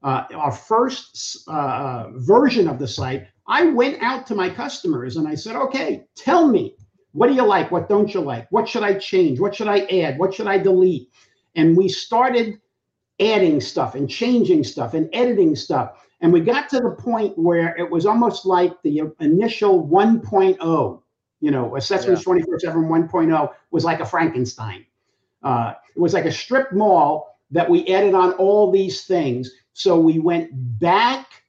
uh, 0.04 0.24
our 0.34 0.52
first 0.52 1.48
uh, 1.48 2.10
version 2.16 2.68
of 2.68 2.78
the 2.78 2.86
site, 2.86 3.26
I 3.48 3.64
went 3.64 4.02
out 4.02 4.26
to 4.28 4.34
my 4.34 4.50
customers 4.50 5.16
and 5.16 5.26
I 5.26 5.34
said, 5.34 5.56
okay, 5.56 6.04
tell 6.14 6.46
me, 6.46 6.76
what 7.12 7.28
do 7.28 7.34
you 7.34 7.44
like? 7.44 7.70
What 7.70 7.88
don't 7.88 8.12
you 8.12 8.20
like? 8.20 8.46
What 8.52 8.68
should 8.68 8.82
I 8.82 8.94
change? 8.94 9.40
What 9.40 9.54
should 9.54 9.68
I 9.68 9.80
add? 9.86 10.18
What 10.18 10.34
should 10.34 10.46
I 10.46 10.58
delete? 10.58 11.08
And 11.56 11.76
we 11.76 11.88
started 11.88 12.60
adding 13.18 13.60
stuff 13.60 13.94
and 13.94 14.10
changing 14.10 14.62
stuff 14.64 14.92
and 14.92 15.08
editing 15.14 15.56
stuff. 15.56 16.04
And 16.20 16.32
we 16.32 16.40
got 16.40 16.68
to 16.70 16.80
the 16.80 16.90
point 16.90 17.38
where 17.38 17.74
it 17.76 17.90
was 17.90 18.04
almost 18.04 18.44
like 18.44 18.72
the 18.82 19.02
initial 19.20 19.86
1.0, 19.86 21.02
you 21.40 21.50
know, 21.50 21.76
Assessments 21.76 22.22
yeah. 22.22 22.24
24 22.24 22.60
7 22.60 22.82
1.0 22.82 23.52
was 23.70 23.84
like 23.84 24.00
a 24.00 24.06
Frankenstein. 24.06 24.84
Uh, 25.42 25.74
it 25.94 26.00
was 26.00 26.12
like 26.12 26.24
a 26.24 26.32
strip 26.32 26.72
mall 26.72 27.38
that 27.50 27.68
we 27.68 27.86
added 27.88 28.14
on 28.14 28.32
all 28.32 28.70
these 28.70 29.04
things. 29.04 29.50
So 29.74 29.98
we 29.98 30.18
went 30.18 30.50
back 30.78 31.42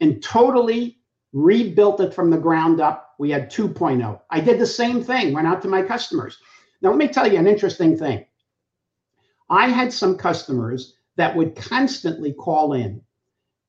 and 0.00 0.22
totally 0.22 0.98
rebuilt 1.32 2.00
it 2.00 2.12
from 2.12 2.28
the 2.28 2.36
ground 2.36 2.80
up. 2.80 3.14
We 3.18 3.30
had 3.30 3.50
2.0. 3.50 4.20
I 4.30 4.40
did 4.40 4.58
the 4.58 4.66
same 4.66 5.02
thing, 5.02 5.32
went 5.32 5.46
out 5.46 5.62
to 5.62 5.68
my 5.68 5.82
customers. 5.82 6.38
Now, 6.82 6.90
let 6.90 6.98
me 6.98 7.08
tell 7.08 7.32
you 7.32 7.38
an 7.38 7.46
interesting 7.46 7.96
thing. 7.96 8.26
I 9.48 9.68
had 9.68 9.92
some 9.92 10.18
customers 10.18 10.96
that 11.16 11.34
would 11.36 11.54
constantly 11.54 12.32
call 12.32 12.72
in 12.72 13.00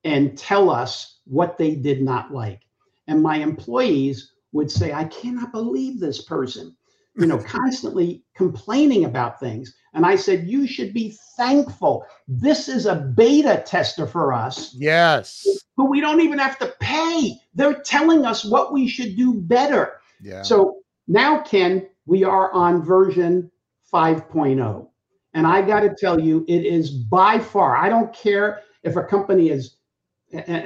and 0.02 0.36
tell 0.36 0.70
us 0.70 1.20
what 1.24 1.56
they 1.56 1.76
did 1.76 2.02
not 2.02 2.32
like. 2.32 2.62
And 3.06 3.22
my 3.22 3.36
employees 3.36 4.32
would 4.52 4.70
say, 4.70 4.92
I 4.92 5.04
cannot 5.04 5.52
believe 5.52 6.00
this 6.00 6.22
person, 6.22 6.76
you 7.16 7.26
know, 7.26 7.38
constantly 7.46 8.24
complaining 8.34 9.04
about 9.04 9.40
things. 9.40 9.74
And 9.92 10.04
I 10.04 10.16
said, 10.16 10.48
You 10.48 10.66
should 10.66 10.92
be 10.92 11.16
thankful. 11.36 12.04
This 12.26 12.68
is 12.68 12.86
a 12.86 12.96
beta 12.96 13.62
tester 13.66 14.06
for 14.06 14.32
us. 14.32 14.74
Yes. 14.74 15.46
Who 15.76 15.86
we 15.86 16.00
don't 16.00 16.20
even 16.20 16.38
have 16.38 16.58
to 16.58 16.74
pay. 16.80 17.34
They're 17.54 17.80
telling 17.82 18.24
us 18.24 18.44
what 18.44 18.72
we 18.72 18.88
should 18.88 19.16
do 19.16 19.34
better. 19.34 20.00
Yeah. 20.20 20.42
So 20.42 20.78
now, 21.08 21.38
Ken, 21.42 21.88
we 22.06 22.24
are 22.24 22.52
on 22.52 22.82
version 22.82 23.50
5.0. 23.92 24.88
And 25.34 25.46
I 25.46 25.62
got 25.62 25.80
to 25.80 25.94
tell 25.98 26.20
you, 26.20 26.44
it 26.48 26.64
is 26.64 26.90
by 26.90 27.38
far, 27.38 27.76
I 27.76 27.88
don't 27.88 28.12
care 28.12 28.60
if 28.82 28.96
a 28.96 29.02
company 29.02 29.50
is 29.50 29.76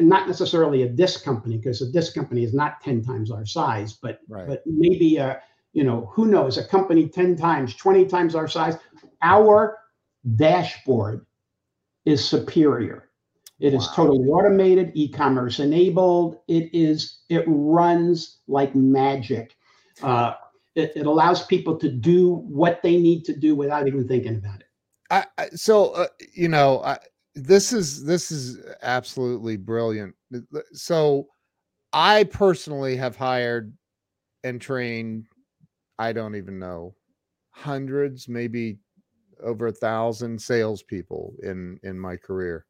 not 0.01 0.27
necessarily 0.27 0.83
a 0.83 0.89
disc 0.89 1.25
company, 1.25 1.57
because 1.57 1.83
a 1.83 1.91
disc 1.91 2.15
company 2.15 2.45
is 2.45 2.55
not 2.55 2.81
10 2.83 3.03
times 3.03 3.31
our 3.31 3.45
size, 3.45 3.95
but 3.95 4.21
right. 4.29 4.47
but 4.47 4.63
maybe 4.67 5.19
a, 5.19 5.41
you 5.73 5.85
know, 5.85 6.11
who 6.13 6.27
knows, 6.27 6.59
a 6.59 6.67
company 6.67 7.09
10 7.09 7.37
times, 7.37 7.75
20 7.75 8.07
times 8.07 8.35
our 8.35 8.49
size 8.49 8.77
our 9.23 9.79
dashboard 10.37 11.27
is 12.05 12.27
superior. 12.27 13.11
It 13.61 13.73
wow. 13.73 13.81
is 13.81 13.89
totally 13.89 14.29
automated, 14.29 14.93
e-commerce 14.95 15.59
enabled. 15.59 16.39
It 16.47 16.71
is 16.73 17.21
it 17.29 17.45
runs 17.47 18.39
like 18.47 18.75
magic. 18.75 19.57
Uh, 20.03 20.35
it, 20.77 20.93
it, 20.95 21.07
allows 21.07 21.45
people 21.45 21.77
to 21.77 21.91
do 21.91 22.35
what 22.35 22.81
they 22.83 22.99
need 22.99 23.25
to 23.25 23.37
do 23.37 23.57
without 23.57 23.89
even 23.89 24.07
thinking 24.07 24.37
about 24.37 24.61
it. 24.61 24.67
I, 25.11 25.25
I, 25.37 25.49
so 25.49 25.91
uh, 25.91 26.07
you 26.33 26.47
know, 26.49 26.83
I, 26.85 26.99
this 27.35 27.73
is 27.73 28.05
this 28.05 28.31
is 28.31 28.59
absolutely 28.83 29.57
brilliant. 29.57 30.15
So, 30.73 31.27
I 31.93 32.25
personally 32.25 32.97
have 32.97 33.17
hired 33.17 33.77
and 34.45 34.61
trained. 34.61 35.27
I 35.99 36.13
don't 36.13 36.37
even 36.37 36.59
know 36.59 36.95
hundreds, 37.51 38.29
maybe 38.29 38.79
over 39.43 39.69
a 39.69 39.73
thousand 39.73 40.41
salespeople 40.41 41.35
in 41.43 41.79
in 41.83 41.99
my 41.99 42.17
career. 42.17 42.65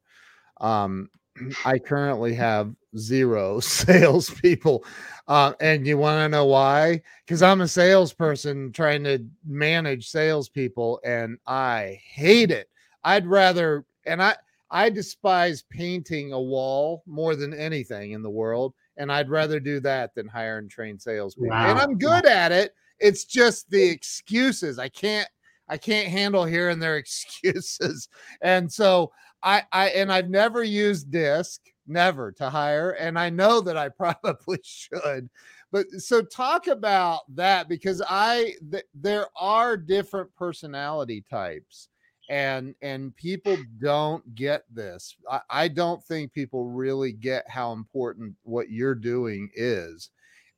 Um, 0.61 1.09
I 1.65 1.79
currently 1.79 2.33
have 2.35 2.73
zero 2.97 3.59
salespeople, 3.59 4.83
uh, 5.27 5.53
and 5.59 5.85
you 5.85 5.97
want 5.97 6.19
to 6.19 6.29
know 6.29 6.45
why? 6.45 7.01
Because 7.25 7.41
I'm 7.41 7.61
a 7.61 7.67
salesperson 7.67 8.71
trying 8.71 9.03
to 9.05 9.25
manage 9.45 10.09
salespeople, 10.09 10.99
and 11.03 11.37
I 11.45 11.99
hate 12.03 12.51
it. 12.51 12.69
I'd 13.03 13.27
rather, 13.27 13.85
and 14.05 14.21
I 14.21 14.35
I 14.71 14.89
despise 14.89 15.63
painting 15.69 16.33
a 16.33 16.41
wall 16.41 17.03
more 17.05 17.35
than 17.35 17.53
anything 17.53 18.11
in 18.11 18.21
the 18.21 18.29
world, 18.29 18.73
and 18.97 19.11
I'd 19.11 19.29
rather 19.29 19.59
do 19.59 19.79
that 19.81 20.13
than 20.13 20.27
hire 20.27 20.57
and 20.57 20.69
train 20.69 20.99
salespeople. 20.99 21.49
Wow. 21.49 21.71
And 21.71 21.79
I'm 21.79 21.97
good 21.97 22.25
at 22.25 22.51
it. 22.51 22.73
It's 22.99 23.25
just 23.25 23.69
the 23.69 23.83
excuses. 23.83 24.79
I 24.79 24.89
can't 24.89 25.27
I 25.67 25.77
can't 25.77 26.07
handle 26.07 26.45
hearing 26.45 26.79
their 26.79 26.97
excuses. 27.03 28.09
And 28.41 28.71
so 28.71 29.11
I, 29.43 29.63
I 29.71 29.89
and 29.89 30.11
I've 30.11 30.29
never 30.29 30.63
used 30.63 31.11
disc, 31.11 31.61
never 31.87 32.31
to 32.33 32.49
hire, 32.49 32.91
and 32.91 33.17
I 33.17 33.29
know 33.29 33.61
that 33.61 33.77
I 33.77 33.89
probably 33.97 34.59
should. 34.63 35.29
But 35.71 35.89
so 35.91 36.21
talk 36.23 36.67
about 36.67 37.21
that 37.35 37.69
because 37.69 38.01
I 38.09 38.55
th- 38.71 38.85
there 38.93 39.27
are 39.39 39.77
different 39.77 40.33
personality 40.35 41.23
types 41.29 41.89
and 42.29 42.75
and 42.81 43.15
people 43.15 43.57
don't 43.79 44.35
get 44.35 44.63
this 44.71 45.15
I, 45.29 45.41
I, 45.49 45.67
don't 45.67 46.03
think 46.03 46.31
people 46.31 46.65
really 46.65 47.11
get 47.11 47.49
how 47.49 47.71
important 47.71 48.35
what 48.43 48.69
you're 48.69 48.95
doing 48.95 49.49
is 49.55 50.11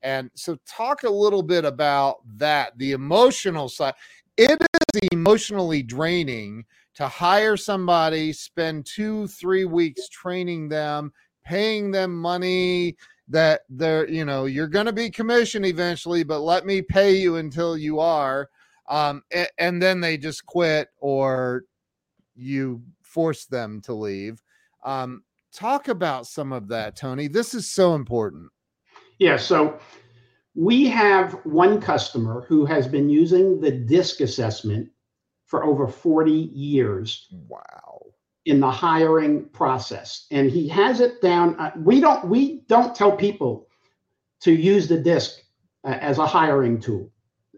and 0.04 0.30
so 0.36 0.58
talk 0.68 1.04
a 1.04 1.10
little 1.10 1.44
bit 1.44 1.66
about 1.66 2.18
that 2.38 2.78
the 2.78 2.92
emotional 2.92 3.70
side 3.70 3.94
it 4.38 4.62
is 4.62 5.02
emotionally 5.12 5.84
draining 5.84 6.66
to 6.96 7.08
hire 7.08 7.58
somebody, 7.58 8.34
spend 8.34 8.86
two, 8.86 9.28
three 9.28 9.66
weeks 9.66 10.10
training 10.10 10.70
them, 10.70 11.12
paying 11.44 11.92
them 11.92 12.16
money 12.16 12.96
that 13.28 13.62
they're, 13.70 14.10
you 14.10 14.26
know, 14.26 14.46
you're 14.46 14.68
going 14.68 14.86
to 14.86 14.94
be 14.94 15.10
commissioned 15.10 15.66
eventually, 15.66 16.24
but 16.24 16.40
let 16.40 16.66
me 16.66 16.82
pay 16.82 17.16
you 17.16 17.38
until 17.38 17.78
you 17.78 18.00
are. 18.00 18.50
Um, 18.90 19.24
and, 19.32 19.48
and 19.58 19.82
then 19.82 20.02
they 20.02 20.18
just 20.18 20.46
quit 20.46 20.90
or 21.00 21.64
you 22.36 22.82
force 23.02 23.46
them 23.46 23.80
to 23.82 23.94
leave. 23.94 24.42
Um, 24.84 25.24
talk 25.54 25.88
about 25.88 26.28
some 26.28 26.52
of 26.52 26.68
that, 26.70 26.96
Tony. 26.96 27.28
This 27.28 27.54
is 27.54 27.72
so 27.72 27.96
important. 27.96 28.50
Yeah. 29.22 29.38
So 29.38 29.78
we 30.56 30.88
have 30.88 31.34
one 31.44 31.80
customer 31.80 32.44
who 32.48 32.66
has 32.66 32.88
been 32.88 33.08
using 33.08 33.62
the 33.62 33.70
DISC 33.70 34.20
assessment 34.22 34.90
for 35.46 35.64
over 35.64 35.88
40 35.88 36.32
years. 36.32 37.28
Wow. 37.48 38.08
In 38.46 38.60
the 38.60 38.72
hiring 38.72 39.46
process. 39.50 40.26
And 40.32 40.50
he 40.50 40.68
has 40.70 41.02
it 41.02 41.22
down. 41.22 41.56
Uh, 41.60 41.70
we 41.78 42.02
don't 42.02 42.30
we 42.30 42.62
don't 42.68 42.96
tell 42.96 43.16
people 43.16 43.68
to 44.40 44.52
use 44.52 44.88
the 44.88 44.98
DISC 44.98 45.40
uh, 45.84 46.00
as 46.02 46.18
a 46.18 46.26
hiring 46.26 46.80
tool. 46.80 47.12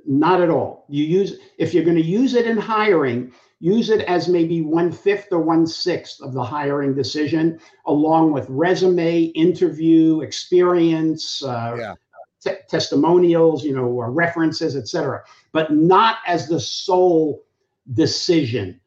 Not 0.06 0.42
at 0.42 0.50
all. 0.50 0.86
You 0.90 1.06
use 1.06 1.38
if 1.58 1.74
you're 1.74 1.86
going 1.86 1.96
to 1.96 2.04
use 2.04 2.34
it 2.34 2.46
in 2.46 2.58
hiring, 2.58 3.32
use 3.64 3.90
it 3.90 4.02
as 4.02 4.28
maybe 4.28 4.62
one 4.62 4.92
fifth 4.92 5.28
or 5.32 5.40
one 5.40 5.66
sixth 5.66 6.22
of 6.22 6.34
the 6.34 6.44
hiring 6.44 6.94
decision, 6.94 7.60
along 7.86 8.34
with 8.34 8.46
resume, 8.50 9.24
interview, 9.36 10.22
experience, 10.22 11.42
uh, 11.44 11.76
yeah 11.78 11.96
t- 12.44 12.52
testimonials, 12.68 13.64
you 13.64 13.76
know, 13.76 13.86
or 13.86 14.12
references, 14.12 14.76
etc., 14.76 15.24
but 15.52 15.72
not 15.72 16.18
as 16.28 16.48
the 16.48 16.60
sole 16.60 17.44
decision. 17.94 18.80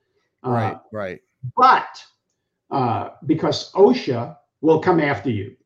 Uh, 0.44 0.50
right, 0.50 0.80
right. 0.92 1.20
But 1.56 2.04
uh, 2.70 3.10
because 3.26 3.72
OSHA 3.72 4.36
will 4.60 4.80
come 4.80 5.00
after 5.00 5.30
you. 5.30 5.56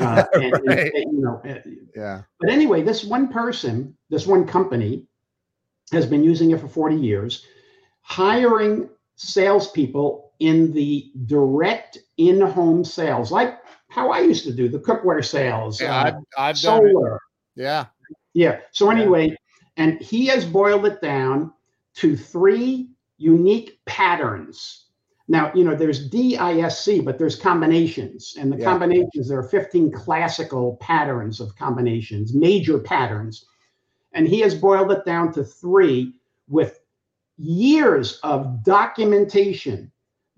Uh, 0.00 0.24
and, 0.34 0.52
right. 0.66 0.92
and, 0.94 1.12
you 1.12 1.20
know, 1.20 1.40
uh, 1.48 1.58
yeah. 1.96 2.22
But 2.40 2.50
anyway, 2.50 2.82
this 2.82 3.04
one 3.04 3.28
person, 3.28 3.96
this 4.10 4.26
one 4.26 4.46
company, 4.46 5.04
has 5.92 6.04
been 6.04 6.22
using 6.22 6.50
it 6.50 6.60
for 6.60 6.68
40 6.68 6.96
years, 6.96 7.46
hiring 8.08 8.88
salespeople 9.16 10.32
in 10.40 10.72
the 10.72 11.10
direct 11.26 11.98
in-home 12.16 12.84
sales, 12.84 13.30
like 13.30 13.58
how 13.88 14.10
I 14.10 14.20
used 14.20 14.44
to 14.44 14.52
do 14.52 14.68
the 14.68 14.78
cookware 14.78 15.24
sales, 15.24 15.80
yeah, 15.80 15.94
uh, 15.94 16.04
I've, 16.04 16.14
I've 16.38 16.58
solar, 16.58 17.20
yeah. 17.54 17.86
Yeah. 18.34 18.60
So 18.72 18.90
anyway, 18.90 19.28
yeah. 19.28 19.34
and 19.76 20.00
he 20.00 20.26
has 20.26 20.44
boiled 20.46 20.86
it 20.86 21.00
down 21.02 21.52
to 21.96 22.16
three 22.16 22.90
unique 23.18 23.78
patterns 23.84 24.86
Now, 25.30 25.52
you 25.54 25.62
know, 25.62 25.74
there's 25.74 26.08
DISC, 26.08 27.04
but 27.04 27.18
there's 27.18 27.36
combinations. 27.36 28.34
And 28.38 28.50
the 28.50 28.56
Yeah. 28.56 28.64
combinations, 28.64 29.28
there 29.28 29.38
are 29.38 29.42
15 29.48 29.92
classical 29.92 30.76
patterns 30.80 31.40
of 31.40 31.54
combinations, 31.56 32.32
major 32.34 32.78
patterns. 32.78 33.44
And 34.14 34.26
he 34.26 34.40
has 34.40 34.54
boiled 34.54 34.90
it 34.90 35.04
down 35.04 35.32
to 35.34 35.44
three 35.44 36.14
with 36.48 36.77
years 37.38 38.18
of 38.22 38.64
documentation 38.64 39.90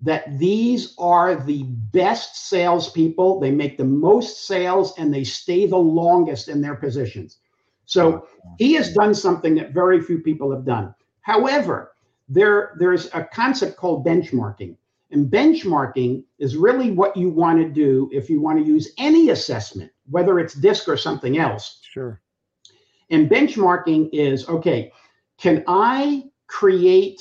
that 0.03 0.39
these 0.39 0.95
are 0.99 1.37
the 1.37 1.65
best 1.93 2.49
salespeople. 2.49 3.41
They 3.41 3.51
make 3.51 3.77
the 3.77 3.85
most 3.85 4.47
sales 4.47 4.97
and 4.99 5.13
they 5.13 5.25
stay 5.25 5.67
the 5.67 5.77
longest 5.77 6.49
in 6.49 6.61
their 6.61 6.75
positions. 6.75 7.39
So 7.85 8.27
he 8.59 8.75
has 8.75 8.95
done 8.95 9.15
something 9.15 9.55
that 9.57 9.73
very 9.73 10.01
few 10.01 10.21
people 10.21 10.51
have 10.53 10.65
done. 10.65 10.95
However, 11.23 11.93
there, 12.29 12.77
there's 12.79 13.07
a 13.13 13.25
concept 13.25 13.77
called 13.77 14.07
benchmarking. 14.07 14.77
And 15.11 15.31
benchmarking 15.31 16.23
is 16.39 16.57
really 16.57 16.93
what 16.93 17.17
you 17.17 17.31
want 17.31 17.59
to 17.59 17.69
do 17.69 18.09
if 18.13 18.31
you 18.31 18.41
want 18.41 18.61
to 18.61 18.65
use 18.65 18.93
any 18.97 19.31
assessment, 19.31 19.91
whether 20.09 20.39
it's 20.39 20.55
DISC 20.55 20.89
or 20.89 20.97
something 20.97 21.37
else. 21.39 21.81
Sure. 21.83 22.23
And 23.11 23.29
benchmarking 23.29 24.11
is 24.13 24.49
okay, 24.49 24.93
can 25.37 25.65
I 25.67 26.30
create 26.51 27.21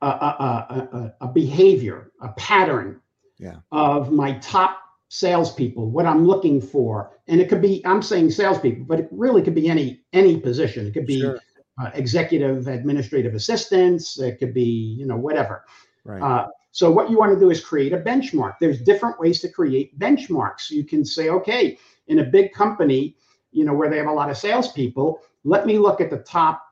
a, 0.00 0.06
a, 0.06 1.10
a, 1.20 1.26
a, 1.26 1.28
behavior, 1.28 2.12
a 2.22 2.28
pattern 2.34 3.00
Yeah. 3.38 3.56
of 3.72 4.12
my 4.12 4.38
top 4.38 4.78
salespeople, 5.08 5.90
what 5.90 6.06
I'm 6.06 6.24
looking 6.24 6.60
for? 6.60 7.18
And 7.26 7.40
it 7.40 7.48
could 7.48 7.60
be, 7.60 7.84
I'm 7.84 8.02
saying 8.02 8.30
salespeople, 8.30 8.84
but 8.84 9.00
it 9.00 9.08
really 9.10 9.42
could 9.42 9.54
be 9.54 9.68
any 9.68 10.02
any 10.12 10.38
position. 10.38 10.86
It 10.86 10.92
could 10.92 11.06
be 11.06 11.20
Sure. 11.20 11.38
uh, 11.80 11.90
executive 11.94 12.68
administrative 12.68 13.34
assistants, 13.34 14.18
it 14.20 14.38
could 14.38 14.54
be, 14.54 14.70
you 14.98 15.06
know, 15.06 15.16
whatever. 15.16 15.64
Right. 16.04 16.22
Uh, 16.22 16.46
so 16.70 16.90
what 16.92 17.10
you 17.10 17.18
want 17.18 17.32
to 17.34 17.40
do 17.40 17.50
is 17.50 17.60
create 17.64 17.92
a 17.92 17.98
benchmark. 17.98 18.54
There's 18.60 18.80
different 18.82 19.18
ways 19.18 19.40
to 19.40 19.48
create 19.48 19.98
benchmarks. 19.98 20.70
You 20.70 20.84
can 20.84 21.04
say, 21.04 21.28
okay, 21.28 21.78
in 22.06 22.20
a 22.20 22.24
big 22.24 22.52
company, 22.52 23.16
you 23.50 23.64
know, 23.64 23.74
where 23.74 23.90
they 23.90 23.98
have 23.98 24.06
a 24.06 24.12
lot 24.12 24.30
of 24.30 24.36
salespeople, 24.36 25.20
let 25.44 25.66
me 25.66 25.78
look 25.78 26.00
at 26.00 26.10
the 26.10 26.18
top 26.18 26.62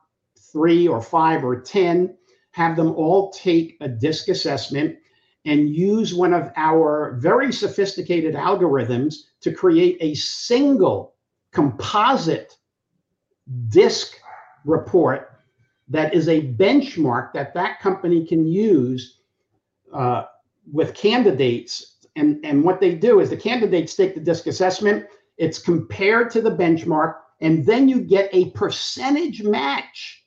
three 0.57 0.87
or 0.87 0.99
five 0.99 1.43
or 1.43 1.61
10, 1.61 2.17
have 2.49 2.75
them 2.75 2.95
all 2.95 3.31
take 3.31 3.77
a 3.81 3.87
DISC 3.87 4.29
assessment 4.29 4.97
and 5.45 5.69
use 5.69 6.15
one 6.15 6.33
of 6.33 6.51
our 6.55 7.19
very 7.21 7.53
sophisticated 7.53 8.33
algorithms 8.33 9.17
to 9.41 9.51
create 9.51 9.97
a 10.01 10.15
single 10.15 11.13
composite 11.51 12.57
DISC 13.69 14.15
report 14.65 15.43
that 15.87 16.15
is 16.15 16.27
a 16.27 16.41
benchmark 16.41 17.33
that 17.33 17.53
that 17.53 17.79
company 17.79 18.25
can 18.25 18.47
use 18.47 19.19
uh, 19.93 20.23
with 20.73 20.95
candidates. 20.95 21.97
And, 22.15 22.43
and 22.43 22.63
what 22.63 22.81
they 22.81 22.95
do 22.95 23.19
is 23.19 23.29
the 23.29 23.37
candidates 23.37 23.95
take 23.95 24.15
the 24.15 24.21
DISC 24.21 24.47
assessment, 24.47 25.05
it's 25.37 25.59
compared 25.59 26.31
to 26.31 26.41
the 26.41 26.49
benchmark, 26.49 27.17
and 27.41 27.63
then 27.63 27.87
you 27.87 28.01
get 28.01 28.27
a 28.33 28.49
percentage 28.49 29.43
match. 29.43 30.23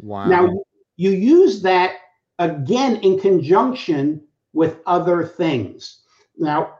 Wow. 0.00 0.26
Now, 0.28 0.62
you 0.96 1.10
use 1.10 1.62
that 1.62 1.96
again 2.38 2.96
in 2.96 3.18
conjunction 3.18 4.22
with 4.52 4.80
other 4.86 5.24
things. 5.24 6.00
Now, 6.36 6.74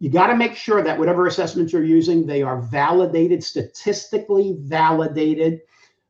you 0.00 0.10
got 0.10 0.26
to 0.28 0.36
make 0.36 0.56
sure 0.56 0.82
that 0.82 0.98
whatever 0.98 1.26
assessments 1.26 1.72
you're 1.72 1.84
using, 1.84 2.26
they 2.26 2.42
are 2.42 2.60
validated, 2.60 3.44
statistically 3.44 4.56
validated. 4.60 5.60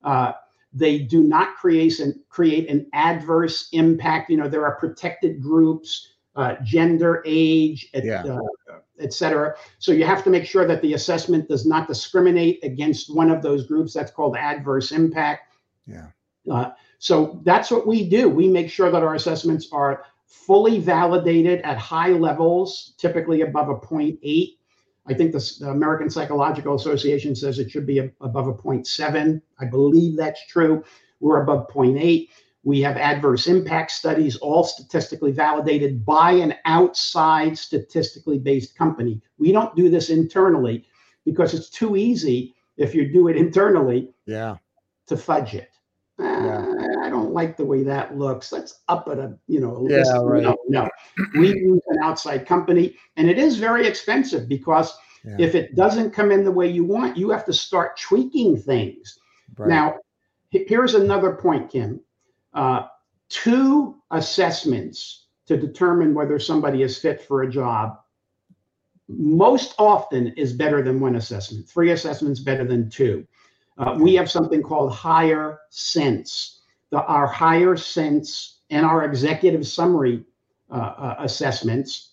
Uh, 0.03 0.33
they 0.73 0.99
do 0.99 1.23
not 1.23 1.57
create 1.57 2.01
an, 2.01 2.23
create 2.29 2.69
an 2.71 2.87
adverse 2.93 3.69
impact. 3.73 4.31
You 4.31 4.39
know, 4.39 4.49
there 4.49 4.65
are 4.65 4.77
protected 4.77 5.43
groups, 5.43 6.15
uh, 6.37 6.55
gender, 6.63 7.23
age, 7.27 7.89
et, 7.95 8.05
Yeah. 8.05 8.25
uh, 8.25 8.41
et 8.99 9.13
cetera. 9.13 9.55
So 9.79 9.93
you 9.93 10.05
have 10.05 10.25
to 10.25 10.31
make 10.31 10.45
sure 10.47 10.67
that 10.67 10.81
the 10.81 10.95
assessment 10.95 11.49
does 11.49 11.67
not 11.67 11.87
discriminate 11.87 12.61
against 12.63 13.15
one 13.15 13.31
of 13.31 13.43
those 13.43 13.67
groups. 13.67 13.93
That's 13.93 14.11
called 14.11 14.37
adverse 14.37 14.91
impact. 14.93 15.55
yeah. 15.87 16.09
Uh, 16.51 16.71
so 16.99 17.41
that's 17.45 17.71
what 17.71 17.87
we 17.87 18.09
do. 18.09 18.29
We 18.29 18.49
make 18.49 18.71
sure 18.71 18.91
that 18.91 19.03
our 19.03 19.15
assessments 19.15 19.69
are 19.73 20.05
fully 20.27 20.79
validated 20.81 21.61
at 21.63 21.79
high 21.79 22.11
levels, 22.11 22.95
typically 22.99 23.43
above 23.43 23.69
a 23.69 23.75
0.8. 23.75 24.57
I 25.09 25.15
think 25.15 25.33
the, 25.33 25.53
the 25.61 25.71
American 25.71 26.11
Psychological 26.11 26.75
Association 26.75 27.35
says 27.37 27.59
it 27.59 27.71
should 27.71 27.87
be 27.87 27.99
a- 27.99 28.11
above 28.21 28.49
a 28.49 28.55
0.7. 28.55 29.41
I 29.61 29.65
believe 29.67 30.17
that's 30.17 30.45
true. 30.47 30.83
We're 31.21 31.43
above 31.43 31.69
0.8. 31.69 32.29
We 32.65 32.81
have 32.81 32.97
adverse 32.97 33.47
impact 33.47 33.93
studies, 33.93 34.37
all 34.39 34.65
statistically 34.65 35.31
validated 35.31 36.05
by 36.05 36.33
an 36.33 36.55
outside 36.65 37.57
statistically 37.57 38.39
based 38.39 38.77
company. 38.77 39.21
We 39.39 39.53
don't 39.53 39.77
do 39.77 39.89
this 39.89 40.11
internally 40.11 40.85
because 41.25 41.55
it's 41.55 41.71
too 41.71 41.97
easy 41.97 42.57
if 42.77 42.93
you 42.95 43.13
do 43.13 43.29
it 43.29 43.37
internally 43.37 44.11
Yeah. 44.27 44.57
to 45.07 45.17
fudge 45.17 45.55
it. 45.55 45.71
Yeah. 46.19 46.65
"Uh, 46.67 47.01
I 47.05 47.11
don't 47.11 47.33
like 47.33 47.57
the 47.57 47.65
way 47.65 47.83
that 47.83 48.17
looks. 48.17 48.53
Let's 48.53 48.81
up 48.89 49.09
it 49.09 49.19
a, 49.19 49.37
you 49.47 49.61
know, 49.61 49.77
a 49.77 49.91
Yeah, 49.91 50.19
right. 50.23 50.43
no, 50.43 50.57
no. 50.69 50.89
We 51.39 51.49
use 51.49 51.83
an 51.89 51.99
outside 52.03 52.47
company 52.47 52.97
and 53.17 53.29
it 53.29 53.39
is 53.39 53.57
very 53.59 53.87
expensive 53.87 54.49
because 54.49 54.97
Yeah. 55.25 55.37
if 55.39 55.55
it 55.55 55.75
doesn't 55.77 56.13
come 56.13 56.31
in 56.33 56.45
the 56.45 56.53
way 56.53 56.69
you 56.71 56.85
want, 56.85 57.17
you 57.17 57.31
have 57.31 57.45
to 57.47 57.53
start 57.53 57.99
tweaking 58.01 58.57
things. 58.57 59.19
Right. 59.59 59.69
Now, 59.69 59.97
here's 60.51 60.95
another 60.95 61.33
point, 61.33 61.71
Kim. 61.71 62.01
Uh, 62.55 62.87
two 63.29 63.97
assessments 64.11 65.27
to 65.47 65.57
determine 65.57 66.15
whether 66.15 66.39
somebody 66.39 66.83
is 66.83 66.99
fit 66.99 67.21
for 67.21 67.43
a 67.43 67.51
job 67.51 67.99
most 69.09 69.75
often 69.79 70.29
is 70.29 70.53
better 70.53 70.83
than 70.83 70.99
one 70.99 71.17
assessment. 71.17 71.69
Three 71.69 71.91
assessments 71.93 72.41
better 72.41 72.65
than 72.65 72.91
two. 72.91 73.27
Uh, 73.79 73.97
we 73.99 74.15
have 74.15 74.31
something 74.31 74.63
called 74.63 74.93
higher 74.93 75.61
sense. 75.71 76.63
The, 76.91 77.03
our 77.05 77.27
higher 77.27 77.77
sense 77.77 78.61
and 78.71 78.87
our 78.87 79.05
executive 79.05 79.67
summary 79.67 80.25
uh, 80.71 80.75
uh, 80.75 81.17
assessments 81.21 82.13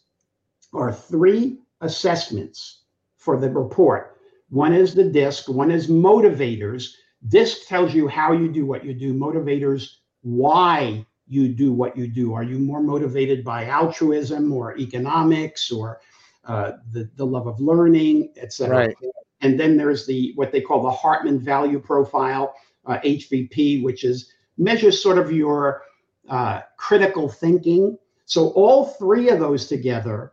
are 0.74 0.92
three 0.92 1.60
assessments 1.82 2.82
for 3.18 3.40
the 3.40 3.50
report. 3.50 4.18
One 4.50 4.74
is 4.74 4.94
the 4.94 5.04
DISC, 5.06 5.50
one 5.50 5.72
is 5.72 5.88
motivators. 5.88 6.94
DISC 7.30 7.68
tells 7.68 7.94
you 7.94 8.08
how 8.08 8.34
you 8.34 8.52
do 8.52 8.66
what 8.66 8.84
you 8.84 8.94
do, 8.94 9.14
motivators, 9.14 9.88
why 10.22 11.06
you 11.28 11.48
do 11.48 11.72
what 11.72 11.98
you 11.98 12.08
do. 12.08 12.34
Are 12.34 12.44
you 12.44 12.60
more 12.60 12.82
motivated 12.82 13.44
by 13.44 13.66
altruism 13.66 14.52
or 14.52 14.78
economics 14.78 15.72
or 15.72 16.02
uh, 16.46 16.74
the, 16.92 17.10
the 17.16 17.26
love 17.26 17.48
of 17.48 17.60
learning, 17.60 18.34
et 18.38 18.52
cetera? 18.52 18.88
Right. 18.88 18.96
And 19.44 19.60
then 19.60 19.78
there's 19.78 20.06
the 20.08 20.32
what 20.36 20.52
they 20.52 20.62
call 20.62 20.82
the 20.82 20.92
Hartman 20.92 21.40
Value 21.40 21.80
Profile, 21.80 22.56
uh, 22.86 22.98
HVP, 23.04 23.84
which 23.84 24.04
is 24.04 24.32
measures 24.58 25.04
sort 25.04 25.18
of 25.18 25.32
your 25.32 25.84
uh, 26.30 26.62
critical 26.78 27.30
thinking. 27.30 27.98
So 28.26 28.50
all 28.52 28.86
three 28.86 29.30
of 29.30 29.40
those 29.40 29.68
together 29.68 30.32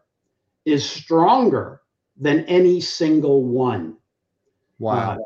is 0.65 0.89
stronger 0.89 1.83
than 2.17 2.45
any 2.45 2.81
single 2.81 3.43
one. 3.45 3.97
Wow. 4.79 5.13
Uh, 5.13 5.17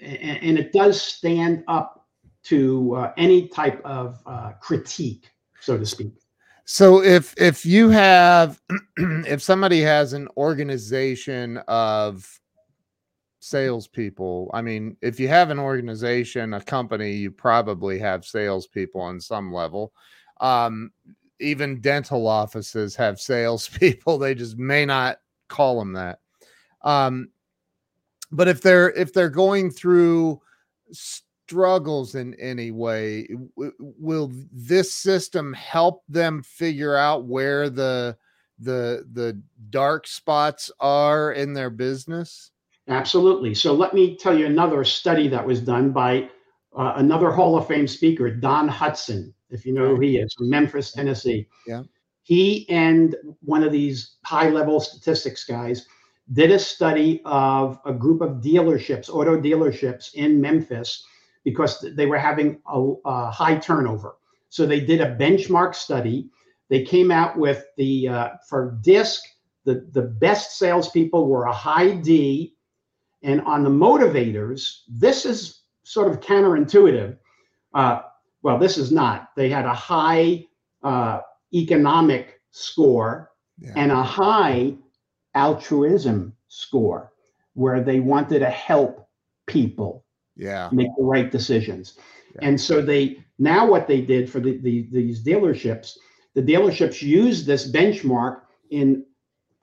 and, 0.00 0.42
and 0.42 0.58
it 0.58 0.72
does 0.72 1.00
stand 1.00 1.64
up 1.68 2.06
to 2.44 2.94
uh, 2.94 3.12
any 3.16 3.48
type 3.48 3.80
of 3.84 4.18
uh, 4.26 4.52
critique, 4.60 5.30
so 5.60 5.76
to 5.76 5.84
speak. 5.84 6.12
So 6.64 7.02
if 7.02 7.34
if 7.36 7.66
you 7.66 7.90
have 7.90 8.60
if 8.96 9.42
somebody 9.42 9.82
has 9.82 10.14
an 10.14 10.28
organization 10.36 11.58
of 11.68 12.40
salespeople, 13.44 14.50
I 14.54 14.62
mean, 14.62 14.96
if 15.02 15.20
you 15.20 15.28
have 15.28 15.50
an 15.50 15.58
organization, 15.58 16.54
a 16.54 16.60
company, 16.62 17.12
you 17.12 17.30
probably 17.30 17.98
have 17.98 18.24
salespeople 18.24 19.00
on 19.00 19.20
some 19.20 19.52
level. 19.52 19.92
Um, 20.40 20.90
even 21.40 21.80
dental 21.80 22.26
offices 22.26 22.96
have 22.96 23.20
salespeople; 23.20 24.18
they 24.18 24.34
just 24.34 24.56
may 24.56 24.86
not 24.86 25.18
call 25.48 25.78
them 25.78 25.92
that. 25.92 26.20
Um, 26.82 27.28
but 28.32 28.48
if 28.48 28.62
they're 28.62 28.90
if 28.90 29.12
they're 29.12 29.28
going 29.28 29.70
through 29.70 30.40
struggles 30.92 32.14
in 32.14 32.34
any 32.34 32.70
way 32.70 33.28
w- 33.56 33.72
will 33.78 34.32
this 34.50 34.92
system 34.92 35.52
help 35.52 36.02
them 36.08 36.42
figure 36.42 36.96
out 36.96 37.26
where 37.26 37.68
the 37.68 38.16
the 38.58 39.06
the 39.12 39.40
dark 39.70 40.06
spots 40.06 40.70
are 40.80 41.32
in 41.32 41.52
their 41.52 41.70
business 41.70 42.50
Absolutely. 42.88 43.54
So 43.54 43.72
let 43.72 43.94
me 43.94 44.16
tell 44.16 44.36
you 44.38 44.46
another 44.46 44.84
study 44.84 45.28
that 45.28 45.46
was 45.46 45.60
done 45.60 45.90
by 45.90 46.28
uh, 46.76 46.94
another 46.96 47.30
Hall 47.30 47.56
of 47.56 47.66
Fame 47.66 47.86
speaker, 47.86 48.30
Don 48.30 48.68
Hutson, 48.68 49.32
if 49.50 49.64
you 49.64 49.72
know 49.72 49.94
who 49.94 50.00
he 50.00 50.18
is, 50.18 50.34
from 50.34 50.50
Memphis, 50.50 50.92
Tennessee. 50.92 51.46
Yeah. 51.66 51.82
He 52.22 52.68
and 52.68 53.14
one 53.40 53.62
of 53.62 53.72
these 53.72 54.16
high 54.24 54.48
level 54.48 54.80
statistics 54.80 55.44
guys 55.44 55.86
did 56.32 56.50
a 56.50 56.58
study 56.58 57.20
of 57.24 57.78
a 57.84 57.92
group 57.92 58.20
of 58.22 58.42
dealerships, 58.42 59.08
auto 59.08 59.40
dealerships 59.40 60.14
in 60.14 60.40
Memphis, 60.40 61.04
because 61.44 61.84
they 61.94 62.06
were 62.06 62.18
having 62.18 62.60
a, 62.66 62.92
a 63.04 63.30
high 63.30 63.56
turnover. 63.56 64.16
So 64.48 64.66
they 64.66 64.80
did 64.80 65.00
a 65.00 65.16
benchmark 65.16 65.74
study. 65.74 66.30
they 66.70 66.82
came 66.82 67.10
out 67.10 67.38
with 67.38 67.64
the 67.76 68.08
uh, 68.08 68.28
for 68.48 68.78
disc 68.82 69.22
the 69.64 69.86
the 69.92 70.02
best 70.02 70.58
salespeople 70.58 71.26
were 71.26 71.44
a 71.44 71.52
high 71.52 71.94
D, 71.96 72.53
and 73.24 73.40
on 73.40 73.64
the 73.64 73.70
motivators, 73.70 74.80
this 74.86 75.24
is 75.24 75.62
sort 75.82 76.10
of 76.10 76.20
counterintuitive. 76.20 77.16
Uh, 77.72 78.02
well, 78.42 78.58
this 78.58 78.76
is 78.76 78.92
not. 78.92 79.30
They 79.34 79.48
had 79.48 79.64
a 79.64 79.74
high 79.74 80.46
uh, 80.82 81.20
economic 81.52 82.40
score 82.50 83.32
yeah. 83.58 83.72
and 83.76 83.90
a 83.90 84.02
high 84.02 84.74
altruism 85.34 86.34
score, 86.48 87.12
where 87.54 87.82
they 87.82 87.98
wanted 87.98 88.40
to 88.40 88.50
help 88.50 89.08
people 89.46 90.04
yeah. 90.36 90.68
make 90.70 90.90
the 90.96 91.02
right 91.02 91.30
decisions. 91.30 91.98
Yeah. 92.34 92.48
And 92.48 92.60
so 92.60 92.82
they 92.82 93.24
now 93.38 93.66
what 93.66 93.88
they 93.88 94.00
did 94.00 94.30
for 94.30 94.40
the, 94.40 94.58
the, 94.58 94.86
these 94.92 95.24
dealerships, 95.24 95.96
the 96.34 96.42
dealerships 96.42 97.00
used 97.00 97.46
this 97.46 97.70
benchmark 97.70 98.42
in 98.70 99.04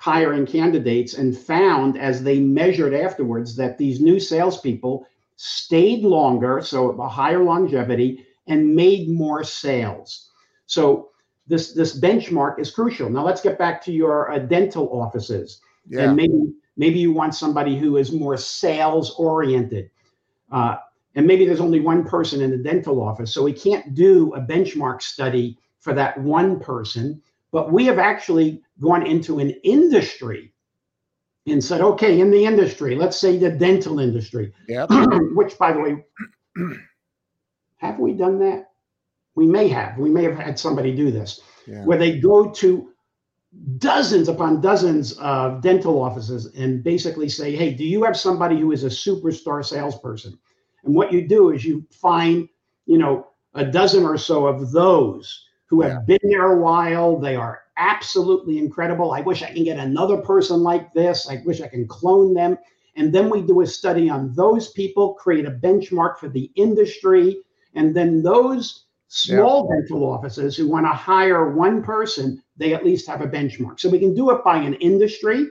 hiring 0.01 0.47
candidates 0.47 1.13
and 1.13 1.37
found 1.37 1.95
as 1.95 2.23
they 2.23 2.39
measured 2.39 2.91
afterwards 2.91 3.55
that 3.55 3.77
these 3.77 4.01
new 4.01 4.19
salespeople 4.19 5.05
stayed 5.35 6.03
longer, 6.03 6.59
so 6.59 6.99
a 6.99 7.07
higher 7.07 7.43
longevity, 7.43 8.25
and 8.47 8.75
made 8.75 9.07
more 9.09 9.43
sales. 9.43 10.31
So 10.65 11.09
this 11.45 11.73
this 11.73 11.99
benchmark 11.99 12.59
is 12.59 12.71
crucial. 12.71 13.11
Now 13.11 13.23
let's 13.23 13.41
get 13.41 13.59
back 13.59 13.79
to 13.85 13.91
your 13.91 14.31
uh, 14.31 14.39
dental 14.39 14.89
offices, 14.91 15.61
yeah. 15.87 16.05
and 16.05 16.15
maybe 16.15 16.51
maybe 16.77 16.97
you 16.97 17.11
want 17.11 17.35
somebody 17.35 17.77
who 17.77 17.97
is 17.97 18.11
more 18.11 18.37
sales 18.37 19.13
oriented. 19.19 19.91
Uh, 20.51 20.77
and 21.13 21.27
maybe 21.27 21.45
there's 21.45 21.61
only 21.61 21.79
one 21.79 22.03
person 22.03 22.41
in 22.41 22.49
the 22.49 22.57
dental 22.57 23.03
office, 23.03 23.31
so 23.31 23.43
we 23.43 23.53
can't 23.53 23.93
do 23.93 24.33
a 24.33 24.41
benchmark 24.41 25.03
study 25.03 25.59
for 25.79 25.93
that 25.93 26.19
one 26.19 26.59
person. 26.59 27.21
But 27.51 27.71
we 27.71 27.85
have 27.85 27.99
actually 27.99 28.61
gone 28.79 29.05
into 29.05 29.39
an 29.39 29.51
industry 29.63 30.53
and 31.47 31.63
said, 31.63 31.81
okay, 31.81 32.19
in 32.19 32.31
the 32.31 32.45
industry, 32.45 32.95
let's 32.95 33.17
say 33.17 33.37
the 33.37 33.49
dental 33.49 33.99
industry, 33.99 34.53
yep. 34.67 34.89
which, 35.33 35.57
by 35.57 35.73
the 35.73 35.79
way, 35.79 36.05
have 37.77 37.99
we 37.99 38.13
done 38.13 38.39
that? 38.39 38.69
We 39.35 39.45
may 39.47 39.67
have. 39.69 39.97
We 39.97 40.09
may 40.09 40.23
have 40.23 40.37
had 40.37 40.59
somebody 40.59 40.95
do 40.95 41.11
this, 41.11 41.41
yeah. 41.67 41.83
where 41.83 41.97
they 41.97 42.19
go 42.19 42.51
to 42.51 42.89
dozens 43.77 44.29
upon 44.29 44.61
dozens 44.61 45.13
of 45.13 45.61
dental 45.61 46.01
offices 46.01 46.53
and 46.55 46.83
basically 46.83 47.27
say, 47.27 47.55
hey, 47.55 47.73
do 47.73 47.83
you 47.83 48.03
have 48.03 48.15
somebody 48.15 48.59
who 48.59 48.71
is 48.71 48.83
a 48.83 48.87
superstar 48.87 49.65
salesperson? 49.65 50.37
And 50.83 50.95
what 50.95 51.11
you 51.11 51.27
do 51.27 51.51
is 51.51 51.65
you 51.65 51.85
find, 51.91 52.47
you 52.85 52.97
know, 52.97 53.27
a 53.53 53.65
dozen 53.65 54.05
or 54.05 54.17
so 54.17 54.47
of 54.47 54.71
those 54.71 55.47
who 55.71 55.81
have 55.81 56.03
yeah. 56.05 56.17
been 56.17 56.29
there 56.29 56.51
a 56.51 56.61
while. 56.61 57.17
They 57.17 57.35
are 57.37 57.61
absolutely 57.77 58.59
incredible. 58.59 59.13
I 59.13 59.21
wish 59.21 59.41
I 59.41 59.51
can 59.51 59.63
get 59.63 59.79
another 59.79 60.17
person 60.17 60.61
like 60.61 60.93
this. 60.93 61.27
I 61.29 61.41
wish 61.45 61.61
I 61.61 61.67
can 61.69 61.87
clone 61.87 62.33
them. 62.33 62.57
And 62.97 63.13
then 63.13 63.29
we 63.29 63.41
do 63.41 63.61
a 63.61 63.65
study 63.65 64.09
on 64.09 64.33
those 64.35 64.73
people, 64.73 65.13
create 65.13 65.45
a 65.45 65.51
benchmark 65.51 66.17
for 66.17 66.27
the 66.27 66.51
industry. 66.55 67.37
And 67.73 67.95
then 67.95 68.21
those 68.21 68.85
small 69.07 69.69
yeah. 69.69 69.77
dental 69.77 70.03
offices 70.09 70.57
who 70.57 70.67
want 70.67 70.85
to 70.85 70.91
hire 70.91 71.53
one 71.53 71.81
person, 71.81 72.43
they 72.57 72.73
at 72.73 72.83
least 72.83 73.07
have 73.07 73.21
a 73.21 73.27
benchmark. 73.27 73.79
So 73.79 73.89
we 73.89 73.99
can 73.99 74.13
do 74.13 74.29
it 74.31 74.43
by 74.43 74.57
an 74.57 74.73
industry. 74.75 75.47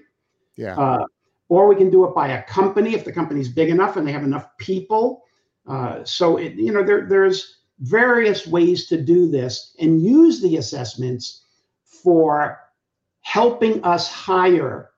Yeah. 0.57 0.79
Uh, 0.79 1.07
or 1.49 1.67
we 1.67 1.77
can 1.77 1.89
do 1.89 2.05
it 2.05 2.15
by 2.15 2.29
a 2.29 2.43
company 2.43 2.95
if 2.95 3.07
the 3.07 3.13
company's 3.13 3.49
big 3.49 3.71
enough 3.71 3.97
and 3.97 4.07
they 4.07 4.13
have 4.13 4.23
enough 4.23 4.47
people. 4.59 5.23
Uh, 5.67 6.05
so 6.05 6.37
it, 6.37 6.55
you 6.55 6.73
know, 6.73 6.85
there, 6.85 7.07
there's 7.09 7.60
various 7.81 8.47
ways 8.47 8.87
to 8.87 9.01
do 9.01 9.31
this 9.31 9.75
and 9.81 10.03
use 10.03 10.41
the 10.41 10.57
assessments 10.57 11.45
for 11.85 12.59
helping 13.23 13.83
us 13.85 14.11
hire 14.11 14.91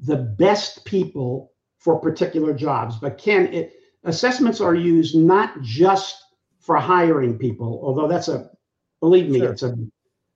the 0.00 0.16
best 0.16 0.84
people 0.84 1.52
for 1.78 1.98
particular 1.98 2.52
jobs. 2.52 2.96
But 2.96 3.18
Ken, 3.18 3.46
it, 3.52 3.74
assessments 4.04 4.60
are 4.60 4.74
used 4.74 5.16
not 5.16 5.60
just 5.62 6.16
for 6.58 6.76
hiring 6.76 7.38
people, 7.38 7.80
although 7.82 8.08
that's 8.08 8.28
a, 8.28 8.50
believe 9.00 9.28
me, 9.28 9.38
sure. 9.38 9.52
it's 9.52 9.62
a, 9.62 9.74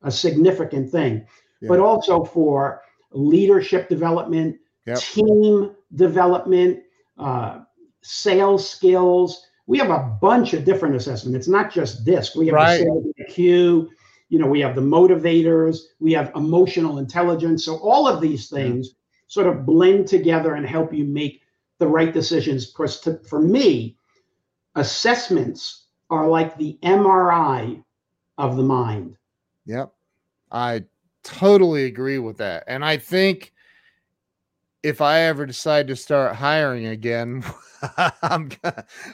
a 0.03 0.11
significant 0.11 0.91
thing, 0.91 1.27
yeah. 1.61 1.69
but 1.69 1.81
also 1.81 2.25
for 2.25 2.83
leadership 3.13 3.89
development, 3.89 4.57
yep. 4.87 4.99
team 4.99 5.75
development, 5.95 6.83
uh, 7.19 7.61
sales 8.03 8.69
skills. 8.69 9.47
We 9.71 9.79
have 9.79 9.91
a 9.91 10.19
bunch 10.21 10.53
of 10.53 10.65
different 10.65 10.97
assessments. 10.97 11.37
It's 11.37 11.47
not 11.47 11.71
just 11.71 12.05
DISC. 12.05 12.35
We 12.35 12.49
have 12.49 12.55
right. 12.55 12.81
the 12.81 13.15
IQ, 13.25 13.89
you 14.29 14.39
know, 14.41 14.49
we 14.49 14.59
have 14.59 14.75
the 14.75 14.81
motivators, 14.81 15.79
we 16.01 16.13
have 16.13 16.33
emotional 16.35 16.99
intelligence. 16.99 17.67
So 17.67 17.77
all 17.77 18.09
of 18.09 18.21
these 18.21 18.51
things 18.51 18.97
sort 19.29 19.47
of 19.47 19.65
blend 19.65 20.09
together 20.09 20.57
and 20.57 20.67
help 20.67 20.93
you 20.93 21.05
make 21.05 21.43
the 21.79 21.87
right 21.87 22.13
decisions. 22.13 22.73
For 22.73 23.41
me, 23.41 23.97
assessments 24.75 25.85
are 26.11 26.27
like 26.27 26.59
the 26.59 26.77
MRI 26.83 27.81
of 28.39 28.57
the 28.57 28.65
mind. 28.65 29.17
Yep. 29.67 29.93
I 30.51 30.83
totally 31.23 31.85
agree 31.85 32.19
with 32.19 32.39
that. 32.39 32.65
And 32.67 32.85
I 32.85 32.97
think 32.97 33.53
if 34.83 35.01
I 35.01 35.21
ever 35.23 35.47
decide 35.47 35.89
to 35.89 35.97
start 35.97 36.37
hiring 36.37 36.87
again, 36.87 37.45
I'm, 38.23 38.51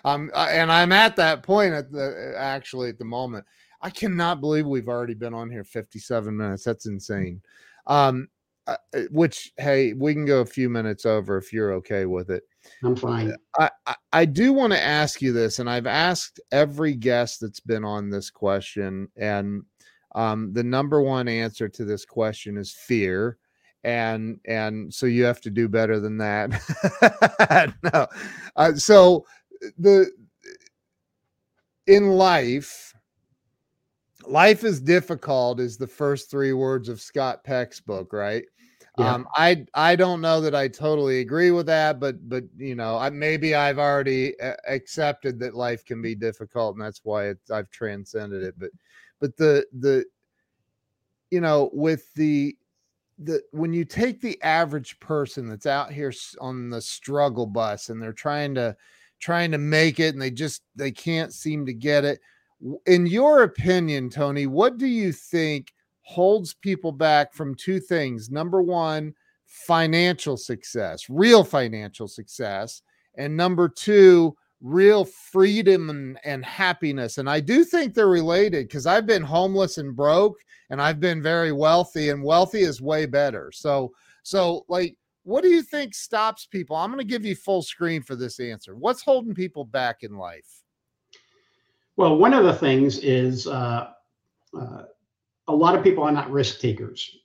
I'm, 0.05 0.31
and 0.35 0.71
I'm 0.71 0.93
at 0.93 1.17
that 1.17 1.43
point 1.43 1.75
at 1.75 1.91
the 1.91 2.35
actually 2.37 2.89
at 2.89 2.99
the 2.99 3.05
moment. 3.05 3.45
I 3.83 3.91
cannot 3.91 4.41
believe 4.41 4.67
we've 4.67 4.89
already 4.89 5.14
been 5.14 5.35
on 5.35 5.51
here 5.51 5.64
57 5.64 6.37
minutes. 6.37 6.64
That's 6.64 6.87
insane. 6.87 7.43
Um, 7.87 8.29
uh, 8.67 8.77
which 9.11 9.53
hey, 9.59 9.93
we 9.93 10.12
can 10.12 10.25
go 10.25 10.41
a 10.41 10.47
few 10.47 10.69
minutes 10.69 11.07
over 11.07 11.39
if 11.39 11.53
you're 11.53 11.73
okay 11.75 12.05
with 12.05 12.31
it. 12.31 12.43
I'm 12.83 12.97
fine. 12.97 13.33
I, 13.59 13.71
I, 13.87 13.95
I 14.12 14.25
do 14.25 14.53
want 14.53 14.73
to 14.73 14.83
ask 14.83 15.23
you 15.23 15.33
this, 15.33 15.61
and 15.61 15.71
I've 15.71 15.87
asked 15.87 16.41
every 16.51 16.95
guest 16.95 17.41
that's 17.41 17.61
been 17.61 17.85
on 17.85 18.11
this 18.11 18.29
question, 18.29 19.09
and 19.17 19.62
um, 20.17 20.53
the 20.53 20.64
number 20.64 21.01
one 21.01 21.29
answer 21.29 21.69
to 21.69 21.85
this 21.85 22.05
question 22.05 22.57
is 22.57 22.73
fear 22.73 23.39
and 23.87 24.41
and 24.47 24.93
so 24.93 25.07
you 25.07 25.24
have 25.24 25.41
to 25.41 25.49
do 25.49 25.68
better 25.68 26.01
than 26.01 26.18
that 26.18 27.72
no 27.95 28.07
uh, 28.57 28.74
so 28.74 29.24
the 29.78 30.11
in 31.87 32.09
life 32.09 32.93
life 34.26 34.64
is 34.64 34.80
difficult 34.80 35.61
is 35.61 35.76
the 35.76 35.87
first 35.87 36.30
three 36.30 36.53
words 36.53 36.89
of 36.89 37.01
Scott 37.01 37.45
Peck's 37.45 37.80
book, 37.80 38.12
right? 38.12 38.45
Yeah. 38.99 39.14
Um, 39.14 39.28
I 39.37 39.64
I 39.74 39.95
don't 39.95 40.20
know 40.20 40.41
that 40.41 40.55
I 40.55 40.68
totally 40.68 41.20
agree 41.20 41.51
with 41.51 41.66
that, 41.66 42.01
but 42.01 42.28
but 42.28 42.45
you 42.57 42.74
know, 42.74 42.97
I, 42.97 43.11
maybe 43.11 43.55
I've 43.55 43.78
already 43.78 44.34
accepted 44.66 45.39
that 45.41 45.55
life 45.55 45.84
can 45.84 46.01
be 46.01 46.14
difficult, 46.14 46.76
and 46.76 46.84
that's 46.84 47.03
why 47.05 47.26
it's, 47.26 47.51
I've 47.51 47.70
transcended 47.70 48.43
it. 48.43 48.55
But 48.59 48.70
but 49.20 49.37
the 49.37 49.66
the 49.78 50.07
you 51.30 51.41
know 51.41 51.70
with 51.74 52.12
the 52.14 52.57
the 53.19 53.43
when 53.53 53.73
you 53.73 53.85
take 53.85 54.21
the 54.21 54.41
average 54.43 54.99
person 55.01 55.49
that's 55.49 55.67
out 55.67 55.93
here 55.93 56.12
on 56.41 56.71
the 56.71 56.81
struggle 56.81 57.47
bus 57.47 57.89
and 57.89 58.01
they're 58.01 58.12
trying 58.12 58.55
to 58.55 58.77
trying 59.21 59.51
to 59.51 59.59
make 59.59 59.99
it 60.01 60.14
and 60.14 60.21
they 60.21 60.31
just 60.31 60.62
they 60.75 60.91
can't 60.91 61.33
seem 61.33 61.64
to 61.64 61.73
get 61.73 62.05
it 62.05 62.21
in 62.87 63.07
your 63.07 63.43
opinion, 63.43 64.11
Tony, 64.11 64.47
what 64.47 64.79
do 64.79 64.87
you 64.87 65.12
think 65.12 65.73
holds 66.03 66.55
people 66.55 66.93
back 66.93 67.35
from 67.35 67.55
two 67.55 67.81
things? 67.81 68.31
Number 68.31 68.62
one, 68.62 69.14
financial 69.45 70.37
success, 70.37 71.07
real 71.09 71.45
financial 71.45 72.09
success. 72.09 72.83
And 73.17 73.37
number 73.37 73.69
two, 73.69 74.37
real 74.61 75.05
freedom 75.05 75.91
and, 75.91 76.19
and 76.25 76.45
happiness. 76.45 77.19
And 77.19 77.29
I 77.29 77.41
do 77.41 77.65
think 77.65 77.95
they're 77.95 78.09
related 78.09 78.69
because 78.69 78.87
I've 78.87 79.07
been 79.07 79.23
homeless 79.23 79.79
and 79.79 79.95
broke 79.95 80.39
and 80.71 80.81
I've 80.83 81.01
been 81.01 81.23
very 81.23 81.53
wealthy, 81.53 82.11
and 82.11 82.23
wealthy 82.23 82.61
is 82.61 82.81
way 82.81 83.07
better. 83.07 83.53
So, 83.53 83.93
so 84.23 84.65
like, 84.69 84.97
what 85.23 85.43
do 85.43 85.49
you 85.49 85.63
think 85.63 85.95
stops 85.95 86.47
people? 86.47 86.77
I'm 86.77 86.91
going 86.91 87.05
to 87.05 87.09
give 87.09 87.25
you 87.25 87.35
full 87.35 87.63
screen 87.63 88.03
for 88.03 88.17
this 88.17 88.41
answer. 88.41 88.75
What's 88.77 89.03
holding 89.03 89.35
people 89.35 89.65
back 89.65 90.03
in 90.03 90.17
life? 90.17 90.63
Well, 91.97 92.17
one 92.17 92.35
of 92.35 92.45
the 92.45 92.55
things 92.55 92.99
is 92.99 93.47
uh, 93.47 93.91
uh, 94.59 94.83
a 95.49 95.55
lot 95.55 95.77
of 95.77 95.83
people 95.83 96.05
are 96.05 96.13
not 96.13 96.31
risk 96.31 96.61
takers, 96.61 97.19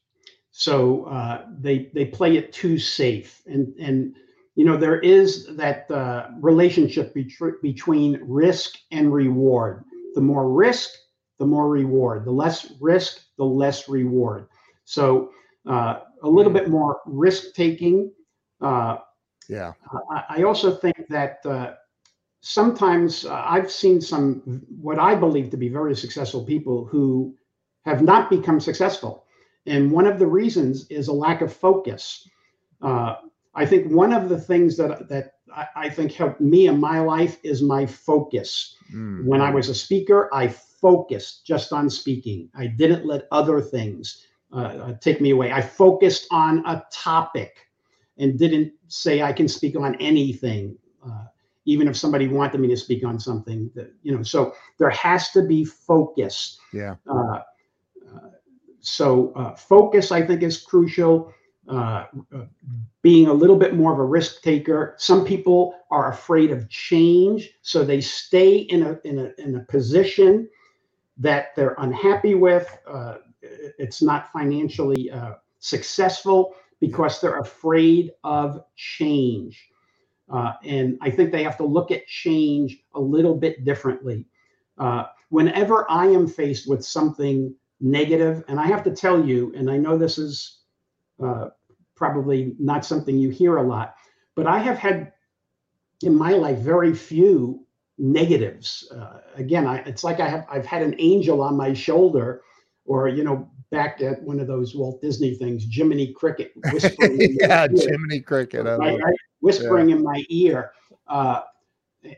so 0.51 1.05
uh, 1.05 1.45
they 1.59 1.91
they 1.93 2.05
play 2.05 2.37
it 2.37 2.53
too 2.53 2.79
safe, 2.79 3.41
and 3.45 3.75
and 3.77 4.15
you 4.55 4.65
know 4.65 4.77
there 4.77 4.99
is 4.99 5.47
that 5.55 5.89
uh, 5.91 6.29
relationship 6.39 7.13
bet- 7.13 7.61
between 7.61 8.19
risk 8.23 8.75
and 8.91 9.13
reward. 9.13 9.85
The 10.15 10.21
more 10.21 10.51
risk, 10.51 10.89
the 11.39 11.45
more 11.45 11.69
reward. 11.69 12.25
The 12.25 12.31
less 12.31 12.73
risk, 12.81 13.21
the 13.37 13.45
less 13.45 13.87
reward. 13.87 14.47
So 14.83 15.31
uh, 15.67 15.99
a 16.23 16.29
little 16.29 16.51
bit 16.51 16.69
more 16.69 16.99
risk 17.05 17.53
taking. 17.55 18.11
Uh, 18.59 18.97
yeah. 19.47 19.73
I, 20.11 20.37
I, 20.37 20.43
also 20.43 20.75
think 20.75 21.07
that 21.09 21.43
sometimes 22.41 23.25
uh, 23.25 23.43
I've 23.47 23.71
seen 23.71 24.01
some 24.01 24.61
what 24.81 24.99
I 24.99 25.15
believe 25.15 25.49
to 25.51 25.57
be 25.57 25.69
very 25.69 25.95
successful 25.95 26.43
people 26.43 26.85
who 26.85 27.35
have 27.85 28.01
not 28.01 28.29
become 28.29 28.59
successful. 28.59 29.25
And 29.65 29.91
one 29.91 30.07
of 30.07 30.19
the 30.19 30.27
reasons 30.27 30.87
is 30.89 31.07
a 31.07 31.13
lack 31.13 31.41
of 31.41 31.53
focus. 31.53 32.27
Uh, 32.81 33.15
I 33.53 33.65
think 33.65 33.91
one 33.91 34.13
of 34.13 34.29
the 34.29 34.39
things 34.39 34.77
that 34.77 35.09
that 35.09 35.33
I, 35.53 35.67
I, 35.75 35.89
think 35.89 36.13
helped 36.13 36.39
me 36.39 36.67
in 36.67 36.79
my 36.79 36.99
life 36.99 37.37
is 37.43 37.61
my 37.61 37.85
focus. 37.85 38.77
Mm. 38.93 39.25
When 39.25 39.41
I 39.41 39.51
was 39.51 39.67
a 39.67 39.75
speaker, 39.75 40.29
I 40.33 40.47
focused 40.47 41.45
just 41.45 41.73
on 41.73 41.89
speaking. 41.89 42.49
I 42.55 42.67
didn't 42.67 43.05
let 43.05 43.27
other 43.31 43.61
things 43.61 44.25
uh, 44.53 44.55
uh, 44.57 44.93
take 44.99 45.21
me 45.21 45.31
away. 45.31 45.51
I 45.51 45.61
focused 45.61 46.27
on 46.31 46.65
a 46.65 46.83
topic 46.91 47.67
and 48.17 48.39
didn't 48.39 48.73
say 48.87 49.21
I 49.21 49.33
can 49.33 49.47
speak 49.47 49.75
on 49.75 49.95
anything, 49.95 50.77
uh, 51.05 51.25
even 51.65 51.87
if 51.87 51.97
somebody 51.97 52.27
wanted 52.27 52.59
me 52.59 52.67
to 52.69 52.77
speak 52.77 53.03
on 53.03 53.19
something. 53.19 53.69
That, 53.75 53.93
you 54.03 54.15
know, 54.15 54.23
so 54.23 54.53
there 54.79 54.89
has 54.89 55.31
to 55.31 55.43
be 55.43 55.65
focus. 55.65 56.57
Yeah. 56.73 56.95
Uh, 57.07 57.13
uh 57.13 57.41
so 58.83 59.31
uh, 59.35 59.55
focus, 59.55 60.11
I 60.11 60.25
think, 60.25 60.41
is 60.41 60.57
crucial. 60.57 61.31
Uh, 61.67 62.05
being 63.03 63.27
a 63.27 63.33
little 63.33 63.55
bit 63.55 63.75
more 63.75 63.93
of 63.93 63.99
a 63.99 64.03
risk 64.03 64.41
taker. 64.41 64.95
Some 64.97 65.23
people 65.23 65.75
are 65.91 66.11
afraid 66.11 66.49
of 66.51 66.67
change, 66.69 67.51
so 67.61 67.83
they 67.83 68.01
stay 68.01 68.57
in 68.57 68.81
a 68.81 68.99
in 69.03 69.19
a 69.19 69.31
in 69.37 69.55
a 69.55 69.59
position 69.65 70.49
that 71.17 71.55
they're 71.55 71.75
unhappy 71.77 72.33
with. 72.33 72.75
Uh, 72.87 73.17
it's 73.41 74.01
not 74.01 74.31
financially 74.31 75.11
uh, 75.11 75.33
successful 75.59 76.55
because 76.79 77.21
they're 77.21 77.39
afraid 77.39 78.11
of 78.23 78.63
change. 78.75 79.69
Uh, 80.29 80.53
and 80.63 80.97
I 81.01 81.11
think 81.11 81.31
they 81.31 81.43
have 81.43 81.57
to 81.57 81.65
look 81.65 81.91
at 81.91 82.07
change 82.07 82.79
a 82.95 82.99
little 82.99 83.35
bit 83.35 83.63
differently. 83.65 84.25
Uh, 84.77 85.05
whenever 85.29 85.89
I 85.91 86.07
am 86.07 86.27
faced 86.27 86.67
with 86.67 86.83
something 86.83 87.53
negative, 87.79 88.43
and 88.47 88.59
I 88.59 88.65
have 88.65 88.83
to 88.85 88.95
tell 88.95 89.23
you, 89.23 89.53
and 89.55 89.69
I 89.69 89.77
know 89.77 89.97
this 89.97 90.17
is 90.17 90.60
uh, 91.23 91.49
probably 91.95 92.55
not 92.59 92.85
something 92.85 93.17
you 93.17 93.29
hear 93.29 93.57
a 93.57 93.63
lot, 93.63 93.95
but 94.35 94.47
I 94.47 94.59
have 94.59 94.77
had 94.77 95.13
in 96.03 96.15
my 96.15 96.31
life 96.31 96.57
very 96.57 96.93
few 96.93 97.65
negatives. 97.97 98.91
Uh, 98.95 99.19
again, 99.35 99.67
I, 99.67 99.77
it's 99.79 100.03
like 100.03 100.19
I 100.19 100.27
have 100.27 100.45
I've 100.49 100.65
had 100.65 100.81
an 100.81 100.95
angel 100.99 101.41
on 101.41 101.55
my 101.55 101.73
shoulder, 101.73 102.41
or 102.85 103.07
you 103.07 103.23
know, 103.23 103.49
back 103.69 104.01
at 104.01 104.21
one 104.23 104.39
of 104.39 104.47
those 104.47 104.75
Walt 104.75 105.01
Disney 105.01 105.35
things, 105.35 105.65
Jiminy 105.69 106.13
Cricket 106.13 106.51
whispering. 106.71 107.37
yeah, 107.39 107.67
Jiminy 107.67 108.19
Cricket. 108.19 108.65
Right, 108.65 108.99
right, 108.99 109.15
whispering 109.39 109.89
yeah. 109.89 109.95
in 109.95 110.03
my 110.03 110.23
ear. 110.29 110.71
Uh, 111.07 111.41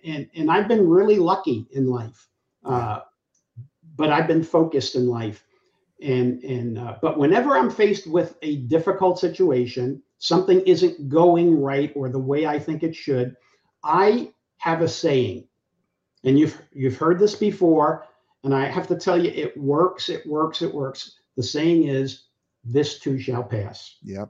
and 0.05 0.29
and 0.35 0.49
I've 0.49 0.67
been 0.67 0.87
really 0.87 1.19
lucky 1.19 1.67
in 1.71 1.87
life, 1.87 2.27
uh, 2.63 2.99
but 3.97 4.09
I've 4.11 4.27
been 4.27 4.43
focused 4.43 4.95
in 4.95 5.07
life 5.07 5.43
and 6.03 6.43
and 6.43 6.77
uh, 6.77 6.95
but 7.01 7.17
whenever 7.17 7.57
i'm 7.57 7.69
faced 7.69 8.07
with 8.07 8.35
a 8.41 8.57
difficult 8.57 9.17
situation 9.19 10.01
something 10.19 10.61
isn't 10.61 11.09
going 11.09 11.59
right 11.59 11.91
or 11.95 12.09
the 12.09 12.19
way 12.19 12.45
i 12.45 12.59
think 12.59 12.83
it 12.83 12.95
should 12.95 13.35
i 13.83 14.31
have 14.63 14.81
a 14.81 14.87
saying. 14.87 15.45
And 16.23 16.39
you've 16.39 16.61
you've 16.71 16.95
heard 16.95 17.19
this 17.19 17.35
before 17.35 18.05
and 18.45 18.55
i 18.55 18.65
have 18.65 18.87
to 18.87 18.95
tell 18.95 19.21
you 19.21 19.29
it 19.29 19.57
works 19.57 20.07
it 20.07 20.25
works 20.25 20.61
it 20.61 20.73
works. 20.73 21.19
The 21.35 21.43
saying 21.43 21.89
is 21.89 22.27
this 22.63 22.99
too 22.99 23.19
shall 23.19 23.43
pass. 23.43 23.97
Yep. 24.03 24.29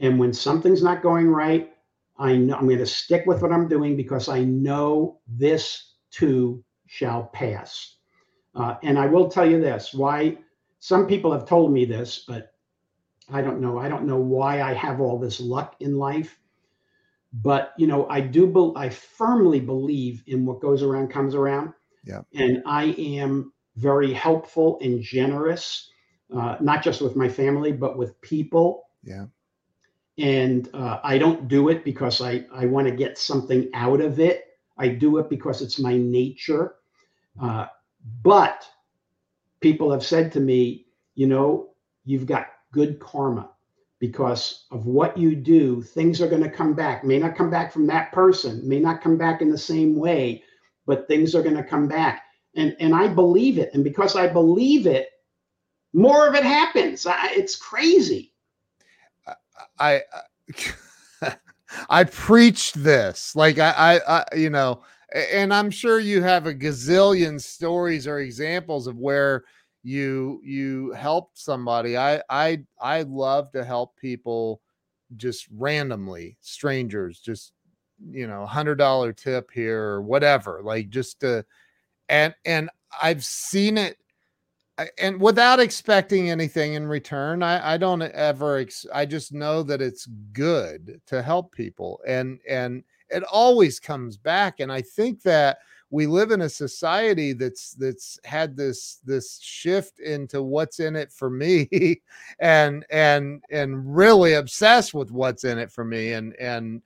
And 0.00 0.18
when 0.18 0.34
something's 0.34 0.82
not 0.82 1.02
going 1.02 1.28
right 1.28 1.72
i 2.18 2.36
know 2.36 2.56
i'm 2.56 2.66
going 2.66 2.76
to 2.76 2.84
stick 2.84 3.24
with 3.24 3.40
what 3.40 3.52
i'm 3.52 3.68
doing 3.68 3.96
because 3.96 4.28
i 4.28 4.44
know 4.44 5.18
this 5.26 5.94
too 6.10 6.62
shall 6.86 7.24
pass. 7.32 7.96
Uh, 8.54 8.74
and 8.82 8.98
i 8.98 9.06
will 9.06 9.30
tell 9.30 9.48
you 9.50 9.62
this 9.62 9.94
why 9.94 10.36
some 10.80 11.06
people 11.06 11.30
have 11.30 11.46
told 11.46 11.72
me 11.72 11.84
this, 11.84 12.24
but 12.26 12.54
I 13.30 13.42
don't 13.42 13.60
know. 13.60 13.78
I 13.78 13.88
don't 13.88 14.06
know 14.06 14.18
why 14.18 14.62
I 14.62 14.72
have 14.74 15.00
all 15.00 15.18
this 15.18 15.38
luck 15.38 15.76
in 15.80 15.96
life. 15.96 16.38
But 17.32 17.74
you 17.78 17.86
know, 17.86 18.08
I 18.08 18.20
do. 18.20 18.46
Be, 18.46 18.72
I 18.74 18.88
firmly 18.88 19.60
believe 19.60 20.24
in 20.26 20.44
what 20.44 20.60
goes 20.60 20.82
around 20.82 21.08
comes 21.08 21.34
around. 21.34 21.72
Yeah. 22.04 22.22
And 22.34 22.62
I 22.66 22.86
am 22.98 23.52
very 23.76 24.12
helpful 24.12 24.78
and 24.82 25.00
generous, 25.00 25.90
uh, 26.34 26.56
not 26.60 26.82
just 26.82 27.00
with 27.00 27.14
my 27.14 27.28
family, 27.28 27.70
but 27.70 27.96
with 27.96 28.20
people. 28.20 28.84
Yeah. 29.04 29.26
And 30.18 30.68
uh, 30.74 30.98
I 31.04 31.18
don't 31.18 31.46
do 31.46 31.68
it 31.68 31.84
because 31.84 32.20
I 32.20 32.46
I 32.52 32.66
want 32.66 32.88
to 32.88 32.94
get 32.94 33.16
something 33.16 33.70
out 33.74 34.00
of 34.00 34.18
it. 34.18 34.44
I 34.76 34.88
do 34.88 35.18
it 35.18 35.28
because 35.28 35.62
it's 35.62 35.78
my 35.78 35.96
nature. 35.96 36.76
Uh, 37.40 37.66
but 38.24 38.66
people 39.60 39.90
have 39.90 40.04
said 40.04 40.32
to 40.32 40.40
me, 40.40 40.86
you 41.14 41.26
know, 41.26 41.70
you've 42.04 42.26
got 42.26 42.48
good 42.72 42.98
karma 42.98 43.50
because 43.98 44.66
of 44.70 44.86
what 44.86 45.16
you 45.16 45.36
do. 45.36 45.82
Things 45.82 46.20
are 46.20 46.28
going 46.28 46.42
to 46.42 46.50
come 46.50 46.74
back, 46.74 47.04
may 47.04 47.18
not 47.18 47.36
come 47.36 47.50
back 47.50 47.72
from 47.72 47.86
that 47.88 48.12
person, 48.12 48.66
may 48.66 48.80
not 48.80 49.02
come 49.02 49.16
back 49.18 49.42
in 49.42 49.50
the 49.50 49.58
same 49.58 49.96
way, 49.96 50.42
but 50.86 51.06
things 51.06 51.34
are 51.34 51.42
going 51.42 51.56
to 51.56 51.64
come 51.64 51.86
back. 51.86 52.22
And, 52.56 52.74
and 52.80 52.94
I 52.94 53.08
believe 53.08 53.58
it. 53.58 53.70
And 53.74 53.84
because 53.84 54.16
I 54.16 54.26
believe 54.26 54.86
it, 54.86 55.08
more 55.92 56.26
of 56.26 56.34
it 56.34 56.44
happens. 56.44 57.06
I, 57.06 57.28
it's 57.32 57.56
crazy. 57.56 58.32
I, 59.78 60.02
I, 61.20 61.32
I 61.90 62.04
preached 62.04 62.82
this 62.82 63.36
like 63.36 63.58
I, 63.58 63.70
I, 63.70 64.18
I, 64.18 64.36
you 64.36 64.50
know, 64.50 64.82
and 65.14 65.52
I'm 65.52 65.70
sure 65.70 65.98
you 66.00 66.22
have 66.22 66.46
a 66.46 66.54
gazillion 66.54 67.40
stories 67.40 68.06
or 68.06 68.20
examples 68.20 68.86
of 68.86 68.98
where 68.98 69.44
you 69.82 70.40
you 70.44 70.92
helped 70.92 71.38
somebody. 71.38 71.96
I 71.96 72.22
I 72.28 72.64
I 72.80 73.02
love 73.02 73.50
to 73.52 73.64
help 73.64 73.96
people 73.96 74.60
just 75.16 75.46
randomly, 75.50 76.36
strangers, 76.40 77.20
just 77.20 77.52
you 78.10 78.26
know, 78.26 78.46
hundred 78.46 78.76
dollar 78.76 79.12
tip 79.12 79.50
here 79.52 79.82
or 79.82 80.02
whatever, 80.02 80.60
like 80.62 80.90
just 80.90 81.20
to 81.20 81.44
and 82.08 82.34
and 82.44 82.70
I've 83.02 83.24
seen 83.24 83.78
it 83.78 83.96
and 84.98 85.20
without 85.20 85.60
expecting 85.60 86.30
anything 86.30 86.74
in 86.74 86.86
return 86.86 87.42
i 87.42 87.74
i 87.74 87.76
don't 87.76 88.02
ever 88.02 88.58
ex- 88.58 88.86
i 88.94 89.04
just 89.04 89.32
know 89.32 89.62
that 89.62 89.82
it's 89.82 90.06
good 90.32 91.00
to 91.06 91.22
help 91.22 91.52
people 91.54 92.00
and 92.06 92.40
and 92.48 92.82
it 93.10 93.22
always 93.24 93.80
comes 93.80 94.16
back 94.16 94.60
and 94.60 94.72
i 94.72 94.80
think 94.80 95.22
that 95.22 95.58
we 95.90 96.06
live 96.06 96.30
in 96.30 96.42
a 96.42 96.48
society 96.48 97.32
that's 97.32 97.72
that's 97.72 98.18
had 98.24 98.56
this 98.56 99.00
this 99.04 99.40
shift 99.40 99.98
into 99.98 100.42
what's 100.42 100.80
in 100.80 100.96
it 100.96 101.12
for 101.12 101.28
me 101.28 102.00
and 102.40 102.84
and 102.90 103.42
and 103.50 103.96
really 103.96 104.34
obsessed 104.34 104.94
with 104.94 105.10
what's 105.10 105.44
in 105.44 105.58
it 105.58 105.70
for 105.70 105.84
me 105.84 106.12
and 106.12 106.34
and 106.36 106.82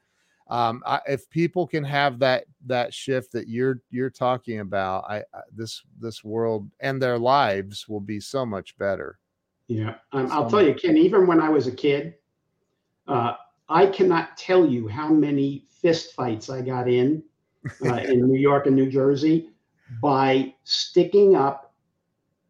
um, 0.49 0.83
I, 0.85 1.01
if 1.09 1.29
people 1.31 1.66
can 1.66 1.85
have 1.85 2.18
that 2.18 2.45
that 2.66 2.93
shift 2.93 3.33
that 3.33 3.49
you're 3.49 3.81
you're 3.91 4.11
talking 4.11 4.61
about 4.61 5.05
I, 5.09 5.18
I 5.18 5.41
this 5.53 5.83
this 5.99 6.22
world 6.22 6.70
and 6.81 7.01
their 7.01 7.18
lives 7.18 7.89
will 7.89 8.01
be 8.01 8.20
so 8.20 8.45
much 8.45 8.77
better. 8.77 9.18
Yeah 9.68 9.95
um, 10.12 10.31
i'll 10.31 10.49
tell 10.49 10.61
you 10.61 10.75
ken 10.75 10.99
even 10.99 11.27
when 11.27 11.41
i 11.41 11.49
was 11.49 11.66
a 11.66 11.72
kid 11.72 12.14
uh, 13.09 13.33
i 13.75 13.85
cannot 13.85 14.39
tell 14.39 14.64
you 14.64 14.89
how 14.89 15.09
many 15.09 15.66
fist 15.83 16.14
fights 16.14 16.49
i 16.49 16.62
got 16.62 16.89
in 16.89 17.22
uh, 17.85 17.95
in 18.09 18.27
New 18.27 18.39
York 18.39 18.66
and 18.66 18.77
New 18.77 18.91
Jersey 18.91 19.51
by 20.01 20.55
sticking 20.64 21.37
up 21.37 21.72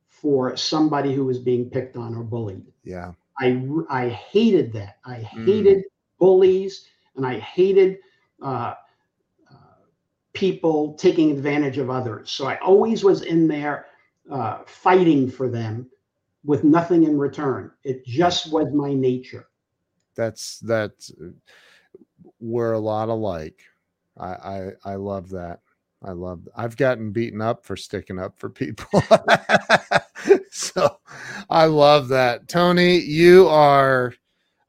for 0.09 0.57
somebody 0.57 1.15
who 1.15 1.25
was 1.25 1.39
being 1.39 1.69
picked 1.69 1.97
on 1.97 2.15
or 2.15 2.23
bullied. 2.23 2.65
Yeah. 2.85 3.13
I, 3.41 3.67
I 3.91 4.09
hated 4.09 4.73
that. 4.75 4.99
I 5.05 5.17
mm. 5.17 5.45
hated 5.45 5.79
mm. 5.79 5.83
bullies 6.19 6.87
and 7.17 7.27
I 7.27 7.41
hated 7.41 7.99
uh, 8.41 8.75
uh, 9.51 9.57
people 10.33 10.95
taking 10.95 11.31
advantage 11.33 11.79
of 11.79 11.91
others. 11.91 12.31
So 12.31 12.47
I 12.47 12.57
always 12.59 13.05
was 13.05 13.23
in 13.23 13.49
there 13.49 13.87
uh, 14.31 14.59
fighting 14.67 15.31
for 15.31 15.49
them 15.49 15.91
with 16.45 16.65
nothing 16.65 17.05
in 17.05 17.19
return. 17.19 17.71
It 17.83 18.05
just 18.07 18.53
was 18.53 18.73
my 18.73 18.95
nature. 18.95 19.49
That's 20.17 20.59
that's 20.61 21.13
we're 22.41 22.73
a 22.73 22.79
lot 22.79 23.09
alike. 23.09 23.61
I, 24.19 24.27
I 24.29 24.71
I 24.85 24.95
love 24.97 25.31
that. 25.31 25.61
I 26.03 26.13
love. 26.13 26.47
I've 26.57 26.77
gotten 26.77 27.13
beaten 27.13 27.41
up 27.41 27.65
for 27.65 27.77
sticking 27.77 28.19
up 28.19 28.39
for 28.39 28.51
people. 28.51 29.03
so 30.51 30.99
I 31.51 31.67
love 31.67 32.09
that, 32.09 32.49
Tony. 32.49 32.99
You 32.99 33.49
are 33.49 34.15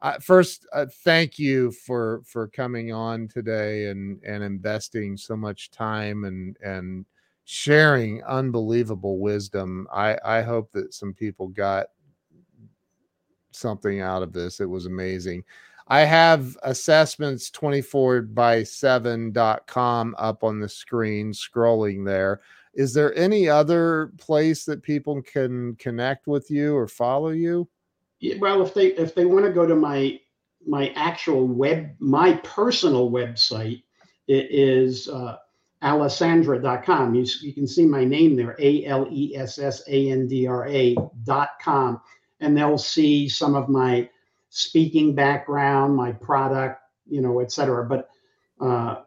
uh, 0.02 0.20
first. 0.20 0.66
Uh, 0.74 0.86
thank 1.04 1.38
you 1.38 1.72
for 1.72 2.22
for 2.26 2.48
coming 2.48 2.93
on 2.93 3.28
today 3.28 3.88
and 3.88 4.22
and 4.24 4.43
investing 4.43 5.18
so 5.18 5.36
much 5.36 5.72
time 5.72 6.24
and 6.24 6.58
and 6.64 7.06
sharing 7.46 8.24
unbelievable 8.24 9.20
wisdom. 9.20 9.88
I 9.93 10.18
I 10.24 10.41
hope 10.41 10.72
that 10.74 10.93
some 10.93 11.14
people 11.14 11.50
got 11.50 11.88
something 13.56 14.01
out 14.01 14.24
of 14.24 14.34
this. 14.34 14.60
It 14.60 14.70
was 14.70 14.86
amazing. 14.86 15.43
I 15.88 16.01
have 16.01 16.58
assessments 16.64 17.51
24 17.51 18.24
by 18.24 18.62
7.com 18.62 20.16
up 20.18 20.43
on 20.43 20.60
the 20.60 20.70
screen, 20.70 21.32
scrolling 21.32 22.06
there. 22.06 22.41
is 22.74 22.93
there 22.93 23.16
any 23.16 23.47
other 23.47 24.12
place 24.18 24.66
that 24.66 24.82
people 24.82 25.22
can 25.22 25.76
connect 25.76 26.28
with 26.28 26.49
you 26.49 26.76
or 26.76 26.88
follow 26.88 27.30
you? 27.30 27.68
Yeah, 28.20 28.36
well, 28.39 28.66
if 28.66 28.74
they 28.74 28.88
if 28.88 29.14
they 29.14 29.26
want 29.26 29.45
to 29.45 29.51
go 29.51 29.66
to 29.66 29.76
my 29.76 30.20
my 30.66 30.89
actual 30.95 31.47
web, 31.47 31.91
my 31.99 32.34
personal 32.43 33.12
website, 33.12 33.84
it 34.28 34.47
is 34.49 35.08
uh, 35.08 35.38
alessandra.com. 35.84 37.14
You, 37.14 37.26
you 37.41 37.53
can 37.53 37.68
see 37.68 37.86
my 37.86 38.03
name 38.03 38.36
there, 38.36 38.56
A 38.60 38.86
L 38.86 39.08
E 39.12 39.36
S 39.36 39.60
S 39.60 39.84
A 39.88 40.12
N 40.12 40.28
D 40.28 40.47
R 40.47 40.68
A.com. 40.68 42.01
And 42.40 42.58
they'll 42.58 42.78
see 42.78 43.30
some 43.30 43.56
of 43.56 43.70
my 43.70 44.10
speaking 44.50 45.16
background, 45.16 45.96
my 45.96 46.12
product, 46.12 46.82
you 47.10 47.22
know, 47.22 47.40
et 47.40 47.52
cetera. 47.52 47.86
But 47.86 48.10
uh, 48.60 49.02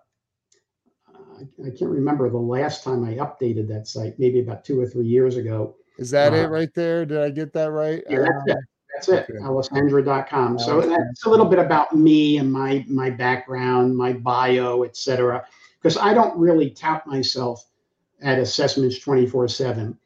I, 1.09 1.71
can't 1.71 1.91
remember 1.91 2.31
the 2.31 2.39
last 2.39 2.83
time 2.83 3.05
I 3.05 3.15
updated 3.15 3.69
that 3.69 3.87
site, 3.87 4.19
maybe 4.19 4.41
about 4.41 4.65
two 4.65 4.81
or 4.81 4.87
three 4.87 5.07
years 5.07 5.37
ago. 5.37 5.77
Is 5.99 6.11
that 6.11 6.33
uh, 6.33 6.37
it 6.37 6.47
right 6.49 6.73
there? 6.75 7.05
Did 7.05 7.21
I 7.21 7.31
get 7.31 7.53
that 7.53 7.71
right? 7.71 8.03
Yeah, 8.09 8.21
that's 8.21 8.43
it. 8.47 8.57
That's 8.95 9.09
it. 9.09 9.31
Okay. 9.31 9.45
Alessandra.com. 9.45 10.59
So 10.59 10.81
that's 10.81 11.25
a 11.25 11.31
little 11.31 11.47
bit 11.47 11.59
about 11.59 11.95
me 11.95 12.39
and 12.39 12.51
my 12.51 12.85
my 12.89 13.11
background, 13.11 13.97
my 13.97 14.13
bio, 14.13 14.83
et 14.83 14.97
cetera 14.97 15.45
because 15.81 15.97
I 15.97 16.15
don't 16.15 16.37
really 16.37 16.71
tout 16.71 17.07
myself 17.07 17.65
at 18.21 18.39
assessments 18.39 18.99
24 18.99 19.49
7. 19.49 19.99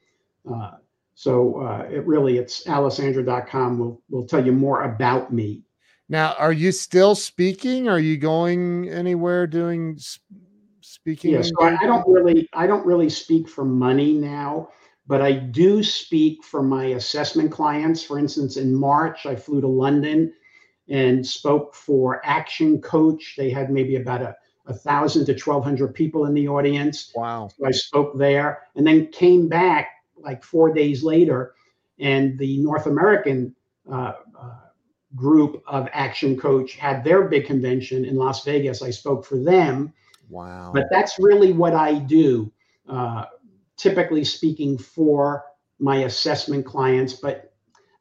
So 1.22 1.60
uh, 1.60 1.86
it 1.88 2.04
really, 2.04 2.38
it's 2.38 2.66
alessandra.com 2.66 3.78
will, 3.78 4.02
will 4.10 4.26
tell 4.26 4.44
you 4.44 4.50
more 4.50 4.82
about 4.82 5.32
me. 5.32 5.62
Now, 6.08 6.34
are 6.36 6.52
you 6.52 6.72
still 6.72 7.14
speaking? 7.14 7.88
Are 7.88 8.00
you 8.00 8.16
going 8.16 8.88
anywhere 8.88 9.46
doing 9.46 10.00
speaking? 10.80 11.30
Yeah, 11.30 11.42
so 11.42 11.52
I, 11.60 11.76
I 11.80 11.86
don't 11.86 12.04
really, 12.08 12.48
I 12.54 12.66
don't 12.66 12.84
really 12.84 13.08
speak 13.08 13.48
for 13.48 13.64
money 13.64 14.14
now, 14.14 14.70
but 15.06 15.22
I 15.22 15.30
do 15.30 15.84
speak 15.84 16.42
for 16.42 16.60
my 16.60 16.86
assessment 16.86 17.52
clients. 17.52 18.02
For 18.02 18.18
instance, 18.18 18.56
in 18.56 18.74
March, 18.74 19.24
I 19.24 19.36
flew 19.36 19.60
to 19.60 19.68
London 19.68 20.32
and 20.88 21.24
spoke 21.24 21.76
for 21.76 22.20
Action 22.26 22.80
Coach. 22.80 23.34
They 23.38 23.48
had 23.48 23.70
maybe 23.70 23.94
about 23.94 24.22
a 24.22 24.34
a 24.66 24.74
thousand 24.74 25.26
to 25.26 25.36
twelve 25.36 25.62
hundred 25.62 25.94
people 25.94 26.26
in 26.26 26.34
the 26.34 26.48
audience. 26.48 27.12
Wow! 27.14 27.48
So 27.56 27.64
I 27.64 27.70
spoke 27.70 28.18
there, 28.18 28.62
and 28.74 28.84
then 28.84 29.06
came 29.12 29.48
back 29.48 30.01
like 30.22 30.42
four 30.42 30.72
days 30.72 31.02
later, 31.02 31.54
and 31.98 32.38
the 32.38 32.58
North 32.58 32.86
American 32.86 33.54
uh, 33.90 34.14
uh, 34.38 34.54
group 35.14 35.62
of 35.66 35.88
Action 35.92 36.38
Coach 36.38 36.74
had 36.74 37.04
their 37.04 37.22
big 37.28 37.46
convention 37.46 38.04
in 38.04 38.16
Las 38.16 38.44
Vegas. 38.44 38.82
I 38.82 38.90
spoke 38.90 39.24
for 39.24 39.38
them. 39.38 39.92
Wow! 40.28 40.70
But 40.72 40.86
that's 40.90 41.18
really 41.18 41.52
what 41.52 41.74
I 41.74 41.98
do, 41.98 42.50
uh, 42.88 43.26
typically 43.76 44.24
speaking 44.24 44.78
for 44.78 45.44
my 45.78 46.04
assessment 46.04 46.64
clients. 46.64 47.14
But 47.14 47.52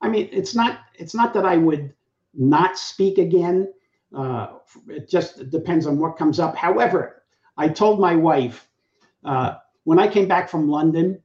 I 0.02 0.10
mean, 0.10 0.30
it's 0.32 0.56
not 0.56 0.80
it's 0.96 1.16
not 1.16 1.34
that 1.34 1.46
I 1.46 1.58
would 1.58 1.94
not 2.34 2.78
speak 2.78 3.18
again 3.18 3.68
uh, 4.16 4.58
it 4.88 5.10
just 5.10 5.50
depends 5.50 5.86
on 5.88 5.98
what 5.98 6.18
comes 6.18 6.40
up. 6.40 6.56
However, 6.56 7.24
I 7.58 7.70
told 7.70 8.00
my 8.00 8.16
wife 8.16 8.68
uh, 9.24 9.56
when 9.84 10.00
I 10.00 10.08
came 10.08 10.28
back 10.28 10.50
from 10.50 10.70
London, 10.70 11.21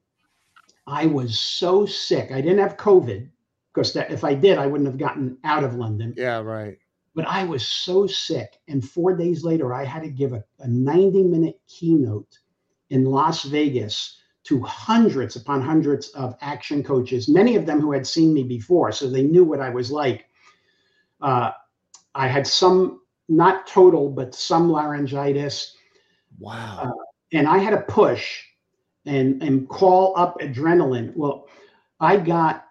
I 0.87 1.07
was 1.07 1.39
so 1.39 1.87
sick. 1.87 2.31
I 2.31 2.41
didn't 2.41 2.59
have 2.59 2.77
COVID 2.77 3.29
because 3.75 3.95
if 3.97 4.25
I 4.25 4.35
did, 4.35 4.59
I 4.59 4.67
wouldn't 4.67 4.89
have 4.89 4.99
gotten 4.99 5.39
out 5.45 5.65
of 5.65 5.75
London. 5.75 6.15
Yeah, 6.17 6.39
right. 6.39 6.79
But 7.15 7.27
I 7.27 7.45
was 7.45 7.67
so 7.67 8.07
sick. 8.07 8.59
And 8.69 8.87
four 8.87 9.17
days 9.17 9.43
later, 9.43 9.75
I 9.75 9.85
had 9.85 10.03
to 10.03 10.11
give 10.11 10.33
a, 10.33 10.45
a 10.61 10.69
90 10.69 11.25
minute 11.25 11.61
keynote 11.67 12.39
in 12.91 13.05
Las 13.05 13.45
Vegas 13.45 14.21
to 14.45 14.63
hundreds 14.63 15.35
upon 15.35 15.61
hundreds 15.61 16.09
of 16.11 16.37
action 16.41 16.83
coaches, 16.83 17.29
many 17.29 17.57
of 17.57 17.67
them 17.67 17.81
who 17.81 17.93
had 17.93 18.07
seen 18.07 18.33
me 18.33 18.45
before. 18.45 18.93
So 18.93 19.11
they 19.11 19.23
knew 19.23 19.45
what 19.45 19.61
I 19.61 19.71
was 19.71 19.91
like. 19.91 20.27
Uh, 21.21 21.51
I 22.15 22.29
had 22.29 22.47
some, 22.47 23.01
not 23.29 23.67
total, 23.67 24.09
but 24.09 24.35
some 24.35 24.71
laryngitis. 24.71 25.75
Wow. 26.39 26.79
Uh, 26.83 27.05
and 27.33 27.49
I 27.49 27.59
had 27.59 27.71
to 27.71 27.93
push 27.93 28.45
and, 29.07 29.43
and 29.43 29.69
call 29.69 30.13
up 30.17 30.39
adrenaline. 30.41 31.15
Well, 31.15 31.49
I 32.01 32.17
got 32.17 32.67